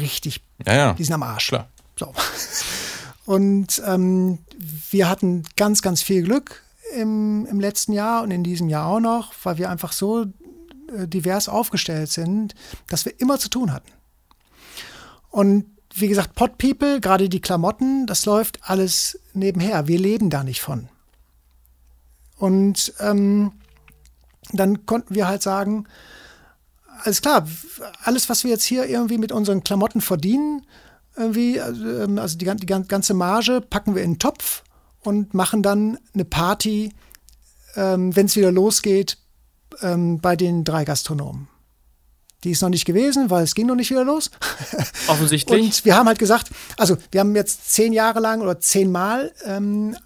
richtig. 0.00 0.42
Ja, 0.66 0.74
ja. 0.74 0.92
Die 0.92 1.04
sind 1.04 1.14
am 1.14 1.22
Arsch. 1.22 1.48
Klar. 1.48 1.68
So. 1.98 2.12
Und 3.26 3.82
ähm, 3.86 4.40
wir 4.90 5.08
hatten 5.08 5.44
ganz, 5.56 5.80
ganz 5.80 6.02
viel 6.02 6.22
Glück 6.22 6.62
im, 6.94 7.46
im 7.46 7.58
letzten 7.58 7.94
Jahr 7.94 8.22
und 8.22 8.30
in 8.30 8.44
diesem 8.44 8.68
Jahr 8.68 8.86
auch 8.86 9.00
noch, 9.00 9.32
weil 9.44 9.56
wir 9.56 9.70
einfach 9.70 9.92
so 9.92 10.26
äh, 10.94 11.08
divers 11.08 11.48
aufgestellt 11.48 12.10
sind, 12.10 12.54
dass 12.88 13.06
wir 13.06 13.18
immer 13.20 13.38
zu 13.38 13.48
tun 13.48 13.72
hatten. 13.72 13.90
Und 15.30 15.64
wie 15.94 16.08
gesagt, 16.08 16.34
Pot 16.34 16.58
People, 16.58 17.00
gerade 17.00 17.28
die 17.28 17.40
Klamotten, 17.40 18.06
das 18.06 18.26
läuft 18.26 18.58
alles 18.62 19.20
nebenher. 19.32 19.86
Wir 19.86 19.98
leben 19.98 20.28
da 20.28 20.42
nicht 20.42 20.60
von. 20.60 20.88
Und 22.36 22.92
ähm, 22.98 23.52
dann 24.52 24.86
konnten 24.86 25.14
wir 25.14 25.28
halt 25.28 25.42
sagen, 25.42 25.86
alles 27.02 27.22
klar, 27.22 27.46
alles, 28.02 28.28
was 28.28 28.42
wir 28.42 28.50
jetzt 28.50 28.64
hier 28.64 28.86
irgendwie 28.86 29.18
mit 29.18 29.30
unseren 29.30 29.62
Klamotten 29.62 30.00
verdienen, 30.00 30.66
irgendwie, 31.16 31.58
ähm, 31.58 32.18
also 32.18 32.36
die, 32.38 32.50
die 32.56 32.66
ganze 32.66 33.14
Marge 33.14 33.60
packen 33.60 33.94
wir 33.94 34.02
in 34.02 34.14
den 34.14 34.18
Topf 34.18 34.64
und 35.00 35.32
machen 35.32 35.62
dann 35.62 35.98
eine 36.12 36.24
Party, 36.24 36.92
ähm, 37.76 38.14
wenn 38.16 38.26
es 38.26 38.36
wieder 38.36 38.50
losgeht, 38.50 39.18
ähm, 39.80 40.18
bei 40.20 40.34
den 40.34 40.64
drei 40.64 40.84
Gastronomen. 40.84 41.48
Die 42.44 42.50
ist 42.50 42.62
noch 42.62 42.68
nicht 42.68 42.84
gewesen, 42.84 43.30
weil 43.30 43.42
es 43.42 43.54
ging 43.54 43.66
noch 43.66 43.74
nicht 43.74 43.90
wieder 43.90 44.04
los. 44.04 44.30
Offensichtlich. 45.08 45.60
Und 45.60 45.84
wir 45.84 45.96
haben 45.96 46.06
halt 46.06 46.18
gesagt, 46.18 46.50
also 46.76 46.96
wir 47.10 47.20
haben 47.20 47.34
jetzt 47.34 47.70
zehn 47.70 47.92
Jahre 47.92 48.20
lang 48.20 48.42
oder 48.42 48.60
zehnmal 48.60 49.32
ähm, 49.44 49.96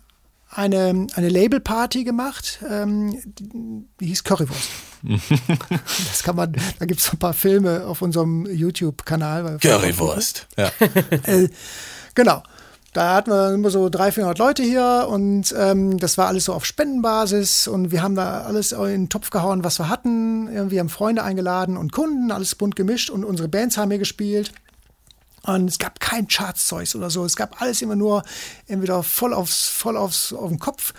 eine, 0.51 1.07
eine 1.15 1.29
Label-Party 1.29 2.05
gemacht, 2.05 2.61
ähm, 2.69 3.21
die, 3.25 3.85
die 4.01 4.07
hieß 4.07 4.25
Currywurst. 4.25 4.71
das 6.11 6.23
kann 6.23 6.37
man, 6.37 6.55
da 6.79 6.87
gibt 6.87 7.01
es 7.01 7.13
ein 7.13 7.19
paar 7.19 7.35
Filme 7.35 7.85
auf 7.87 8.03
unserem 8.03 8.47
YouTube-Kanal. 8.47 9.59
Currywurst, 9.59 10.47
ja. 10.57 10.73
äh, 11.25 11.49
genau. 12.15 12.43
Da 12.99 13.15
hatten 13.15 13.31
wir 13.31 13.55
immer 13.55 13.71
so 13.71 13.89
300, 13.89 14.15
400 14.15 14.39
Leute 14.41 14.65
hier 14.65 15.07
und 15.09 15.55
ähm, 15.57 15.99
das 15.99 16.19
war 16.19 16.27
alles 16.27 16.47
so 16.47 16.53
auf 16.53 16.65
Spendenbasis 16.65 17.69
und 17.69 17.93
wir 17.93 18.03
haben 18.03 18.17
da 18.17 18.41
alles 18.41 18.73
in 18.73 18.87
den 18.87 19.09
Topf 19.09 19.31
gehauen, 19.31 19.63
was 19.63 19.79
wir 19.79 19.89
hatten. 19.89 20.69
Wir 20.73 20.81
haben 20.81 20.89
Freunde 20.89 21.23
eingeladen 21.23 21.77
und 21.77 21.93
Kunden, 21.93 22.33
alles 22.33 22.57
bunt 22.57 22.75
gemischt 22.75 23.09
und 23.11 23.25
unsere 23.25 23.49
Bands 23.49 23.77
haben 23.77 23.93
hier 23.93 24.01
gespielt. 24.01 24.51
Und 25.43 25.71
es 25.71 25.79
gab 25.79 26.01
kein 26.01 26.27
Chartzeug 26.27 26.93
oder 26.97 27.09
so. 27.09 27.25
Es 27.25 27.37
gab 27.37 27.63
alles 27.63 27.83
immer 27.83 27.95
nur 27.95 28.25
entweder 28.67 29.05
voll 29.05 29.33
aufs, 29.33 29.69
voll 29.69 29.97
aufs, 29.97 30.33
auf 30.33 30.49
den 30.49 30.59
Kopf. 30.59 30.93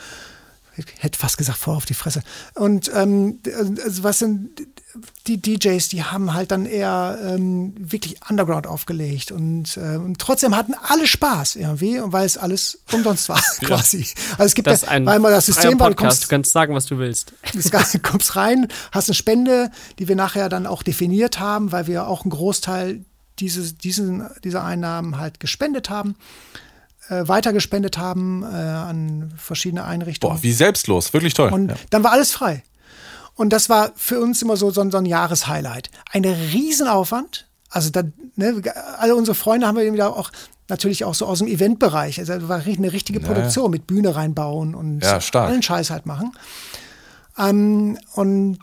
Ich 0.79 1.03
hätte 1.03 1.17
fast 1.17 1.37
gesagt, 1.37 1.57
voll 1.57 1.75
auf 1.75 1.85
die 1.85 1.93
Fresse. 1.93 2.21
Und 2.55 2.91
ähm, 2.93 3.39
also 3.83 4.03
was 4.03 4.19
sind 4.19 4.49
die 5.27 5.37
DJs, 5.41 5.87
die 5.89 6.03
haben 6.03 6.33
halt 6.33 6.51
dann 6.51 6.65
eher 6.65 7.19
ähm, 7.23 7.73
wirklich 7.77 8.17
Underground 8.27 8.65
aufgelegt 8.65 9.31
und, 9.31 9.77
äh, 9.77 9.97
und, 9.97 10.17
trotzdem 10.19 10.55
hatten 10.55 10.73
alle 10.73 11.05
Spaß 11.05 11.57
irgendwie, 11.57 11.99
weil 12.01 12.25
es 12.25 12.37
alles 12.37 12.79
umsonst 12.91 13.29
war 13.29 13.41
quasi. 13.61 14.07
Also 14.31 14.45
es 14.45 14.55
gibt 14.55 14.67
das 14.67 14.81
ja, 14.81 15.05
weil 15.05 15.19
man 15.19 15.31
das 15.31 15.45
System 15.45 15.79
war, 15.79 15.89
du, 15.89 15.95
kommst, 15.95 16.23
du 16.23 16.27
kannst 16.27 16.51
sagen, 16.51 16.73
was 16.73 16.85
du 16.85 16.97
willst. 16.97 17.33
Du 17.91 17.99
kommst 17.99 18.35
rein, 18.35 18.67
hast 18.91 19.09
eine 19.09 19.15
Spende, 19.15 19.71
die 19.99 20.07
wir 20.07 20.15
nachher 20.15 20.49
dann 20.49 20.65
auch 20.65 20.83
definiert 20.83 21.39
haben, 21.39 21.71
weil 21.71 21.87
wir 21.87 22.07
auch 22.07 22.23
einen 22.23 22.31
Großteil 22.31 23.03
dieses, 23.39 23.77
diesen, 23.77 24.27
diese 24.43 24.63
Einnahmen 24.63 25.17
halt 25.17 25.39
gespendet 25.39 25.89
haben, 25.89 26.15
äh, 27.09 27.27
weiter 27.27 27.53
gespendet 27.53 27.97
haben 27.97 28.43
äh, 28.43 28.47
an 28.47 29.33
verschiedene 29.37 29.83
Einrichtungen. 29.83 30.35
Boah, 30.35 30.43
wie 30.43 30.53
selbstlos, 30.53 31.13
wirklich 31.13 31.33
toll. 31.33 31.51
Und 31.51 31.69
ja. 31.69 31.75
dann 31.89 32.03
war 32.03 32.11
alles 32.11 32.31
frei. 32.31 32.63
Und 33.35 33.51
das 33.51 33.69
war 33.69 33.91
für 33.95 34.19
uns 34.19 34.41
immer 34.41 34.57
so, 34.57 34.69
so, 34.69 34.89
so 34.89 34.97
ein 34.97 35.05
Jahreshighlight. 35.05 35.89
Ein 36.11 36.25
Riesenaufwand. 36.25 37.47
Also 37.69 37.89
da, 37.89 38.03
ne, 38.35 38.61
alle 38.97 39.15
unsere 39.15 39.35
Freunde 39.35 39.65
haben 39.67 39.77
wir 39.77 39.93
wieder 39.93 40.15
auch 40.15 40.31
natürlich 40.67 41.03
auch 41.03 41.15
so 41.15 41.25
aus 41.25 41.39
dem 41.39 41.47
Eventbereich. 41.47 42.19
Also 42.19 42.47
war 42.47 42.61
eine 42.65 42.93
richtige 42.93 43.19
Produktion 43.19 43.65
ja. 43.65 43.69
mit 43.69 43.87
Bühne 43.87 44.15
reinbauen 44.15 44.75
und 44.75 45.03
ja, 45.03 45.19
allen 45.33 45.63
Scheiß 45.63 45.89
halt 45.89 46.05
machen. 46.05 46.33
Ähm, 47.37 47.97
und 48.13 48.59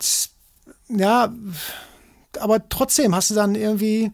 ja, 0.89 1.33
aber 2.39 2.69
trotzdem 2.69 3.15
hast 3.15 3.31
du 3.31 3.35
dann 3.35 3.55
irgendwie 3.55 4.11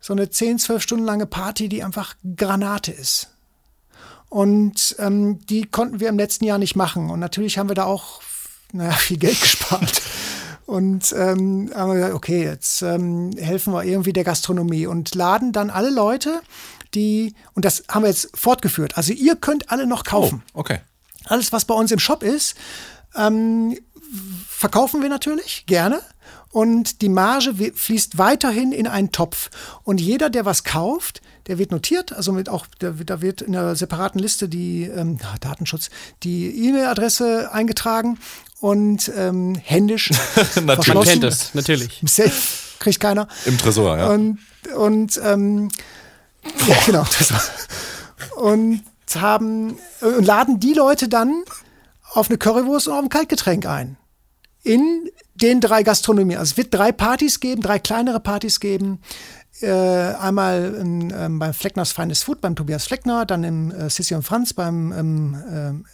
so 0.00 0.12
eine 0.12 0.30
10, 0.30 0.60
12 0.60 0.82
Stunden 0.82 1.04
lange 1.04 1.26
Party, 1.26 1.68
die 1.68 1.82
einfach 1.82 2.14
Granate 2.36 2.92
ist. 2.92 3.35
Und 4.28 4.96
ähm, 4.98 5.38
die 5.46 5.66
konnten 5.66 6.00
wir 6.00 6.08
im 6.08 6.18
letzten 6.18 6.44
Jahr 6.44 6.58
nicht 6.58 6.76
machen. 6.76 7.10
Und 7.10 7.20
natürlich 7.20 7.58
haben 7.58 7.68
wir 7.68 7.74
da 7.74 7.84
auch 7.84 8.20
naja, 8.72 8.92
viel 8.98 9.18
Geld 9.18 9.40
gespart. 9.40 10.02
Und 10.66 11.14
ähm, 11.16 11.70
haben 11.74 11.90
wir 11.90 11.94
gesagt, 11.94 12.14
okay, 12.14 12.44
jetzt 12.44 12.82
ähm, 12.82 13.30
helfen 13.38 13.72
wir 13.72 13.84
irgendwie 13.84 14.12
der 14.12 14.24
Gastronomie 14.24 14.86
und 14.86 15.14
laden 15.14 15.52
dann 15.52 15.70
alle 15.70 15.90
Leute, 15.90 16.40
die, 16.94 17.34
und 17.54 17.64
das 17.64 17.84
haben 17.88 18.02
wir 18.02 18.08
jetzt 18.08 18.36
fortgeführt. 18.36 18.96
Also 18.96 19.12
ihr 19.12 19.36
könnt 19.36 19.70
alle 19.70 19.86
noch 19.86 20.02
kaufen. 20.02 20.42
Oh, 20.54 20.60
okay. 20.60 20.80
Alles, 21.26 21.52
was 21.52 21.64
bei 21.66 21.74
uns 21.74 21.92
im 21.92 22.00
Shop 22.00 22.24
ist, 22.24 22.56
ähm, 23.14 23.78
verkaufen 24.48 25.02
wir 25.02 25.08
natürlich 25.08 25.66
gerne. 25.66 26.00
Und 26.50 27.02
die 27.02 27.08
Marge 27.08 27.72
fließt 27.74 28.18
weiterhin 28.18 28.72
in 28.72 28.86
einen 28.86 29.12
Topf. 29.12 29.50
Und 29.82 30.00
jeder, 30.00 30.30
der 30.30 30.46
was 30.46 30.64
kauft, 30.64 31.20
der 31.46 31.58
wird 31.58 31.70
notiert, 31.70 32.12
also 32.12 32.32
mit 32.32 32.48
auch, 32.48 32.66
da 32.78 32.98
wird 32.98 33.42
in 33.42 33.56
einer 33.56 33.76
separaten 33.76 34.18
Liste 34.18 34.48
die 34.48 34.84
ähm, 34.84 35.18
Datenschutz, 35.40 35.90
die 36.22 36.68
E-Mail-Adresse 36.68 37.52
eingetragen 37.52 38.18
und 38.60 39.10
ähm, 39.16 39.54
händisch 39.54 40.10
natürlich. 40.56 40.94
Man 40.94 41.04
kennt 41.04 41.24
es, 41.24 41.54
natürlich. 41.54 42.02
Safe 42.06 42.32
kriegt 42.78 43.00
keiner. 43.00 43.28
Im 43.44 43.58
Tresor, 43.58 43.96
ja. 43.96 44.08
Und, 44.08 44.38
und 44.76 45.20
ähm, 45.22 45.70
ja, 46.66 46.76
genau, 46.84 47.04
Tresor. 47.04 47.40
Und 48.36 48.82
haben 49.14 49.78
und 50.00 50.24
laden 50.24 50.58
die 50.60 50.74
Leute 50.74 51.08
dann 51.08 51.44
auf 52.12 52.28
eine 52.28 52.38
Currywurst 52.38 52.88
und 52.88 52.94
auf 52.94 53.02
ein 53.04 53.08
Kaltgetränk 53.08 53.66
ein. 53.66 53.96
In 54.62 55.08
den 55.34 55.60
drei 55.60 55.84
Gastronomien. 55.84 56.38
Also 56.38 56.52
es 56.52 56.56
wird 56.56 56.74
drei 56.74 56.90
Partys 56.90 57.40
geben, 57.40 57.62
drei 57.62 57.78
kleinere 57.78 58.20
Partys 58.20 58.58
geben. 58.58 59.00
Äh, 59.62 59.70
einmal 59.70 60.74
in, 60.74 61.10
ähm, 61.16 61.38
beim 61.38 61.54
Fleckners 61.54 61.92
Feines 61.92 62.22
Food 62.22 62.42
beim 62.42 62.56
Tobias 62.56 62.86
Fleckner, 62.86 63.24
dann 63.24 63.42
im 63.42 63.70
äh, 63.70 63.88
Sissi 63.88 64.14
und 64.14 64.22
Franz 64.22 64.52
beim 64.52 64.92
ähm, 64.92 65.84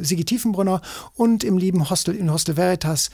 äh, 0.00 0.04
Sigi 0.04 0.24
Tiefenbrunner 0.24 0.80
und 1.14 1.44
im 1.44 1.56
lieben 1.56 1.88
Hostel 1.88 2.16
in 2.16 2.32
Hostel 2.32 2.56
Veritas 2.56 3.10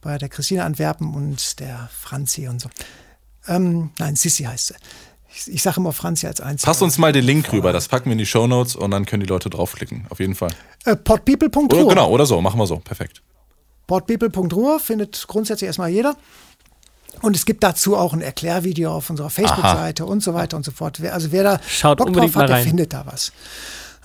bei 0.00 0.16
der 0.18 0.28
Christine 0.28 0.64
Antwerpen 0.64 1.12
und 1.12 1.58
der 1.58 1.90
Franzi 1.92 2.46
und 2.46 2.60
so. 2.60 2.68
Ähm, 3.48 3.90
nein, 3.98 4.14
Sissi 4.14 4.44
heißt 4.44 4.68
sie. 4.68 4.74
Ich, 5.28 5.52
ich 5.52 5.62
sage 5.62 5.80
immer 5.80 5.92
Franzi 5.92 6.28
als 6.28 6.40
Einzige. 6.40 6.66
Pass 6.66 6.80
uns 6.80 6.96
mal 6.96 7.12
den 7.12 7.24
Link 7.24 7.52
rüber, 7.52 7.72
das 7.72 7.88
packen 7.88 8.06
wir 8.06 8.12
in 8.12 8.18
die 8.18 8.26
Show 8.26 8.46
Notes 8.46 8.76
und 8.76 8.92
dann 8.92 9.06
können 9.06 9.22
die 9.22 9.28
Leute 9.28 9.50
draufklicken, 9.50 10.06
auf 10.08 10.20
jeden 10.20 10.36
Fall. 10.36 10.52
Äh, 10.84 10.94
podpeople.ru. 10.94 11.88
Genau, 11.88 12.10
oder 12.10 12.26
so, 12.26 12.40
machen 12.40 12.60
wir 12.60 12.66
so, 12.68 12.76
perfekt. 12.76 13.22
Podpeople.ru 13.88 14.78
findet 14.78 15.26
grundsätzlich 15.26 15.66
erstmal 15.66 15.90
jeder. 15.90 16.16
Und 17.22 17.36
es 17.36 17.46
gibt 17.46 17.62
dazu 17.62 17.96
auch 17.96 18.12
ein 18.12 18.20
Erklärvideo 18.20 18.92
auf 18.92 19.10
unserer 19.10 19.30
Facebook-Seite 19.30 20.04
und 20.04 20.22
so 20.22 20.34
weiter 20.34 20.56
und 20.56 20.64
so 20.64 20.70
fort. 20.70 21.00
Also 21.00 21.32
wer 21.32 21.42
da 21.42 21.60
Schaut 21.68 21.98
Bock 21.98 22.12
drauf 22.12 22.36
hat, 22.36 22.48
der 22.48 22.58
findet 22.58 22.92
da 22.92 23.04
was. 23.06 23.32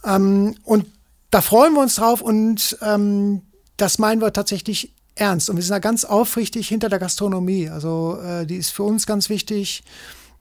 Ähm, 0.06 0.56
und 0.64 0.86
da 1.30 1.42
freuen 1.42 1.74
wir 1.74 1.82
uns 1.82 1.96
drauf 1.96 2.22
und 2.22 2.78
ähm, 2.82 3.42
das 3.78 4.00
meinen 4.00 4.22
wir 4.22 4.34
tatsächlich 4.34 4.94
ernst. 5.16 5.50
Und 5.50 5.56
wir 5.56 5.64
sind 5.64 5.72
da 5.72 5.80
ganz 5.80 6.06
aufrichtig 6.06 6.68
hinter 6.68 6.90
der 6.90 7.00
Gastronomie. 7.00 7.70
Also 7.70 8.20
äh, 8.22 8.46
die 8.46 8.58
ist 8.58 8.72
für 8.72 8.84
uns 8.84 9.06
ganz 9.06 9.30
wichtig. 9.30 9.84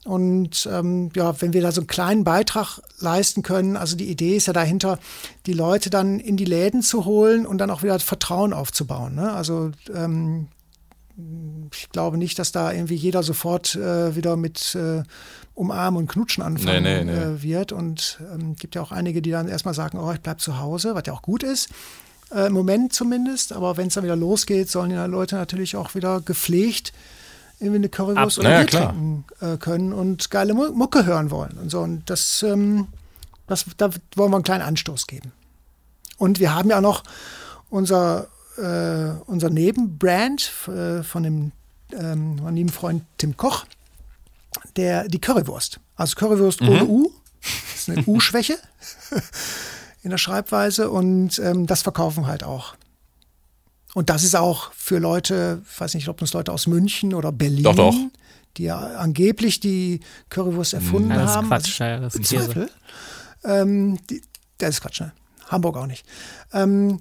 Und 0.05 0.69
ähm, 0.73 1.11
ja, 1.15 1.41
wenn 1.43 1.53
wir 1.53 1.61
da 1.61 1.73
so 1.73 1.83
einen 1.83 1.87
kleinen 1.87 2.25
Beitrag 2.25 2.81
leisten 2.99 3.43
können, 3.43 3.77
also 3.77 3.97
die 3.97 4.09
Idee 4.09 4.37
ist 4.37 4.47
ja 4.47 4.55
dahinter, 4.55 4.99
die 5.47 5.53
Leute 5.53 5.91
dann 5.91 6.19
in 6.21 6.37
die 6.37 6.47
Läden 6.47 6.83
zu 6.83 7.05
holen 7.05 7.47
und 7.47 7.59
dann 7.59 7.71
auch 7.71 7.83
wieder 7.83 7.99
Vertrauen 7.99 8.55
aufzubauen. 8.55 9.15
Ne? 9.15 9.31
Also 9.31 9.73
ähm, 9.95 10.49
ich 11.73 11.91
glaube 11.91 12.19
nicht, 12.19 12.39
dass 12.39 12.53
da 12.53 12.73
irgendwie 12.73 12.95
jeder 12.95 13.23
sofort 13.23 13.75
äh, 13.77 14.15
wieder 14.17 14.37
mit 14.37 14.75
äh, 14.75 15.03
Umarmen 15.55 15.99
und 16.01 16.11
Knutschen 16.11 16.43
anfangen 16.43 16.83
nee, 16.83 17.05
nee, 17.05 17.13
nee. 17.13 17.19
Äh, 17.19 17.43
wird. 17.43 17.73
Und 17.73 18.21
ähm, 18.33 18.57
gibt 18.57 18.75
ja 18.75 18.83
auch 18.83 18.93
einige, 18.93 19.23
die 19.23 19.31
dann 19.31 19.49
erstmal 19.49 19.75
sagen, 19.75 19.99
oh, 19.99 20.13
ich 20.13 20.21
bleibe 20.21 20.39
zu 20.39 20.59
Hause, 20.59 20.95
was 20.95 21.05
ja 21.07 21.13
auch 21.13 21.23
gut 21.23 21.43
ist. 21.43 21.69
Äh, 22.33 22.47
Im 22.47 22.53
Moment 22.53 22.93
zumindest. 22.93 23.53
Aber 23.53 23.77
wenn 23.77 23.89
es 23.89 23.95
dann 23.95 24.05
wieder 24.05 24.17
losgeht, 24.17 24.71
sollen 24.71 24.91
die 24.91 24.97
Leute 24.97 25.37
natürlich 25.37 25.77
auch 25.77 25.95
wieder 25.95 26.21
gepflegt 26.21 26.93
irgendwie 27.61 27.77
eine 27.77 27.89
Currywurst 27.91 28.39
oder 28.39 28.49
naja, 28.49 28.65
Bier 28.65 28.81
trinken 28.81 29.25
äh, 29.41 29.57
können 29.59 29.93
und 29.93 30.31
geile 30.31 30.55
Mucke 30.55 31.05
hören 31.05 31.31
wollen. 31.31 31.59
Und 31.59 31.71
so. 31.71 31.81
Und 31.81 32.09
das, 32.09 32.43
ähm, 32.43 32.89
das, 33.47 33.67
da 33.77 33.91
wollen 34.17 34.33
wir 34.33 34.37
einen 34.37 34.45
kleinen 34.45 34.63
Anstoß 34.63 35.07
geben. 35.07 35.33
Und 36.17 36.41
wir 36.41 36.55
haben 36.55 36.71
ja 36.71 36.81
noch 36.81 37.05
unser 37.69 38.29
äh, 38.61 39.23
unser 39.27 39.51
Nebenbrand 39.51 40.51
äh, 40.69 41.03
von 41.03 41.23
dem 41.23 41.53
ähm, 41.93 42.37
meinem 42.37 42.55
lieben 42.55 42.69
Freund 42.69 43.05
Tim 43.19 43.37
Koch, 43.37 43.65
der 44.77 45.09
die 45.09 45.21
Currywurst. 45.21 45.81
Also 45.97 46.17
Currywurst 46.17 46.61
mhm. 46.61 46.69
ohne 46.69 46.85
U. 46.87 47.13
Das 47.41 47.81
ist 47.81 47.91
eine 47.91 48.05
U-Schwäche 48.07 48.59
in 50.03 50.11
der 50.11 50.19
Schreibweise 50.19 50.91
und 50.91 51.39
ähm, 51.39 51.67
das 51.67 51.83
verkaufen 51.83 52.27
halt 52.27 52.45
auch. 52.45 52.75
Und 53.95 54.09
das 54.09 54.23
ist 54.23 54.37
auch 54.37 54.73
für 54.73 54.99
Leute, 54.99 55.63
ich 55.69 55.81
weiß 55.81 55.95
nicht, 55.95 56.09
ob 56.09 56.19
das 56.19 56.33
Leute 56.33 56.53
aus 56.53 56.67
München 56.67 57.13
oder 57.13 57.33
Berlin, 57.33 57.65
doch, 57.65 57.75
doch. 57.75 57.97
die 58.57 58.65
ja 58.65 58.79
angeblich 58.79 59.59
die 59.59 60.01
Currywurst 60.29 60.75
erfunden 60.75 61.11
ja, 61.11 61.23
das 61.23 61.35
haben. 61.35 61.47
Ist 61.47 61.65
Quatsch, 61.65 61.81
ja, 61.81 61.99
das 61.99 62.15
ist 62.15 62.27
Zweifel. 62.27 62.71
Ähm, 63.43 63.99
die, 64.09 64.23
das 64.59 64.71
ist 64.71 64.81
Quatsch, 64.83 65.01
ne? 65.01 65.13
Hamburg 65.49 65.77
auch 65.77 65.87
nicht. 65.87 66.07
Ähm, 66.53 67.01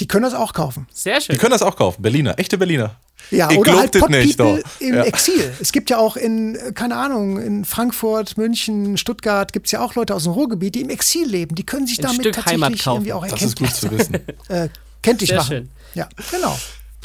die 0.00 0.08
können 0.08 0.24
das 0.24 0.34
auch 0.34 0.52
kaufen. 0.52 0.86
Sehr 0.92 1.20
schön. 1.20 1.34
Die 1.34 1.38
können 1.38 1.52
das 1.52 1.62
auch 1.62 1.76
kaufen. 1.76 2.02
Berliner, 2.02 2.38
echte 2.38 2.58
Berliner. 2.58 2.96
Ja, 3.30 3.50
ich 3.50 3.58
oder 3.58 3.76
halt 3.78 3.94
nicht, 4.10 4.38
im 4.80 4.94
ja. 4.94 5.04
Exil. 5.04 5.52
Es 5.60 5.72
gibt 5.72 5.88
ja 5.88 5.98
auch 5.98 6.16
in, 6.16 6.58
keine 6.74 6.96
Ahnung, 6.96 7.40
in 7.40 7.64
Frankfurt, 7.64 8.36
München, 8.36 8.98
Stuttgart 8.98 9.52
gibt 9.52 9.66
es 9.66 9.72
ja 9.72 9.80
auch 9.80 9.94
Leute 9.94 10.14
aus 10.14 10.24
dem 10.24 10.32
Ruhrgebiet, 10.32 10.74
die 10.74 10.82
im 10.82 10.90
Exil 10.90 11.26
leben. 11.26 11.54
Die 11.54 11.64
können 11.64 11.86
sich 11.86 11.98
Ein 12.00 12.02
damit 12.02 12.20
Stück 12.20 12.34
tatsächlich 12.34 12.64
Heimat 12.64 12.78
kaufen. 12.80 12.96
irgendwie 12.96 13.12
auch 13.12 13.24
erkenntlich, 13.24 13.54
Das 13.54 13.82
ist 13.82 13.90
gut 13.90 13.90
zu 13.90 13.98
wissen. 13.98 14.14
äh, 14.48 14.68
kenntlich 15.02 15.30
Sehr 15.30 15.38
machen. 15.38 15.48
schön. 15.48 15.70
Ja, 15.94 16.08
genau. 16.30 16.58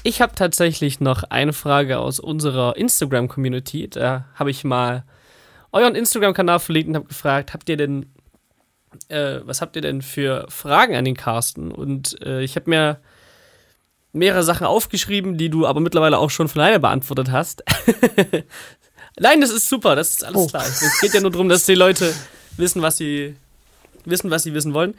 Ich 0.03 0.21
habe 0.21 0.33
tatsächlich 0.35 0.99
noch 0.99 1.23
eine 1.23 1.53
Frage 1.53 1.99
aus 1.99 2.19
unserer 2.19 2.75
Instagram-Community. 2.75 3.89
Da 3.89 4.25
habe 4.35 4.51
ich 4.51 4.63
mal 4.63 5.03
euren 5.71 5.95
Instagram-Kanal 5.95 6.59
verlinkt 6.59 6.89
und 6.89 6.95
habe 6.95 7.07
gefragt, 7.07 7.53
habt 7.53 7.69
ihr 7.69 7.77
denn 7.77 8.07
äh, 9.09 9.39
was 9.43 9.61
habt 9.61 9.75
ihr 9.75 9.81
denn 9.81 10.01
für 10.01 10.45
Fragen 10.49 10.95
an 10.95 11.05
den 11.05 11.15
Carsten? 11.15 11.71
Und 11.71 12.21
äh, 12.25 12.41
ich 12.41 12.55
habe 12.55 12.69
mir 12.69 12.99
mehrere 14.11 14.43
Sachen 14.43 14.65
aufgeschrieben, 14.65 15.37
die 15.37 15.49
du 15.49 15.67
aber 15.67 15.79
mittlerweile 15.79 16.17
auch 16.17 16.29
schon 16.29 16.47
von 16.47 16.61
alleine 16.61 16.79
beantwortet 16.79 17.31
hast. 17.31 17.63
Nein, 19.19 19.41
das 19.41 19.51
ist 19.51 19.69
super, 19.69 19.95
das 19.95 20.11
ist 20.11 20.23
alles 20.23 20.37
oh. 20.37 20.47
klar. 20.47 20.63
Es 20.65 21.01
geht 21.01 21.13
ja 21.13 21.21
nur 21.21 21.31
darum, 21.31 21.49
dass 21.49 21.65
die 21.65 21.75
Leute 21.75 22.13
wissen, 22.57 22.81
was 22.81 22.97
sie 22.97 23.35
wissen, 24.05 24.31
was 24.31 24.43
sie 24.43 24.53
wissen 24.53 24.73
wollen. 24.73 24.95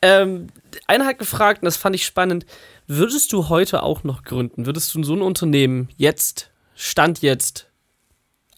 Ähm, 0.00 0.48
einer 0.86 1.06
hat 1.06 1.18
gefragt, 1.18 1.62
und 1.62 1.66
das 1.66 1.76
fand 1.76 1.96
ich 1.96 2.06
spannend, 2.06 2.46
würdest 2.86 3.32
du 3.32 3.48
heute 3.48 3.82
auch 3.82 4.04
noch 4.04 4.22
gründen? 4.22 4.66
Würdest 4.66 4.94
du 4.94 5.02
so 5.02 5.14
ein 5.14 5.22
Unternehmen 5.22 5.88
jetzt, 5.96 6.50
Stand 6.74 7.22
jetzt, 7.22 7.68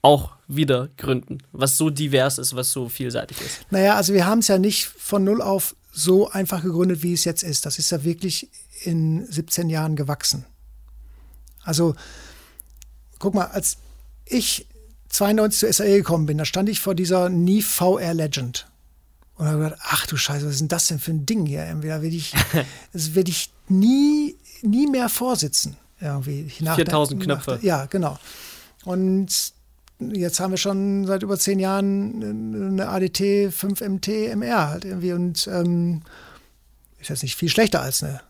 auch 0.02 0.35
wieder 0.48 0.88
gründen, 0.96 1.38
was 1.52 1.76
so 1.76 1.90
divers 1.90 2.38
ist, 2.38 2.54
was 2.54 2.70
so 2.70 2.88
vielseitig 2.88 3.40
ist? 3.40 3.60
Naja, 3.70 3.96
also 3.96 4.12
wir 4.12 4.26
haben 4.26 4.40
es 4.40 4.48
ja 4.48 4.58
nicht 4.58 4.86
von 4.86 5.24
null 5.24 5.42
auf 5.42 5.74
so 5.92 6.30
einfach 6.30 6.62
gegründet, 6.62 7.02
wie 7.02 7.12
es 7.12 7.24
jetzt 7.24 7.42
ist. 7.42 7.66
Das 7.66 7.78
ist 7.78 7.90
ja 7.90 8.04
wirklich 8.04 8.48
in 8.82 9.26
17 9.26 9.70
Jahren 9.70 9.96
gewachsen. 9.96 10.44
Also, 11.64 11.96
guck 13.18 13.34
mal, 13.34 13.46
als 13.46 13.78
ich 14.26 14.66
92 15.08 15.60
zur 15.60 15.72
SAE 15.72 15.96
gekommen 15.96 16.26
bin, 16.26 16.38
da 16.38 16.44
stand 16.44 16.68
ich 16.68 16.80
vor 16.80 16.94
dieser 16.94 17.28
Nie 17.28 17.62
VR 17.62 18.14
Legend. 18.14 18.68
Und 19.36 19.46
habe 19.46 19.64
gedacht, 19.64 19.80
ach 19.82 20.06
du 20.06 20.16
Scheiße, 20.16 20.46
was 20.46 20.54
ist 20.54 20.60
denn 20.60 20.68
das 20.68 20.86
denn 20.88 20.98
für 20.98 21.10
ein 21.10 21.26
Ding 21.26 21.46
hier? 21.46 21.64
Da 21.66 21.82
werde 21.82 22.06
ich, 22.08 22.34
das 22.92 23.14
werde 23.14 23.30
ich 23.30 23.50
nie, 23.68 24.36
nie 24.62 24.86
mehr 24.86 25.08
vorsitzen. 25.08 25.76
Irgendwie. 26.00 26.48
4000 26.48 27.22
Knöpfe. 27.22 27.58
Ja, 27.62 27.86
genau. 27.86 28.18
Und 28.84 29.52
jetzt 29.98 30.40
haben 30.40 30.52
wir 30.52 30.58
schon 30.58 31.06
seit 31.06 31.22
über 31.22 31.38
zehn 31.38 31.58
Jahren 31.58 32.72
eine 32.72 32.88
ADT 32.88 33.20
5MT 33.48 34.34
MR 34.36 34.68
halt 34.68 34.84
irgendwie 34.84 35.12
und 35.12 35.46
ähm, 35.48 36.02
ist 37.00 37.10
jetzt 37.10 37.22
nicht 37.22 37.36
viel 37.36 37.48
schlechter 37.48 37.82
als 37.82 38.02
eine 38.02 38.20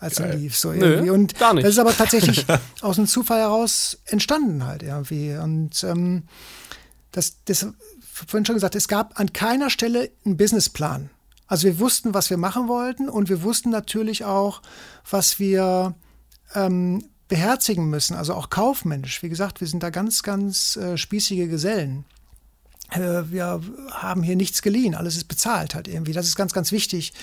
als 0.00 0.18
ein 0.18 0.40
Leaf 0.40 0.56
so 0.56 0.72
irgendwie. 0.72 1.06
Nö, 1.06 1.12
und 1.12 1.40
das 1.40 1.64
ist 1.64 1.78
aber 1.78 1.94
tatsächlich 1.94 2.46
aus 2.80 2.96
einem 2.96 3.06
Zufall 3.06 3.40
heraus 3.40 3.98
entstanden 4.06 4.64
halt 4.64 4.82
irgendwie. 4.82 5.34
Und 5.34 5.84
ähm, 5.84 6.22
das, 7.12 7.36
das 7.44 7.66
vorhin 8.10 8.46
schon 8.46 8.56
gesagt, 8.56 8.74
es 8.74 8.88
gab 8.88 9.20
an 9.20 9.32
keiner 9.32 9.68
Stelle 9.68 10.10
einen 10.24 10.38
Businessplan. 10.38 11.10
Also 11.46 11.66
wir 11.66 11.78
wussten, 11.80 12.14
was 12.14 12.30
wir 12.30 12.38
machen 12.38 12.68
wollten 12.68 13.08
und 13.08 13.28
wir 13.28 13.42
wussten 13.42 13.70
natürlich 13.70 14.24
auch, 14.24 14.62
was 15.08 15.38
wir 15.38 15.94
ähm, 16.54 17.04
beherzigen 17.30 17.88
müssen, 17.88 18.14
also 18.14 18.34
auch 18.34 18.50
kaufmännisch. 18.50 19.22
Wie 19.22 19.30
gesagt, 19.30 19.62
wir 19.62 19.68
sind 19.68 19.82
da 19.82 19.88
ganz, 19.88 20.22
ganz 20.22 20.76
äh, 20.76 20.98
spießige 20.98 21.48
Gesellen. 21.48 22.04
Äh, 22.90 23.30
wir 23.30 23.62
haben 23.92 24.22
hier 24.22 24.36
nichts 24.36 24.60
geliehen, 24.60 24.94
alles 24.94 25.16
ist 25.16 25.28
bezahlt 25.28 25.74
halt 25.74 25.88
irgendwie. 25.88 26.12
Das 26.12 26.26
ist 26.26 26.36
ganz, 26.36 26.52
ganz 26.52 26.72
wichtig, 26.72 27.14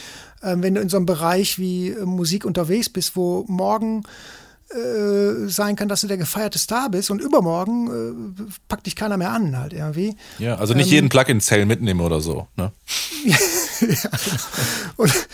ähm, 0.41 0.63
wenn 0.63 0.73
du 0.73 0.81
in 0.81 0.89
so 0.89 0.97
einem 0.97 1.05
Bereich 1.05 1.59
wie 1.59 1.89
äh, 1.89 2.05
Musik 2.05 2.45
unterwegs 2.45 2.89
bist, 2.89 3.15
wo 3.15 3.43
morgen 3.47 4.03
äh, 4.69 5.47
sein 5.47 5.75
kann, 5.75 5.89
dass 5.89 6.01
du 6.01 6.07
der 6.07 6.17
gefeierte 6.17 6.57
Star 6.57 6.89
bist 6.89 7.11
und 7.11 7.21
übermorgen 7.21 8.49
packt 8.67 8.85
dich 8.85 8.95
keiner 8.95 9.17
mehr 9.17 9.31
an 9.31 9.57
halt 9.57 9.73
irgendwie. 9.73 10.15
Ja, 10.39 10.55
also 10.55 10.73
nicht 10.73 10.87
ähm, 10.87 10.93
jeden 10.93 11.09
Plug-in-Zell 11.09 11.65
mitnehmen 11.65 11.99
oder 11.99 12.21
so. 12.21 12.47
Ne? 12.55 12.71
ja. 13.25 14.09
und, 14.95 15.27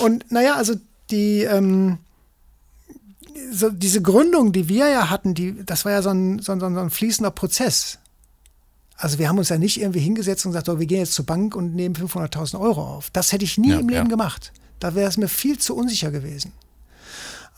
und 0.00 0.32
naja, 0.32 0.54
also 0.54 0.74
die, 1.10 1.42
ähm, 1.42 1.98
so 3.52 3.70
diese 3.70 4.02
Gründung, 4.02 4.52
die 4.52 4.68
wir 4.68 4.88
ja 4.88 5.10
hatten, 5.10 5.34
die, 5.34 5.64
das 5.64 5.84
war 5.84 5.92
ja 5.92 6.02
so 6.02 6.10
ein, 6.10 6.38
so 6.40 6.52
ein, 6.52 6.60
so 6.60 6.66
ein 6.66 6.90
fließender 6.90 7.30
Prozess. 7.30 7.98
Also 8.96 9.18
wir 9.18 9.28
haben 9.28 9.38
uns 9.38 9.50
ja 9.50 9.58
nicht 9.58 9.80
irgendwie 9.80 10.00
hingesetzt 10.00 10.46
und 10.46 10.52
gesagt, 10.52 10.66
so, 10.66 10.80
wir 10.80 10.86
gehen 10.86 11.00
jetzt 11.00 11.12
zur 11.12 11.26
Bank 11.26 11.54
und 11.54 11.74
nehmen 11.74 11.94
500.000 11.94 12.58
Euro 12.58 12.82
auf. 12.82 13.10
Das 13.10 13.32
hätte 13.32 13.44
ich 13.44 13.58
nie 13.58 13.70
ja, 13.70 13.78
im 13.78 13.88
Leben 13.88 14.06
ja. 14.06 14.10
gemacht. 14.10 14.52
Da 14.80 14.94
wäre 14.94 15.08
es 15.08 15.16
mir 15.16 15.28
viel 15.28 15.58
zu 15.58 15.76
unsicher 15.76 16.10
gewesen. 16.10 16.52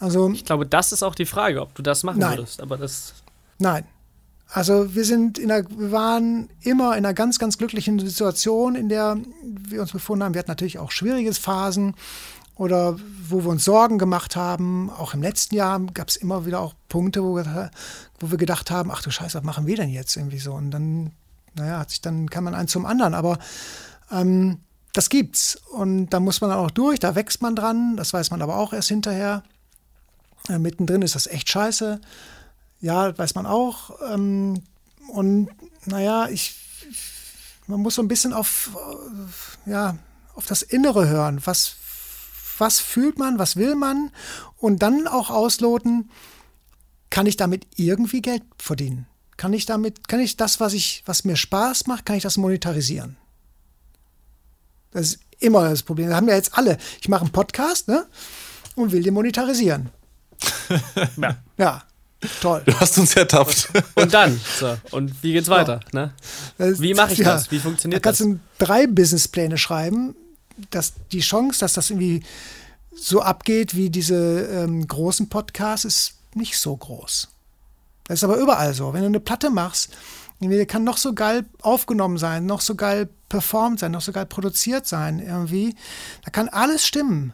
Also 0.00 0.30
ich 0.30 0.44
glaube, 0.44 0.66
das 0.66 0.92
ist 0.92 1.02
auch 1.02 1.14
die 1.14 1.26
Frage, 1.26 1.60
ob 1.60 1.74
du 1.74 1.82
das 1.82 2.04
machen 2.04 2.18
nein. 2.20 2.38
würdest. 2.38 2.60
Aber 2.60 2.76
das 2.76 3.14
nein. 3.58 3.84
Also 4.50 4.94
wir 4.94 5.04
sind 5.04 5.38
in 5.38 5.50
einer, 5.50 5.68
wir 5.68 5.92
waren 5.92 6.48
immer 6.62 6.92
in 6.92 7.04
einer 7.04 7.12
ganz, 7.12 7.38
ganz 7.38 7.58
glücklichen 7.58 7.98
Situation, 7.98 8.76
in 8.76 8.88
der 8.88 9.18
wir 9.42 9.82
uns 9.82 9.92
befunden 9.92 10.24
haben. 10.24 10.34
Wir 10.34 10.38
hatten 10.38 10.50
natürlich 10.50 10.78
auch 10.78 10.90
schwierige 10.90 11.34
Phasen 11.34 11.94
oder 12.58 12.96
wo 13.28 13.44
wir 13.44 13.50
uns 13.50 13.64
Sorgen 13.64 13.98
gemacht 13.98 14.36
haben. 14.36 14.90
Auch 14.90 15.14
im 15.14 15.22
letzten 15.22 15.54
Jahr 15.54 15.80
gab 15.94 16.08
es 16.08 16.16
immer 16.16 16.44
wieder 16.44 16.60
auch 16.60 16.74
Punkte, 16.88 17.22
wo 17.22 17.36
wir, 17.36 17.70
wo 18.18 18.30
wir 18.30 18.38
gedacht 18.38 18.70
haben, 18.70 18.90
ach 18.90 19.02
du 19.02 19.10
Scheiße, 19.10 19.38
was 19.38 19.44
machen 19.44 19.66
wir 19.66 19.76
denn 19.76 19.90
jetzt 19.90 20.16
irgendwie 20.16 20.40
so? 20.40 20.52
Und 20.54 20.72
dann, 20.72 21.12
naja, 21.54 21.78
hat 21.78 21.90
sich 21.90 22.00
dann 22.00 22.28
kann 22.28 22.44
man 22.44 22.54
eins 22.54 22.72
zum 22.72 22.84
anderen. 22.84 23.14
Aber 23.14 23.38
ähm, 24.10 24.58
das 24.92 25.08
gibt's. 25.08 25.56
Und 25.70 26.10
da 26.10 26.18
muss 26.18 26.40
man 26.40 26.50
dann 26.50 26.58
auch 26.58 26.72
durch, 26.72 26.98
da 26.98 27.14
wächst 27.14 27.42
man 27.42 27.54
dran, 27.54 27.96
das 27.96 28.12
weiß 28.12 28.32
man 28.32 28.42
aber 28.42 28.56
auch 28.56 28.72
erst 28.72 28.88
hinterher. 28.88 29.44
Äh, 30.48 30.58
mittendrin 30.58 31.02
ist 31.02 31.14
das 31.14 31.28
echt 31.28 31.48
scheiße. 31.48 32.00
Ja, 32.80 33.16
weiß 33.16 33.36
man 33.36 33.46
auch. 33.46 33.90
Ähm, 34.12 34.62
und 35.12 35.48
naja, 35.84 36.28
ich, 36.28 36.56
man 37.68 37.80
muss 37.80 37.94
so 37.94 38.02
ein 38.02 38.08
bisschen 38.08 38.32
auf, 38.32 38.70
äh, 39.66 39.70
ja, 39.70 39.96
auf 40.34 40.46
das 40.46 40.62
Innere 40.62 41.08
hören. 41.08 41.40
Was, 41.44 41.76
was 42.58 42.80
fühlt 42.80 43.18
man, 43.18 43.38
was 43.38 43.56
will 43.56 43.74
man? 43.74 44.10
Und 44.56 44.82
dann 44.82 45.06
auch 45.06 45.30
ausloten, 45.30 46.10
kann 47.10 47.26
ich 47.26 47.36
damit 47.36 47.66
irgendwie 47.76 48.22
Geld 48.22 48.42
verdienen? 48.58 49.06
Kann 49.36 49.52
ich 49.52 49.66
damit, 49.66 50.08
kann 50.08 50.20
ich 50.20 50.36
das, 50.36 50.60
was 50.60 50.72
ich, 50.72 51.02
was 51.06 51.24
mir 51.24 51.36
Spaß 51.36 51.86
macht, 51.86 52.04
kann 52.04 52.16
ich 52.16 52.22
das 52.22 52.36
monetarisieren? 52.36 53.16
Das 54.90 55.02
ist 55.02 55.20
immer 55.38 55.68
das 55.68 55.82
Problem. 55.82 56.08
Wir 56.08 56.16
haben 56.16 56.28
ja 56.28 56.34
jetzt 56.34 56.56
alle. 56.56 56.78
Ich 57.00 57.08
mache 57.08 57.22
einen 57.22 57.32
Podcast, 57.32 57.88
ne? 57.88 58.06
Und 58.74 58.92
will 58.92 59.02
den 59.02 59.14
monetarisieren. 59.14 59.90
ja. 61.16 61.36
ja. 61.56 61.82
Toll. 62.40 62.62
Du 62.66 62.78
hast 62.80 62.98
uns 62.98 63.14
ertappt. 63.14 63.70
Und 63.94 64.12
dann, 64.12 64.40
so, 64.58 64.76
und 64.90 65.22
wie 65.22 65.32
geht's 65.32 65.48
weiter? 65.48 65.80
Ja. 65.92 66.12
Ne? 66.58 66.74
Wie 66.80 66.94
mache 66.94 67.12
ich 67.12 67.20
ja. 67.20 67.26
das? 67.26 67.50
Wie 67.52 67.60
funktioniert 67.60 68.04
da 68.04 68.08
kannst 68.08 68.20
das? 68.20 68.26
Kannst 68.26 68.42
du 68.58 68.64
drei 68.64 68.88
Businesspläne 68.88 69.56
schreiben, 69.56 70.16
dass 70.70 70.94
die 71.12 71.20
Chance, 71.20 71.60
dass 71.60 71.74
das 71.74 71.90
irgendwie 71.90 72.22
so 72.94 73.20
abgeht 73.22 73.76
wie 73.76 73.90
diese 73.90 74.46
ähm, 74.46 74.86
großen 74.86 75.28
Podcasts, 75.28 75.84
ist 75.84 76.14
nicht 76.34 76.58
so 76.58 76.76
groß. 76.76 77.28
Das 78.04 78.18
ist 78.18 78.24
aber 78.24 78.36
überall 78.36 78.74
so. 78.74 78.92
Wenn 78.92 79.02
du 79.02 79.06
eine 79.06 79.20
Platte 79.20 79.50
machst, 79.50 79.90
die 80.40 80.66
kann 80.66 80.84
noch 80.84 80.96
so 80.96 81.14
geil 81.14 81.44
aufgenommen 81.62 82.16
sein, 82.16 82.46
noch 82.46 82.60
so 82.60 82.74
geil 82.74 83.08
performt 83.28 83.80
sein, 83.80 83.92
noch 83.92 84.00
so 84.00 84.12
geil 84.12 84.26
produziert 84.26 84.86
sein, 84.86 85.18
irgendwie. 85.18 85.74
Da 86.24 86.30
kann 86.30 86.48
alles 86.48 86.86
stimmen. 86.86 87.32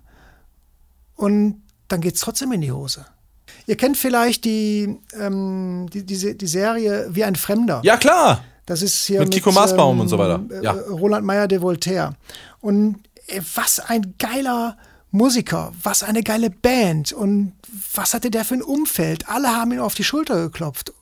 Und 1.17 1.63
dann 1.89 2.01
geht 2.01 2.15
es 2.15 2.21
trotzdem 2.21 2.53
in 2.53 2.61
die 2.61 2.73
Hose. 2.73 3.07
Ihr 3.67 3.77
kennt 3.77 3.97
vielleicht 3.97 4.45
die, 4.45 4.99
ähm, 5.19 5.87
die, 5.93 6.05
die, 6.05 6.37
die, 6.37 6.47
Serie 6.47 7.07
Wie 7.11 7.25
ein 7.25 7.37
Fremder. 7.37 7.81
Ja, 7.85 7.97
klar. 7.97 8.45
Das 8.67 8.83
ist 8.83 9.07
hier 9.07 9.21
mit, 9.21 9.29
mit 9.29 9.35
Kiko 9.35 9.53
Maßbaum 9.53 9.97
ähm, 9.97 10.01
und 10.01 10.09
so 10.09 10.19
weiter. 10.19 10.41
Ähm, 10.51 10.63
ja. 10.63 10.73
Roland 10.73 11.25
Meyer 11.25 11.47
de 11.47 11.61
Voltaire. 11.61 12.15
Und 12.61 12.97
was 13.55 13.81
ein 13.81 14.15
geiler 14.19 14.77
Musiker, 15.11 15.73
was 15.83 16.03
eine 16.03 16.23
geile 16.23 16.51
Band 16.51 17.13
und 17.13 17.53
was 17.95 18.15
hatte 18.15 18.31
der 18.31 18.45
für 18.45 18.55
ein 18.55 18.63
Umfeld. 18.63 19.29
Alle 19.29 19.49
haben 19.49 19.73
ihn 19.73 19.79
auf 19.79 19.95
die 19.95 20.05
Schulter 20.05 20.43
geklopft. 20.43 20.93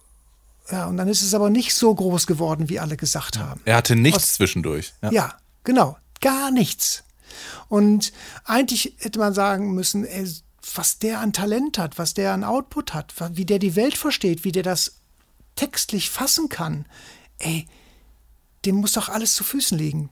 Ja, 0.70 0.86
und 0.86 0.96
dann 0.96 1.08
ist 1.08 1.22
es 1.22 1.34
aber 1.34 1.50
nicht 1.50 1.74
so 1.74 1.94
groß 1.94 2.26
geworden, 2.26 2.68
wie 2.68 2.78
alle 2.78 2.96
gesagt 2.96 3.38
haben. 3.38 3.60
Er 3.64 3.76
hatte 3.76 3.96
nichts 3.96 4.24
Aus, 4.24 4.34
zwischendurch. 4.34 4.92
Ja. 5.02 5.10
ja, 5.10 5.34
genau. 5.64 5.96
Gar 6.20 6.50
nichts. 6.50 7.04
Und 7.68 8.12
eigentlich 8.44 8.96
hätte 8.98 9.18
man 9.18 9.34
sagen 9.34 9.74
müssen, 9.74 10.04
ey, 10.04 10.28
was 10.74 10.98
der 10.98 11.20
an 11.20 11.32
Talent 11.32 11.78
hat, 11.78 11.98
was 11.98 12.14
der 12.14 12.32
an 12.32 12.44
Output 12.44 12.94
hat, 12.94 13.14
wie 13.36 13.44
der 13.44 13.58
die 13.58 13.76
Welt 13.76 13.96
versteht, 13.96 14.44
wie 14.44 14.52
der 14.52 14.62
das 14.62 15.00
textlich 15.56 16.10
fassen 16.10 16.48
kann, 16.48 16.86
ey, 17.38 17.66
dem 18.64 18.76
muss 18.76 18.92
doch 18.92 19.08
alles 19.08 19.34
zu 19.34 19.42
Füßen 19.42 19.76
liegen. 19.76 20.10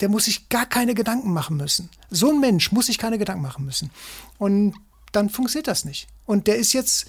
Der 0.00 0.08
muss 0.08 0.24
sich 0.24 0.48
gar 0.48 0.66
keine 0.66 0.94
Gedanken 0.94 1.32
machen 1.32 1.56
müssen. 1.56 1.88
So 2.10 2.30
ein 2.30 2.40
Mensch 2.40 2.72
muss 2.72 2.86
sich 2.86 2.98
keine 2.98 3.18
Gedanken 3.18 3.42
machen 3.42 3.64
müssen. 3.64 3.90
Und 4.38 4.74
dann 5.12 5.30
funktioniert 5.30 5.68
das 5.68 5.84
nicht. 5.84 6.08
Und 6.26 6.46
der 6.46 6.56
ist 6.56 6.72
jetzt, 6.72 7.06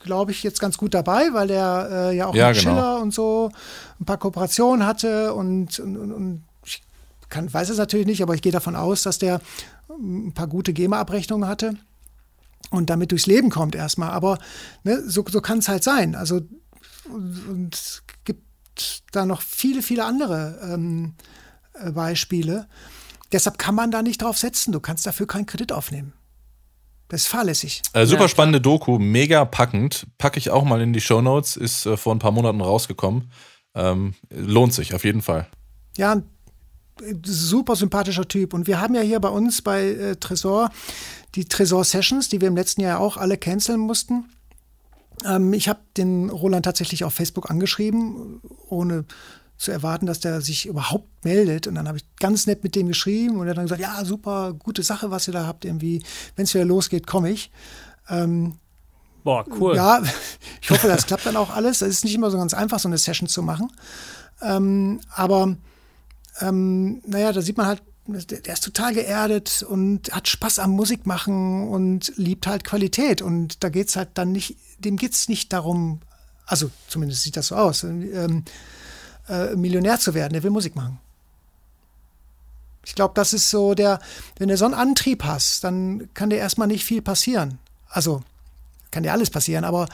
glaube 0.00 0.32
ich, 0.32 0.42
jetzt 0.42 0.60
ganz 0.60 0.76
gut 0.76 0.94
dabei, 0.94 1.32
weil 1.32 1.48
der 1.48 1.88
äh, 1.90 2.16
ja 2.16 2.26
auch 2.26 2.34
ja, 2.34 2.48
mit 2.48 2.58
genau. 2.58 2.70
Schiller 2.70 3.00
und 3.00 3.14
so 3.14 3.50
ein 4.00 4.04
paar 4.04 4.18
Kooperationen 4.18 4.86
hatte 4.86 5.34
und, 5.34 5.78
und, 5.78 5.96
und 5.96 6.44
ich 6.64 6.82
kann, 7.28 7.52
weiß 7.52 7.68
es 7.68 7.78
natürlich 7.78 8.06
nicht, 8.06 8.22
aber 8.22 8.34
ich 8.34 8.42
gehe 8.42 8.52
davon 8.52 8.76
aus, 8.76 9.02
dass 9.02 9.18
der 9.18 9.40
ein 9.88 10.32
paar 10.34 10.48
gute 10.48 10.72
GEMA-Abrechnungen 10.72 11.48
hatte 11.48 11.76
und 12.70 12.90
damit 12.90 13.12
durchs 13.12 13.26
Leben 13.26 13.50
kommt 13.50 13.74
erstmal. 13.74 14.10
Aber 14.10 14.38
ne, 14.84 15.02
so, 15.06 15.24
so 15.28 15.40
kann 15.40 15.58
es 15.58 15.68
halt 15.68 15.84
sein. 15.84 16.14
Also 16.14 16.40
und 17.08 17.74
es 17.74 18.02
gibt 18.24 18.42
da 19.12 19.26
noch 19.26 19.40
viele, 19.40 19.82
viele 19.82 20.04
andere 20.04 20.58
ähm, 20.62 21.14
äh, 21.14 21.37
Beispiele. 21.92 22.68
Deshalb 23.32 23.58
kann 23.58 23.74
man 23.74 23.90
da 23.90 24.02
nicht 24.02 24.22
drauf 24.22 24.38
setzen. 24.38 24.72
Du 24.72 24.80
kannst 24.80 25.06
dafür 25.06 25.26
keinen 25.26 25.46
Kredit 25.46 25.72
aufnehmen. 25.72 26.12
Das 27.08 27.22
ist 27.22 27.28
fahrlässig. 27.28 27.82
Äh, 27.94 28.06
super 28.06 28.22
ja, 28.22 28.28
spannende 28.28 28.60
Doku, 28.60 28.98
mega 28.98 29.44
packend. 29.44 30.06
Packe 30.18 30.38
ich 30.38 30.50
auch 30.50 30.64
mal 30.64 30.80
in 30.80 30.92
die 30.92 31.00
Show 31.00 31.20
Notes. 31.20 31.56
Ist 31.56 31.86
äh, 31.86 31.96
vor 31.96 32.14
ein 32.14 32.18
paar 32.18 32.32
Monaten 32.32 32.60
rausgekommen. 32.60 33.30
Ähm, 33.74 34.14
lohnt 34.30 34.74
sich 34.74 34.94
auf 34.94 35.04
jeden 35.04 35.22
Fall. 35.22 35.46
Ja, 35.96 36.22
super 37.24 37.76
sympathischer 37.76 38.28
Typ. 38.28 38.52
Und 38.52 38.66
wir 38.66 38.80
haben 38.80 38.94
ja 38.94 39.00
hier 39.00 39.20
bei 39.20 39.28
uns 39.28 39.62
bei 39.62 39.88
äh, 39.88 40.16
Tresor 40.16 40.70
die 41.34 41.44
Tresor 41.46 41.84
Sessions, 41.84 42.28
die 42.28 42.40
wir 42.40 42.48
im 42.48 42.56
letzten 42.56 42.80
Jahr 42.80 43.00
auch 43.00 43.16
alle 43.16 43.36
canceln 43.38 43.80
mussten. 43.80 44.26
Ähm, 45.24 45.52
ich 45.52 45.68
habe 45.68 45.80
den 45.96 46.30
Roland 46.30 46.64
tatsächlich 46.64 47.04
auf 47.04 47.14
Facebook 47.14 47.50
angeschrieben, 47.50 48.40
ohne 48.68 49.04
zu 49.58 49.72
erwarten, 49.72 50.06
dass 50.06 50.20
der 50.20 50.40
sich 50.40 50.66
überhaupt 50.66 51.24
meldet. 51.24 51.66
Und 51.66 51.74
dann 51.74 51.88
habe 51.88 51.98
ich 51.98 52.04
ganz 52.16 52.46
nett 52.46 52.62
mit 52.62 52.76
dem 52.76 52.86
geschrieben 52.86 53.36
und 53.36 53.46
er 53.46 53.50
hat 53.50 53.58
dann 53.58 53.64
gesagt, 53.64 53.82
ja, 53.82 54.04
super, 54.04 54.54
gute 54.54 54.84
Sache, 54.84 55.10
was 55.10 55.26
ihr 55.26 55.32
da 55.32 55.46
habt 55.46 55.64
irgendwie. 55.64 56.02
Wenn 56.36 56.44
es 56.44 56.54
wieder 56.54 56.64
losgeht, 56.64 57.06
komme 57.06 57.30
ich. 57.30 57.50
Ähm, 58.08 58.54
Boah, 59.24 59.44
cool. 59.58 59.74
Ja, 59.74 60.00
ich 60.62 60.70
hoffe, 60.70 60.86
das 60.86 61.06
klappt 61.06 61.26
dann 61.26 61.36
auch 61.36 61.50
alles. 61.50 61.82
Es 61.82 61.88
ist 61.88 62.04
nicht 62.04 62.14
immer 62.14 62.30
so 62.30 62.38
ganz 62.38 62.54
einfach, 62.54 62.78
so 62.78 62.88
eine 62.88 62.98
Session 62.98 63.28
zu 63.28 63.42
machen. 63.42 63.70
Ähm, 64.40 65.00
aber 65.10 65.56
ähm, 66.40 67.02
naja, 67.04 67.32
da 67.32 67.42
sieht 67.42 67.56
man 67.56 67.66
halt, 67.66 67.82
der 68.06 68.52
ist 68.52 68.64
total 68.64 68.94
geerdet 68.94 69.66
und 69.68 70.12
hat 70.12 70.28
Spaß 70.28 70.60
am 70.60 70.70
Musik 70.70 71.04
machen 71.04 71.68
und 71.68 72.12
liebt 72.16 72.46
halt 72.46 72.62
Qualität. 72.62 73.22
Und 73.22 73.64
da 73.64 73.70
geht 73.70 73.88
es 73.88 73.96
halt 73.96 74.10
dann 74.14 74.30
nicht, 74.30 74.56
dem 74.78 74.96
geht 74.96 75.12
es 75.12 75.28
nicht 75.28 75.52
darum, 75.52 76.00
also 76.46 76.70
zumindest 76.86 77.24
sieht 77.24 77.36
das 77.36 77.48
so 77.48 77.56
aus, 77.56 77.82
ähm, 77.82 78.44
äh, 79.28 79.54
Millionär 79.56 79.98
zu 79.98 80.14
werden. 80.14 80.32
Der 80.32 80.42
will 80.42 80.50
Musik 80.50 80.76
machen. 80.76 80.98
Ich 82.84 82.94
glaube, 82.94 83.12
das 83.14 83.32
ist 83.32 83.50
so 83.50 83.74
der, 83.74 84.00
wenn 84.38 84.48
du 84.48 84.56
so 84.56 84.64
einen 84.64 84.74
Antrieb 84.74 85.24
hast, 85.24 85.64
dann 85.64 86.08
kann 86.14 86.30
dir 86.30 86.36
erstmal 86.36 86.68
nicht 86.68 86.84
viel 86.84 87.02
passieren. 87.02 87.58
Also 87.88 88.22
kann 88.90 89.02
dir 89.02 89.12
alles 89.12 89.30
passieren, 89.30 89.64
aber 89.64 89.88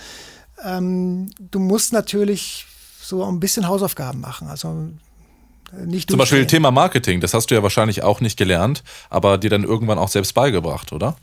ähm, 0.64 1.30
du 1.38 1.58
musst 1.58 1.92
natürlich 1.92 2.66
so 3.00 3.24
ein 3.24 3.40
bisschen 3.40 3.66
Hausaufgaben 3.66 4.20
machen. 4.20 4.48
Also 4.48 4.90
nicht 5.84 6.10
Zum 6.10 6.18
Beispiel 6.18 6.46
Thema 6.46 6.70
Marketing, 6.70 7.20
das 7.20 7.34
hast 7.34 7.50
du 7.50 7.54
ja 7.54 7.62
wahrscheinlich 7.62 8.02
auch 8.02 8.20
nicht 8.20 8.36
gelernt, 8.36 8.82
aber 9.10 9.38
dir 9.38 9.50
dann 9.50 9.64
irgendwann 9.64 9.98
auch 9.98 10.08
selbst 10.08 10.34
beigebracht, 10.34 10.92
oder? 10.92 11.16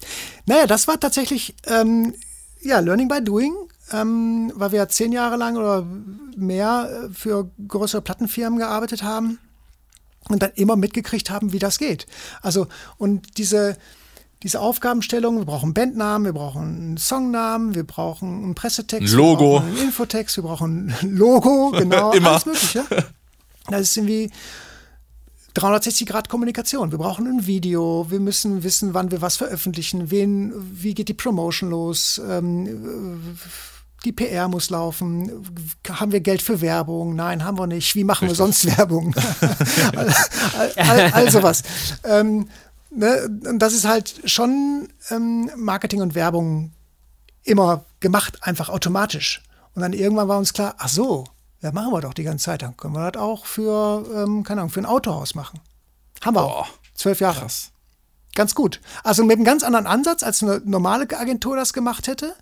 Naja, 0.45 0.67
das 0.67 0.87
war 0.87 0.99
tatsächlich, 0.99 1.55
ähm, 1.67 2.13
ja, 2.61 2.79
Learning 2.79 3.07
by 3.07 3.23
Doing, 3.23 3.53
ähm, 3.91 4.51
weil 4.55 4.71
wir 4.71 4.79
ja 4.79 4.87
zehn 4.87 5.11
Jahre 5.11 5.37
lang 5.37 5.57
oder 5.57 5.85
mehr 6.35 6.89
äh, 7.09 7.13
für 7.13 7.49
größere 7.67 8.01
Plattenfirmen 8.01 8.59
gearbeitet 8.59 9.03
haben 9.03 9.39
und 10.29 10.41
dann 10.41 10.51
immer 10.55 10.75
mitgekriegt 10.75 11.29
haben, 11.29 11.51
wie 11.51 11.59
das 11.59 11.77
geht. 11.77 12.07
Also, 12.41 12.67
und 12.97 13.37
diese, 13.37 13.77
diese 14.43 14.59
Aufgabenstellung, 14.59 15.37
wir 15.37 15.45
brauchen 15.45 15.73
Bandnamen, 15.73 16.25
wir 16.25 16.33
brauchen 16.33 16.61
einen 16.63 16.97
Songnamen, 16.97 17.75
wir 17.75 17.83
brauchen 17.83 18.43
einen 18.43 18.55
Pressetext, 18.55 19.13
Logo. 19.13 19.57
einen 19.57 19.77
Infotext, 19.77 20.37
wir 20.37 20.43
brauchen 20.43 20.93
ein 21.01 21.15
Logo, 21.15 21.71
genau, 21.77 22.13
Immer. 22.13 22.31
alles 22.31 22.45
Mögliche. 22.45 22.85
Das 23.69 23.81
ist 23.81 23.97
irgendwie 23.97 24.31
360 25.53 26.07
Grad 26.07 26.29
Kommunikation. 26.29 26.91
Wir 26.91 26.97
brauchen 26.97 27.27
ein 27.27 27.45
Video, 27.45 28.07
wir 28.09 28.19
müssen 28.19 28.63
wissen, 28.63 28.93
wann 28.93 29.11
wir 29.11 29.21
was 29.21 29.37
veröffentlichen, 29.37 30.09
wen, 30.11 30.53
wie 30.55 30.93
geht 30.93 31.09
die 31.09 31.13
Promotion 31.13 31.69
los, 31.69 32.21
ähm, 32.27 33.37
die 34.03 34.11
PR 34.11 34.47
muss 34.47 34.69
laufen. 34.69 35.45
Haben 35.89 36.11
wir 36.11 36.21
Geld 36.21 36.41
für 36.41 36.61
Werbung? 36.61 37.15
Nein, 37.15 37.43
haben 37.43 37.57
wir 37.57 37.67
nicht. 37.67 37.95
Wie 37.95 38.03
machen 38.03 38.27
Richtig. 38.27 38.39
wir 38.39 38.45
sonst 38.45 38.77
Werbung? 38.77 39.13
all, 39.95 40.71
all, 40.77 41.11
all, 41.13 41.31
sowas. 41.31 41.63
Ähm, 42.03 42.49
ne? 42.89 43.29
Und 43.47 43.59
das 43.59 43.73
ist 43.73 43.85
halt 43.85 44.21
schon 44.25 44.87
ähm, 45.09 45.51
Marketing 45.55 46.01
und 46.01 46.15
Werbung 46.15 46.71
immer 47.43 47.85
gemacht, 47.99 48.39
einfach 48.41 48.69
automatisch. 48.69 49.41
Und 49.75 49.81
dann 49.81 49.93
irgendwann 49.93 50.27
war 50.27 50.37
uns 50.37 50.53
klar, 50.53 50.75
ach 50.77 50.89
so, 50.89 51.25
ja, 51.61 51.71
machen 51.71 51.93
wir 51.93 52.01
doch 52.01 52.13
die 52.13 52.23
ganze 52.23 52.45
Zeit. 52.45 52.61
Dann 52.63 52.75
können 52.75 52.95
wir 52.95 53.11
das 53.11 53.21
auch 53.21 53.45
für, 53.45 54.03
ähm, 54.15 54.43
keine 54.43 54.61
Ahnung, 54.61 54.71
für 54.71 54.81
ein 54.81 54.85
Autohaus 54.85 55.35
machen. 55.35 55.59
Haben 56.23 56.35
wir 56.35 56.43
auch. 56.43 56.67
Zwölf 56.95 57.19
Jahre. 57.19 57.41
Krass. 57.41 57.71
Ganz 58.35 58.55
gut. 58.55 58.79
Also 59.03 59.23
mit 59.23 59.35
einem 59.35 59.45
ganz 59.45 59.63
anderen 59.63 59.87
Ansatz, 59.87 60.23
als 60.23 60.41
eine 60.41 60.61
normale 60.65 61.07
Agentur 61.17 61.55
das 61.55 61.73
gemacht 61.73 62.07
hätte. 62.07 62.35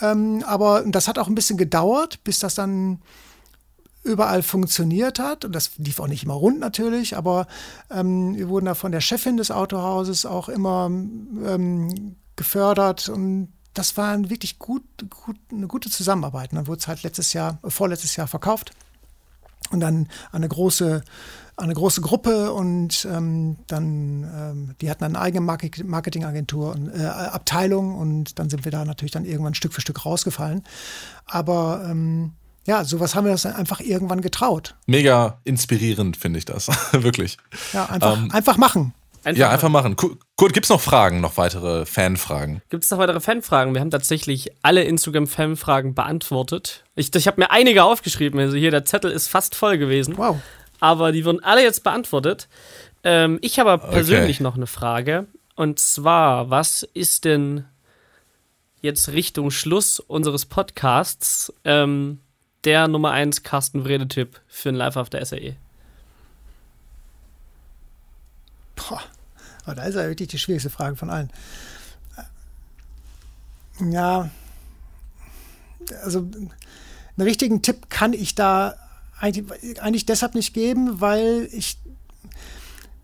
Ähm, 0.00 0.42
aber 0.46 0.84
das 0.86 1.08
hat 1.08 1.18
auch 1.18 1.28
ein 1.28 1.34
bisschen 1.34 1.58
gedauert, 1.58 2.24
bis 2.24 2.38
das 2.38 2.54
dann 2.54 3.00
überall 4.04 4.42
funktioniert 4.42 5.18
hat. 5.18 5.44
Und 5.44 5.52
das 5.54 5.72
lief 5.78 6.00
auch 6.00 6.08
nicht 6.08 6.24
immer 6.24 6.34
rund 6.34 6.58
natürlich, 6.58 7.16
aber 7.16 7.46
ähm, 7.90 8.36
wir 8.36 8.48
wurden 8.48 8.66
da 8.66 8.74
von 8.74 8.92
der 8.92 9.00
Chefin 9.00 9.36
des 9.36 9.50
Autohauses 9.50 10.26
auch 10.26 10.48
immer 10.48 10.86
ähm, 10.86 12.16
gefördert 12.36 13.08
und 13.08 13.52
das 13.74 13.96
war 13.96 14.28
wirklich 14.28 14.58
gut, 14.58 14.82
gut, 15.08 15.36
eine 15.50 15.66
gute 15.66 15.88
Zusammenarbeit. 15.90 16.52
Und 16.52 16.56
dann 16.56 16.66
wurde 16.66 16.80
es 16.80 16.88
halt 16.88 17.02
letztes 17.02 17.32
Jahr, 17.32 17.58
vorletztes 17.64 18.16
Jahr 18.16 18.26
verkauft 18.26 18.72
und 19.70 19.80
dann 19.80 20.08
eine 20.30 20.48
große 20.48 21.02
eine 21.56 21.74
große 21.74 22.00
Gruppe 22.00 22.52
und 22.52 23.06
ähm, 23.10 23.56
dann, 23.66 24.24
ähm, 24.34 24.74
die 24.80 24.90
hatten 24.90 25.04
eine 25.04 25.20
eigene 25.20 25.40
Marketingagentur 25.40 26.72
und 26.72 26.88
äh, 26.88 27.04
Abteilung 27.04 27.94
und 27.94 28.38
dann 28.38 28.48
sind 28.48 28.64
wir 28.64 28.72
da 28.72 28.84
natürlich 28.84 29.12
dann 29.12 29.24
irgendwann 29.24 29.54
Stück 29.54 29.74
für 29.74 29.80
Stück 29.80 30.04
rausgefallen. 30.04 30.62
Aber 31.26 31.86
ähm, 31.88 32.32
ja, 32.66 32.84
sowas 32.84 33.14
haben 33.14 33.24
wir 33.24 33.32
uns 33.32 33.44
einfach 33.44 33.80
irgendwann 33.80 34.20
getraut. 34.20 34.76
Mega 34.86 35.40
inspirierend 35.44 36.16
finde 36.16 36.38
ich 36.38 36.44
das, 36.44 36.68
wirklich. 36.92 37.36
Ja, 37.72 37.86
einfach, 37.86 38.16
ähm, 38.16 38.30
einfach 38.32 38.56
machen. 38.56 38.94
Einfach 39.24 39.38
ja, 39.38 39.50
einfach 39.50 39.68
machen. 39.68 39.94
Kurt, 39.94 40.52
gibt 40.52 40.66
es 40.66 40.70
noch 40.70 40.80
Fragen, 40.80 41.20
noch 41.20 41.36
weitere 41.36 41.86
Fanfragen? 41.86 42.60
Gibt 42.70 42.82
es 42.82 42.90
noch 42.90 42.98
weitere 42.98 43.20
Fanfragen? 43.20 43.72
Wir 43.72 43.80
haben 43.80 43.92
tatsächlich 43.92 44.50
alle 44.62 44.82
Instagram-Fanfragen 44.82 45.94
beantwortet. 45.94 46.82
Ich, 46.96 47.14
ich 47.14 47.28
habe 47.28 47.40
mir 47.40 47.52
einige 47.52 47.84
aufgeschrieben. 47.84 48.40
Also 48.40 48.56
hier, 48.56 48.72
der 48.72 48.84
Zettel 48.84 49.12
ist 49.12 49.28
fast 49.28 49.54
voll 49.54 49.78
gewesen. 49.78 50.18
Wow 50.18 50.40
aber 50.82 51.12
die 51.12 51.24
wurden 51.24 51.42
alle 51.44 51.62
jetzt 51.62 51.84
beantwortet. 51.84 52.48
Ähm, 53.04 53.38
ich 53.40 53.60
habe 53.60 53.78
persönlich 53.78 54.38
okay. 54.38 54.42
noch 54.42 54.56
eine 54.56 54.66
Frage. 54.66 55.28
Und 55.54 55.78
zwar, 55.78 56.50
was 56.50 56.82
ist 56.82 57.24
denn 57.24 57.64
jetzt 58.80 59.10
Richtung 59.10 59.52
Schluss 59.52 60.00
unseres 60.00 60.44
Podcasts 60.44 61.52
ähm, 61.64 62.18
der 62.64 62.88
Nummer 62.88 63.12
1 63.12 63.44
Carsten 63.44 63.84
Wrede-Tipp 63.84 64.40
für 64.48 64.70
ein 64.70 64.74
Live 64.74 64.96
auf 64.96 65.08
der 65.08 65.24
SAE? 65.24 65.54
Boah, 68.74 69.02
oh, 69.68 69.72
da 69.74 69.84
ist 69.84 69.94
ja 69.94 70.08
wirklich 70.08 70.30
die 70.30 70.38
schwierigste 70.38 70.70
Frage 70.70 70.96
von 70.96 71.10
allen. 71.10 71.30
Ja, 73.78 74.30
also 76.02 76.18
einen 76.18 76.50
richtigen 77.18 77.62
Tipp 77.62 77.88
kann 77.88 78.12
ich 78.14 78.34
da 78.34 78.74
eigentlich, 79.22 79.80
eigentlich 79.80 80.04
deshalb 80.04 80.34
nicht 80.34 80.52
geben, 80.52 81.00
weil 81.00 81.48
ich 81.52 81.78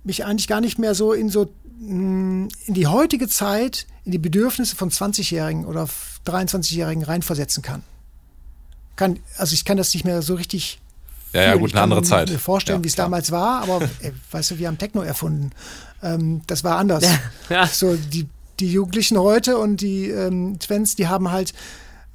mich 0.03 0.25
eigentlich 0.25 0.49
gar 0.49 0.61
nicht 0.61 0.79
mehr 0.79 0.95
so 0.95 1.13
in 1.13 1.31
so 1.31 1.53
mm, 1.79 2.49
in 2.67 2.75
die 2.75 2.89
heutige 2.89 3.29
Zeit, 3.29 3.87
in 4.05 4.13
die 4.13 4.19
Bedürfnisse 4.19 4.75
von 4.75 4.91
20-Jährigen 4.91 5.65
oder 5.65 5.89
23-Jährigen 6.27 7.05
reinversetzen 7.05 7.63
kann. 7.63 7.83
kann. 8.97 9.21
Also 9.37 9.55
ich 9.55 9.65
kann 9.65 9.77
das 9.77 9.95
nicht 9.95 10.05
mehr 10.05 10.21
so 10.23 10.35
richtig 10.35 10.81
ja, 11.33 11.43
ja, 11.43 11.55
gut, 11.57 11.73
eine 11.73 11.83
andere 11.83 12.03
Zeit. 12.03 12.31
mir 12.31 12.39
vorstellen, 12.39 12.81
ja, 12.81 12.85
wie 12.85 12.89
es 12.89 12.95
damals 12.95 13.31
war, 13.31 13.63
aber 13.63 13.83
ey, 14.01 14.13
weißt 14.33 14.51
du, 14.53 14.59
wir 14.59 14.67
haben 14.67 14.79
Techno 14.79 15.03
erfunden. 15.03 15.53
Ähm, 16.03 16.43
das 16.47 16.65
war 16.65 16.79
anders. 16.79 17.05
Ja, 17.05 17.21
ja. 17.51 17.67
So, 17.67 17.95
die, 17.95 18.27
die 18.59 18.73
Jugendlichen 18.73 19.19
heute 19.19 19.59
und 19.59 19.83
die 19.83 20.09
ähm, 20.09 20.59
Twins, 20.59 20.97
die 20.97 21.07
haben 21.07 21.31
halt 21.31 21.53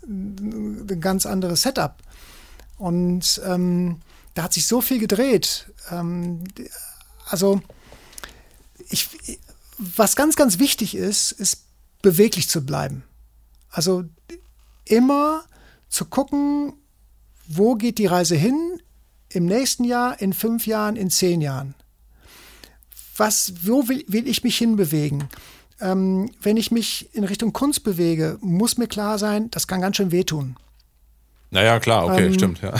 ein 0.05 0.99
ganz 0.99 1.25
anderes 1.25 1.61
Setup. 1.61 1.95
Und 2.83 3.41
ähm, 3.45 4.01
da 4.33 4.43
hat 4.43 4.51
sich 4.51 4.67
so 4.67 4.81
viel 4.81 4.99
gedreht. 4.99 5.71
Ähm, 5.89 6.43
also, 7.29 7.61
ich, 8.89 9.07
was 9.77 10.17
ganz, 10.17 10.35
ganz 10.35 10.59
wichtig 10.59 10.93
ist, 10.93 11.31
ist 11.31 11.63
beweglich 12.01 12.49
zu 12.49 12.65
bleiben. 12.65 13.05
Also 13.69 14.03
immer 14.83 15.45
zu 15.87 16.03
gucken, 16.03 16.73
wo 17.47 17.75
geht 17.75 17.99
die 17.99 18.05
Reise 18.05 18.35
hin 18.35 18.81
im 19.29 19.45
nächsten 19.45 19.85
Jahr, 19.85 20.21
in 20.21 20.33
fünf 20.33 20.67
Jahren, 20.67 20.97
in 20.97 21.09
zehn 21.09 21.39
Jahren. 21.39 21.75
Was, 23.15 23.53
wo 23.65 23.87
will, 23.87 24.03
will 24.09 24.27
ich 24.27 24.43
mich 24.43 24.57
hinbewegen? 24.57 25.29
Ähm, 25.79 26.29
wenn 26.41 26.57
ich 26.57 26.69
mich 26.69 27.15
in 27.15 27.23
Richtung 27.23 27.53
Kunst 27.53 27.85
bewege, 27.85 28.37
muss 28.41 28.77
mir 28.77 28.87
klar 28.87 29.17
sein, 29.19 29.49
das 29.51 29.67
kann 29.67 29.79
ganz 29.79 29.95
schön 29.95 30.11
wehtun. 30.11 30.57
Naja, 31.53 31.79
klar, 31.79 32.05
okay, 32.05 32.25
ähm, 32.27 32.33
stimmt, 32.33 32.61
ja. 32.61 32.73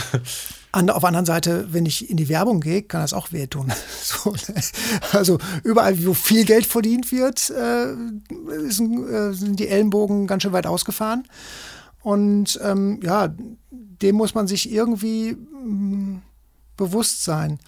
An, 0.72 0.90
auf 0.90 1.00
der 1.00 1.08
anderen 1.08 1.26
Seite, 1.26 1.68
wenn 1.70 1.86
ich 1.86 2.10
in 2.10 2.16
die 2.16 2.28
Werbung 2.28 2.60
gehe, 2.60 2.82
kann 2.82 3.00
das 3.00 3.14
auch 3.14 3.30
wehtun. 3.30 3.72
So, 4.02 4.34
also 5.12 5.38
überall, 5.62 6.04
wo 6.04 6.12
viel 6.14 6.44
Geld 6.44 6.66
verdient 6.66 7.12
wird, 7.12 7.50
äh, 7.50 7.92
ist, 8.66 8.80
äh, 8.80 9.32
sind 9.32 9.60
die 9.60 9.68
Ellenbogen 9.68 10.26
ganz 10.26 10.42
schön 10.42 10.52
weit 10.52 10.66
ausgefahren. 10.66 11.26
Und 12.02 12.60
ähm, 12.62 13.00
ja, 13.02 13.34
dem 13.70 14.16
muss 14.16 14.34
man 14.34 14.46
sich 14.46 14.70
irgendwie 14.70 15.32
mh, 15.34 15.64
mm, 15.64 16.22
bewusst 16.76 17.24
sein. 17.24 17.60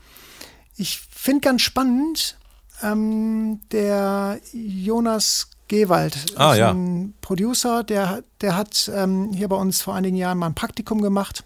Ich 0.77 1.01
finde 1.11 1.41
ganz 1.41 1.63
spannend, 1.63 2.37
ähm, 2.83 3.61
der 3.71 4.41
Jonas 4.53 5.49
Gewald, 5.69 6.17
ah, 6.37 6.53
ist 6.53 6.59
ja. 6.59 6.71
ein 6.71 7.15
Producer, 7.21 7.83
der, 7.83 8.23
der 8.41 8.57
hat 8.57 8.91
ähm, 8.95 9.33
hier 9.33 9.49
bei 9.49 9.57
uns 9.57 9.81
vor 9.81 9.95
einigen 9.95 10.17
Jahren 10.17 10.39
mal 10.39 10.47
ein 10.47 10.55
Praktikum 10.55 11.03
gemacht 11.03 11.43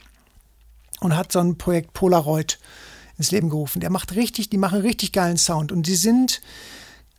und 1.01 1.17
hat 1.17 1.33
so 1.33 1.39
ein 1.39 1.57
Projekt 1.57 1.95
Polaroid 1.95 2.59
ins 3.17 3.31
Leben 3.31 3.49
gerufen. 3.49 3.81
Der 3.81 3.91
macht 3.91 4.15
richtig, 4.15 4.51
die 4.51 4.59
machen 4.59 4.81
richtig 4.81 5.13
geilen 5.13 5.39
Sound 5.39 5.73
und 5.73 5.87
die 5.87 5.97
sind 5.97 6.43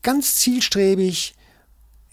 ganz 0.03 0.35
zielstrebig 0.37 1.35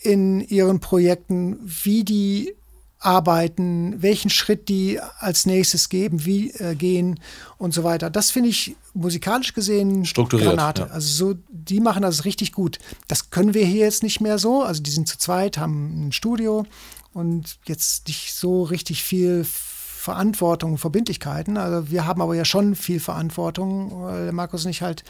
in 0.01 0.41
ihren 0.41 0.81
Projekten, 0.81 1.59
wie 1.63 2.05
die 2.05 2.55
arbeiten, 3.01 4.03
welchen 4.03 4.29
Schritt 4.29 4.69
die 4.69 4.99
als 5.19 5.47
nächstes 5.47 5.89
geben, 5.89 6.25
wie 6.25 6.51
äh, 6.53 6.75
gehen 6.75 7.21
und 7.57 7.73
so 7.73 7.85
weiter. 7.85 8.11
Das 8.11 8.31
finde 8.31 8.49
ich 8.49 8.77
musikalisch 8.93 9.55
gesehen 9.55 10.05
Strukturiert, 10.05 10.51
Granate. 10.51 10.83
Ja. 10.83 10.89
Also 10.89 11.33
so, 11.33 11.39
die 11.49 11.81
machen 11.81 12.03
das 12.03 12.25
richtig 12.25 12.53
gut. 12.53 12.79
Das 13.07 13.31
können 13.31 13.55
wir 13.55 13.65
hier 13.65 13.85
jetzt 13.85 14.03
nicht 14.03 14.21
mehr 14.21 14.39
so. 14.39 14.63
Also 14.63 14.83
die 14.83 14.91
sind 14.91 15.07
zu 15.07 15.17
zweit, 15.17 15.59
haben 15.59 16.09
ein 16.09 16.13
Studio 16.13 16.67
und 17.13 17.59
jetzt 17.67 18.09
nicht 18.09 18.35
so 18.35 18.65
richtig 18.65 19.05
viel 19.05 19.45
Verantwortung, 19.45 20.79
Verbindlichkeiten. 20.79 21.57
Also 21.57 21.91
wir 21.91 22.05
haben 22.05 22.21
aber 22.21 22.35
ja 22.35 22.45
schon 22.45 22.75
viel 22.75 22.99
Verantwortung, 22.99 24.03
weil 24.03 24.33
Markus 24.33 24.65
und 24.65 24.71
ich 24.71 24.83
halt 24.83 25.05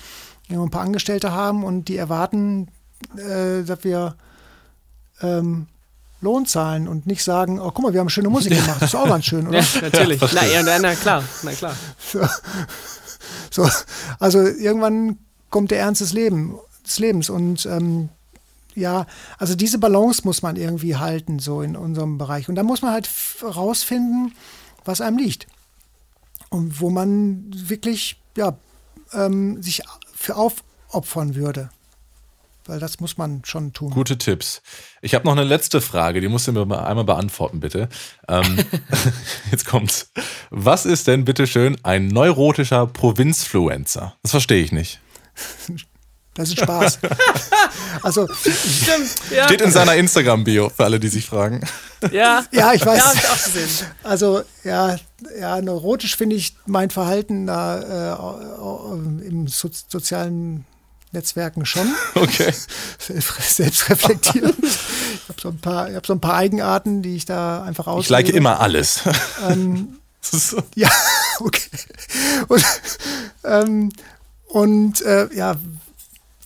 ein 0.50 0.70
paar 0.70 0.82
Angestellte 0.82 1.32
haben 1.32 1.64
und 1.64 1.88
die 1.88 1.96
erwarten, 1.96 2.68
äh, 3.16 3.62
dass 3.64 3.84
wir 3.84 4.16
ähm, 5.20 5.68
Lohn 6.20 6.46
zahlen 6.46 6.88
und 6.88 7.06
nicht 7.06 7.22
sagen, 7.22 7.60
oh 7.60 7.70
guck 7.70 7.84
mal, 7.84 7.92
wir 7.92 8.00
haben 8.00 8.08
schöne 8.08 8.28
Musik 8.28 8.52
gemacht, 8.60 8.80
das 8.80 8.90
ist 8.90 8.94
auch 8.94 9.08
ganz 9.08 9.24
schön, 9.24 9.46
oder? 9.46 9.60
Ja, 9.60 9.80
natürlich. 9.82 10.20
Ja, 10.20 10.28
na, 10.34 10.46
ja, 10.46 10.78
na, 10.80 10.94
klar, 10.94 11.24
na 11.42 11.52
klar. 11.52 11.74
So, 11.98 12.20
so, 13.50 13.70
also 14.18 14.40
irgendwann 14.40 15.18
kommt 15.50 15.70
der 15.70 15.80
Ernst 15.80 16.00
des, 16.00 16.12
Leben, 16.12 16.58
des 16.86 16.98
Lebens 16.98 17.30
und 17.30 17.66
ähm, 17.66 18.08
ja, 18.74 19.06
also 19.38 19.54
diese 19.54 19.78
Balance 19.78 20.22
muss 20.24 20.42
man 20.42 20.56
irgendwie 20.56 20.96
halten, 20.96 21.38
so 21.38 21.62
in 21.62 21.76
unserem 21.76 22.16
Bereich. 22.16 22.48
Und 22.48 22.54
da 22.54 22.62
muss 22.62 22.80
man 22.80 22.92
halt 22.92 23.08
rausfinden, 23.42 24.34
was 24.84 25.00
einem 25.00 25.18
liegt. 25.18 25.48
Und 26.48 26.80
wo 26.80 26.88
man 26.88 27.44
wirklich, 27.52 28.22
ja, 28.36 28.56
ähm, 29.12 29.60
sich 29.62 29.82
für 30.14 30.36
aufopfern 30.36 31.34
würde 31.34 31.70
weil 32.68 32.78
das 32.78 33.00
muss 33.00 33.16
man 33.16 33.42
schon 33.44 33.72
tun. 33.72 33.90
Gute 33.90 34.18
Tipps. 34.18 34.62
Ich 35.00 35.14
habe 35.14 35.24
noch 35.24 35.32
eine 35.32 35.44
letzte 35.44 35.80
Frage, 35.80 36.20
die 36.20 36.28
musst 36.28 36.46
du 36.46 36.52
mir 36.52 36.66
mal 36.66 36.84
einmal 36.84 37.04
beantworten, 37.04 37.60
bitte. 37.60 37.88
Ähm, 38.28 38.58
jetzt 39.50 39.64
kommt's. 39.64 40.12
Was 40.50 40.84
ist 40.86 41.06
denn 41.06 41.24
bitteschön 41.24 41.76
ein 41.82 42.08
neurotischer 42.08 42.86
Provinzfluencer? 42.86 44.16
Das 44.22 44.30
verstehe 44.32 44.62
ich 44.62 44.72
nicht. 44.72 45.00
Das 46.34 46.50
ist 46.50 46.60
Spaß. 46.60 46.98
also 48.02 48.28
Stimmt, 48.28 49.10
ja. 49.30 49.44
steht 49.44 49.60
in 49.60 49.72
seiner 49.72 49.96
Instagram-Bio 49.96 50.68
für 50.68 50.84
alle, 50.84 51.00
die 51.00 51.08
sich 51.08 51.26
fragen. 51.26 51.66
Ja, 52.12 52.44
ja, 52.52 52.72
ich 52.74 52.86
weiß. 52.86 52.98
Ja, 52.98 53.12
ich 53.14 53.28
auch 53.28 53.44
gesehen. 53.44 53.86
Also 54.04 54.42
ja, 54.62 54.96
ja, 55.40 55.60
neurotisch 55.60 56.16
finde 56.16 56.36
ich 56.36 56.54
mein 56.66 56.90
Verhalten 56.90 57.48
da 57.48 58.12
äh, 58.12 59.26
im 59.26 59.48
so 59.48 59.68
sozialen 59.88 60.64
Netzwerken 61.12 61.64
schon. 61.66 61.86
Okay. 62.14 62.52
Selbstreflektierend. 62.98 64.56
habe 65.28 65.40
so, 65.40 65.48
ein 65.48 65.58
paar, 65.58 65.88
ich 65.88 65.96
hab 65.96 66.06
so 66.06 66.12
ein 66.14 66.20
paar 66.20 66.34
Eigenarten, 66.34 67.02
die 67.02 67.16
ich 67.16 67.24
da 67.24 67.62
einfach 67.62 67.86
aus. 67.86 68.04
Ich 68.04 68.10
like 68.10 68.28
immer 68.28 68.60
alles. 68.60 69.02
Ähm, 69.48 69.98
ja, 70.74 70.90
okay. 71.40 71.78
Und, 72.48 72.64
ähm, 73.44 73.92
und 74.46 75.02
äh, 75.02 75.28
ja, 75.34 75.56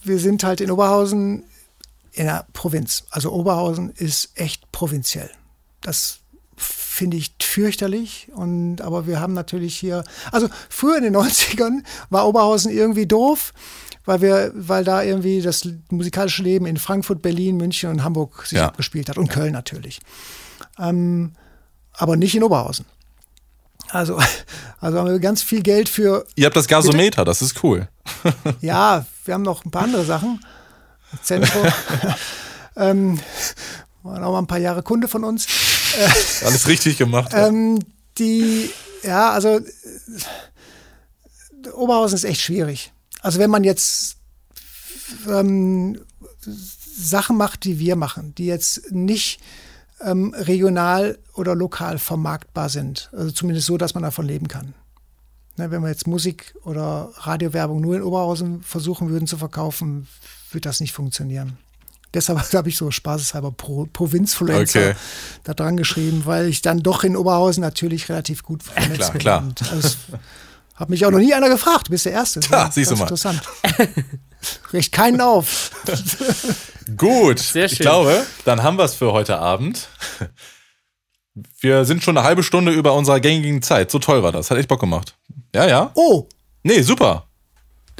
wir 0.04 0.18
sind 0.18 0.44
halt 0.44 0.60
in 0.60 0.70
Oberhausen 0.70 1.44
in 2.12 2.26
der 2.26 2.46
Provinz. 2.52 3.04
Also 3.10 3.32
Oberhausen 3.32 3.90
ist 3.90 4.30
echt 4.34 4.70
provinziell. 4.72 5.30
Das 5.80 6.18
finde 6.56 7.16
ich 7.16 7.32
fürchterlich. 7.40 8.28
Und, 8.34 8.80
aber 8.80 9.06
wir 9.06 9.20
haben 9.20 9.32
natürlich 9.32 9.76
hier, 9.76 10.04
also 10.30 10.48
früher 10.68 10.98
in 10.98 11.04
den 11.04 11.16
90ern 11.16 11.82
war 12.10 12.26
Oberhausen 12.28 12.70
irgendwie 12.70 13.06
doof, 13.06 13.52
weil 14.04 14.20
wir, 14.20 14.52
weil 14.54 14.84
da 14.84 15.02
irgendwie 15.02 15.40
das 15.42 15.68
musikalische 15.90 16.42
Leben 16.42 16.66
in 16.66 16.76
Frankfurt, 16.76 17.22
Berlin, 17.22 17.56
München 17.56 17.90
und 17.90 18.04
Hamburg 18.04 18.46
sich 18.46 18.58
Ja. 18.58 18.66
abgespielt 18.66 19.08
hat 19.08 19.18
und 19.18 19.28
Köln 19.28 19.52
natürlich. 19.52 20.00
Ähm, 20.78 21.32
aber 21.92 22.16
nicht 22.16 22.34
in 22.34 22.42
Oberhausen. 22.42 22.86
Also, 23.90 24.18
also 24.80 24.98
haben 24.98 25.10
wir 25.10 25.18
ganz 25.18 25.42
viel 25.42 25.62
Geld 25.62 25.88
für 25.88 26.26
Ihr 26.34 26.46
habt 26.46 26.56
das 26.56 26.68
Gasometer, 26.68 27.24
das 27.24 27.42
ist 27.42 27.62
cool. 27.62 27.88
ja, 28.60 29.04
wir 29.24 29.34
haben 29.34 29.42
noch 29.42 29.64
ein 29.64 29.70
paar 29.70 29.82
andere 29.84 30.04
Sachen. 30.04 30.44
Zentrum. 31.22 31.66
ähm, 32.76 33.20
waren 34.02 34.24
auch 34.24 34.32
mal 34.32 34.38
ein 34.38 34.46
paar 34.46 34.58
Jahre 34.58 34.82
Kunde 34.82 35.08
von 35.08 35.24
uns. 35.24 35.46
Alles 36.44 36.66
richtig 36.66 36.96
gemacht. 36.96 37.32
Ähm, 37.34 37.78
die, 38.18 38.70
ja, 39.02 39.30
also 39.30 39.60
Oberhausen 41.74 42.16
ist 42.16 42.24
echt 42.24 42.40
schwierig. 42.40 42.92
Also 43.22 43.38
wenn 43.38 43.50
man 43.50 43.64
jetzt 43.64 44.16
ähm, 45.28 46.00
Sachen 46.40 47.36
macht, 47.36 47.64
die 47.64 47.78
wir 47.78 47.96
machen, 47.96 48.34
die 48.36 48.46
jetzt 48.46 48.90
nicht 48.92 49.40
ähm, 50.00 50.34
regional 50.36 51.18
oder 51.34 51.54
lokal 51.54 51.98
vermarktbar 51.98 52.68
sind, 52.68 53.08
also 53.12 53.30
zumindest 53.30 53.66
so, 53.66 53.78
dass 53.78 53.94
man 53.94 54.02
davon 54.02 54.26
leben 54.26 54.48
kann. 54.48 54.74
Ne, 55.56 55.70
wenn 55.70 55.82
wir 55.82 55.88
jetzt 55.90 56.06
Musik 56.06 56.54
oder 56.64 57.10
Radiowerbung 57.14 57.80
nur 57.80 57.96
in 57.96 58.02
Oberhausen 58.02 58.62
versuchen 58.62 59.10
würden 59.10 59.26
zu 59.26 59.36
verkaufen, 59.36 60.08
wird 60.50 60.64
das 60.66 60.80
nicht 60.80 60.92
funktionieren. 60.92 61.58
Deshalb 62.14 62.38
habe 62.54 62.68
ich 62.68 62.76
so 62.76 62.90
spaßeshalber 62.90 63.52
Pro, 63.52 63.86
Provinzfluencer 63.92 64.80
Okay. 64.80 64.94
da 65.44 65.54
dran 65.54 65.76
geschrieben, 65.76 66.22
weil 66.24 66.48
ich 66.48 66.62
dann 66.62 66.82
doch 66.82 67.04
in 67.04 67.16
Oberhausen 67.16 67.60
natürlich 67.60 68.08
relativ 68.08 68.42
gut 68.42 68.62
vernetzt 68.62 69.12
Klar, 69.14 69.42
bin. 69.42 69.54
klar. 69.54 69.80
Hat 70.74 70.90
mich 70.90 71.04
auch 71.06 71.10
noch 71.10 71.18
nie 71.18 71.34
einer 71.34 71.48
gefragt. 71.48 71.88
Du 71.88 71.90
bist 71.92 72.06
der 72.06 72.12
Erste. 72.12 72.40
Tja, 72.40 72.70
siehst 72.72 72.90
du 72.90 72.96
mal. 72.96 73.02
Interessant. 73.02 73.40
Riecht 74.72 74.92
keinen 74.92 75.20
auf. 75.20 75.70
Gut, 76.96 77.38
Sehr 77.38 77.66
ich 77.66 77.72
schön. 77.76 77.84
glaube, 77.84 78.26
dann 78.44 78.62
haben 78.62 78.76
wir 78.76 78.84
es 78.84 78.94
für 78.94 79.12
heute 79.12 79.38
Abend. 79.38 79.88
Wir 81.60 81.84
sind 81.84 82.02
schon 82.02 82.16
eine 82.18 82.26
halbe 82.26 82.42
Stunde 82.42 82.72
über 82.72 82.92
unserer 82.94 83.20
gängigen 83.20 83.62
Zeit. 83.62 83.90
So 83.90 83.98
toll 83.98 84.22
war 84.22 84.32
das. 84.32 84.50
Hat 84.50 84.58
echt 84.58 84.68
Bock 84.68 84.80
gemacht. 84.80 85.14
Ja, 85.54 85.66
ja. 85.66 85.90
Oh, 85.94 86.28
Nee, 86.64 86.82
super. 86.82 87.26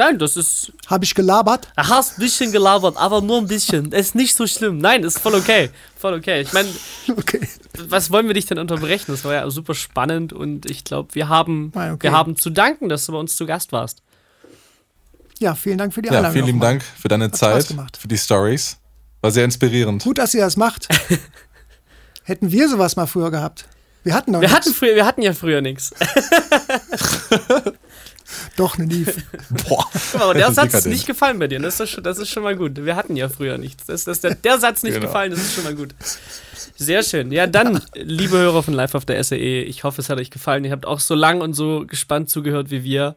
Nein, 0.05 0.19
das 0.19 0.37
ist. 0.37 0.73
habe 0.89 1.05
ich 1.05 1.15
gelabert? 1.15 1.69
Du 1.77 1.83
hast 1.89 2.19
ein 2.19 2.21
bisschen 2.23 2.51
gelabert, 2.53 2.97
aber 2.97 3.21
nur 3.21 3.39
ein 3.39 3.47
bisschen. 3.47 3.93
Ist 3.93 4.15
nicht 4.15 4.35
so 4.37 4.47
schlimm. 4.47 4.79
Nein, 4.79 5.05
ist 5.05 5.19
voll 5.19 5.35
okay. 5.35 5.71
Voll 5.97 6.15
okay. 6.15 6.41
Ich 6.43 6.53
meine, 6.53 6.69
Okay. 7.17 7.41
was 7.89 8.11
wollen 8.11 8.27
wir 8.27 8.35
dich 8.35 8.47
denn 8.47 8.59
unterbrechen? 8.59 9.07
Das 9.13 9.25
war 9.25 9.33
ja 9.35 9.49
super 9.51 9.75
spannend 9.75 10.33
und 10.33 10.69
ich 10.71 10.83
glaube, 10.85 11.15
wir 11.15 11.29
haben, 11.29 11.71
Ah, 11.75 11.93
okay. 11.93 12.03
wir 12.05 12.13
haben 12.13 12.37
zu 12.37 12.51
danken, 12.51 12.89
dass 12.89 13.07
du 13.07 13.13
bei 13.13 13.19
uns 13.19 13.37
zu 13.37 13.47
Gast 13.47 13.71
warst. 13.73 14.03
Ja, 15.39 15.55
vielen 15.55 15.79
Dank 15.79 15.93
für 15.95 16.03
die 16.03 16.09
Ja, 16.09 16.15
Einladung. 16.17 16.33
vielen 16.35 16.47
lieben. 16.47 16.61
Dank 16.61 16.83
für 16.83 17.09
deine 17.09 17.27
Spaß 17.29 17.39
Zeit, 17.39 17.69
gemacht. 17.69 17.97
für 17.97 18.09
die 18.09 18.19
Stories. 18.19 18.79
War 19.21 19.31
sehr 19.31 19.45
inspirierend. 19.45 20.03
Gut, 20.03 20.19
dass 20.19 20.35
ihr 20.35 20.41
das 20.43 20.57
macht. 20.57 20.89
Hätten 22.25 22.51
wir 22.51 22.69
sowas 22.69 22.97
mal 22.97 23.07
früher 23.07 23.31
gehabt. 23.31 23.67
Wir 24.05 24.15
hatten 24.15 24.33
doch 24.33 24.41
Wir 24.41 24.49
nichts. 24.49 24.67
hatten, 24.67 24.75
früher, 24.75 24.95
wir 24.97 25.07
hatten 25.07 25.23
ja 25.23 25.33
früher 25.33 25.61
nichts. 25.61 25.93
doch 28.57 28.77
eine 28.79 28.87
Nief. 28.87 29.17
Boah. 29.69 29.87
Aber 30.15 30.35
der 30.35 30.53
Satz 30.55 30.75
ist 30.75 30.87
nicht 30.87 31.07
gefallen 31.07 31.39
bei 31.39 31.49
dir. 31.49 31.61
Das 31.61 31.81
ist, 31.81 31.91
schon, 31.91 32.05
das 32.05 32.19
ist 32.19 32.29
schon 32.31 32.43
mal 32.43 32.57
gut. 32.57 32.85
Wir 32.85 32.97
hatten 32.97 33.17
ja 33.17 33.29
früher 33.29 33.59
nichts. 33.59 33.87
Das, 33.87 34.05
das, 34.05 34.21
der, 34.21 34.35
der 34.35 34.59
Satz 34.59 34.83
nicht 34.83 34.95
Genau. 34.95 35.07
gefallen, 35.07 35.31
das 35.31 35.41
ist 35.41 35.55
schon 35.55 35.65
mal 35.65 35.75
gut. 35.75 35.95
Sehr 36.77 37.03
schön. 37.03 37.33
Ja, 37.33 37.47
dann, 37.47 37.81
liebe 37.95 38.37
Hörer 38.39 38.63
von 38.63 38.75
Live 38.75 38.95
auf 38.95 39.05
der 39.05 39.23
SAE, 39.23 39.63
ich 39.63 39.85
hoffe, 39.85 40.01
es 40.01 40.09
hat 40.09 40.19
euch 40.19 40.31
gefallen. 40.31 40.65
Ihr 40.65 40.73
habt 40.73 40.87
auch 40.87 41.01
so 41.01 41.15
lang 41.15 41.41
und 41.41 41.55
so 41.55 41.85
gespannt 41.87 42.31
zugehört 42.31 42.71
wie 42.71 42.83
wir. 42.85 43.15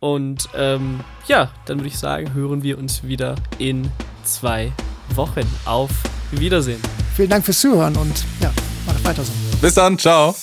Und 0.00 0.48
ähm, 0.54 1.00
ja, 1.28 1.50
dann 1.66 1.78
würde 1.78 1.88
ich 1.88 1.98
sagen, 1.98 2.34
hören 2.34 2.62
wir 2.62 2.76
uns 2.78 3.04
wieder 3.04 3.36
in 3.58 3.90
zwei 4.24 4.72
Wochen. 5.14 5.40
Auf 5.64 5.90
Wiedersehen. 6.30 6.80
Vielen 7.16 7.30
Dank 7.30 7.44
fürs 7.44 7.60
Zuhören 7.60 7.96
und 7.96 8.24
ja, 8.40 8.52
macht 8.86 9.04
weiter 9.04 9.22
so. 9.24 9.32
Bis 9.60 9.74
dann. 9.74 9.98
Ciao. 9.98 10.34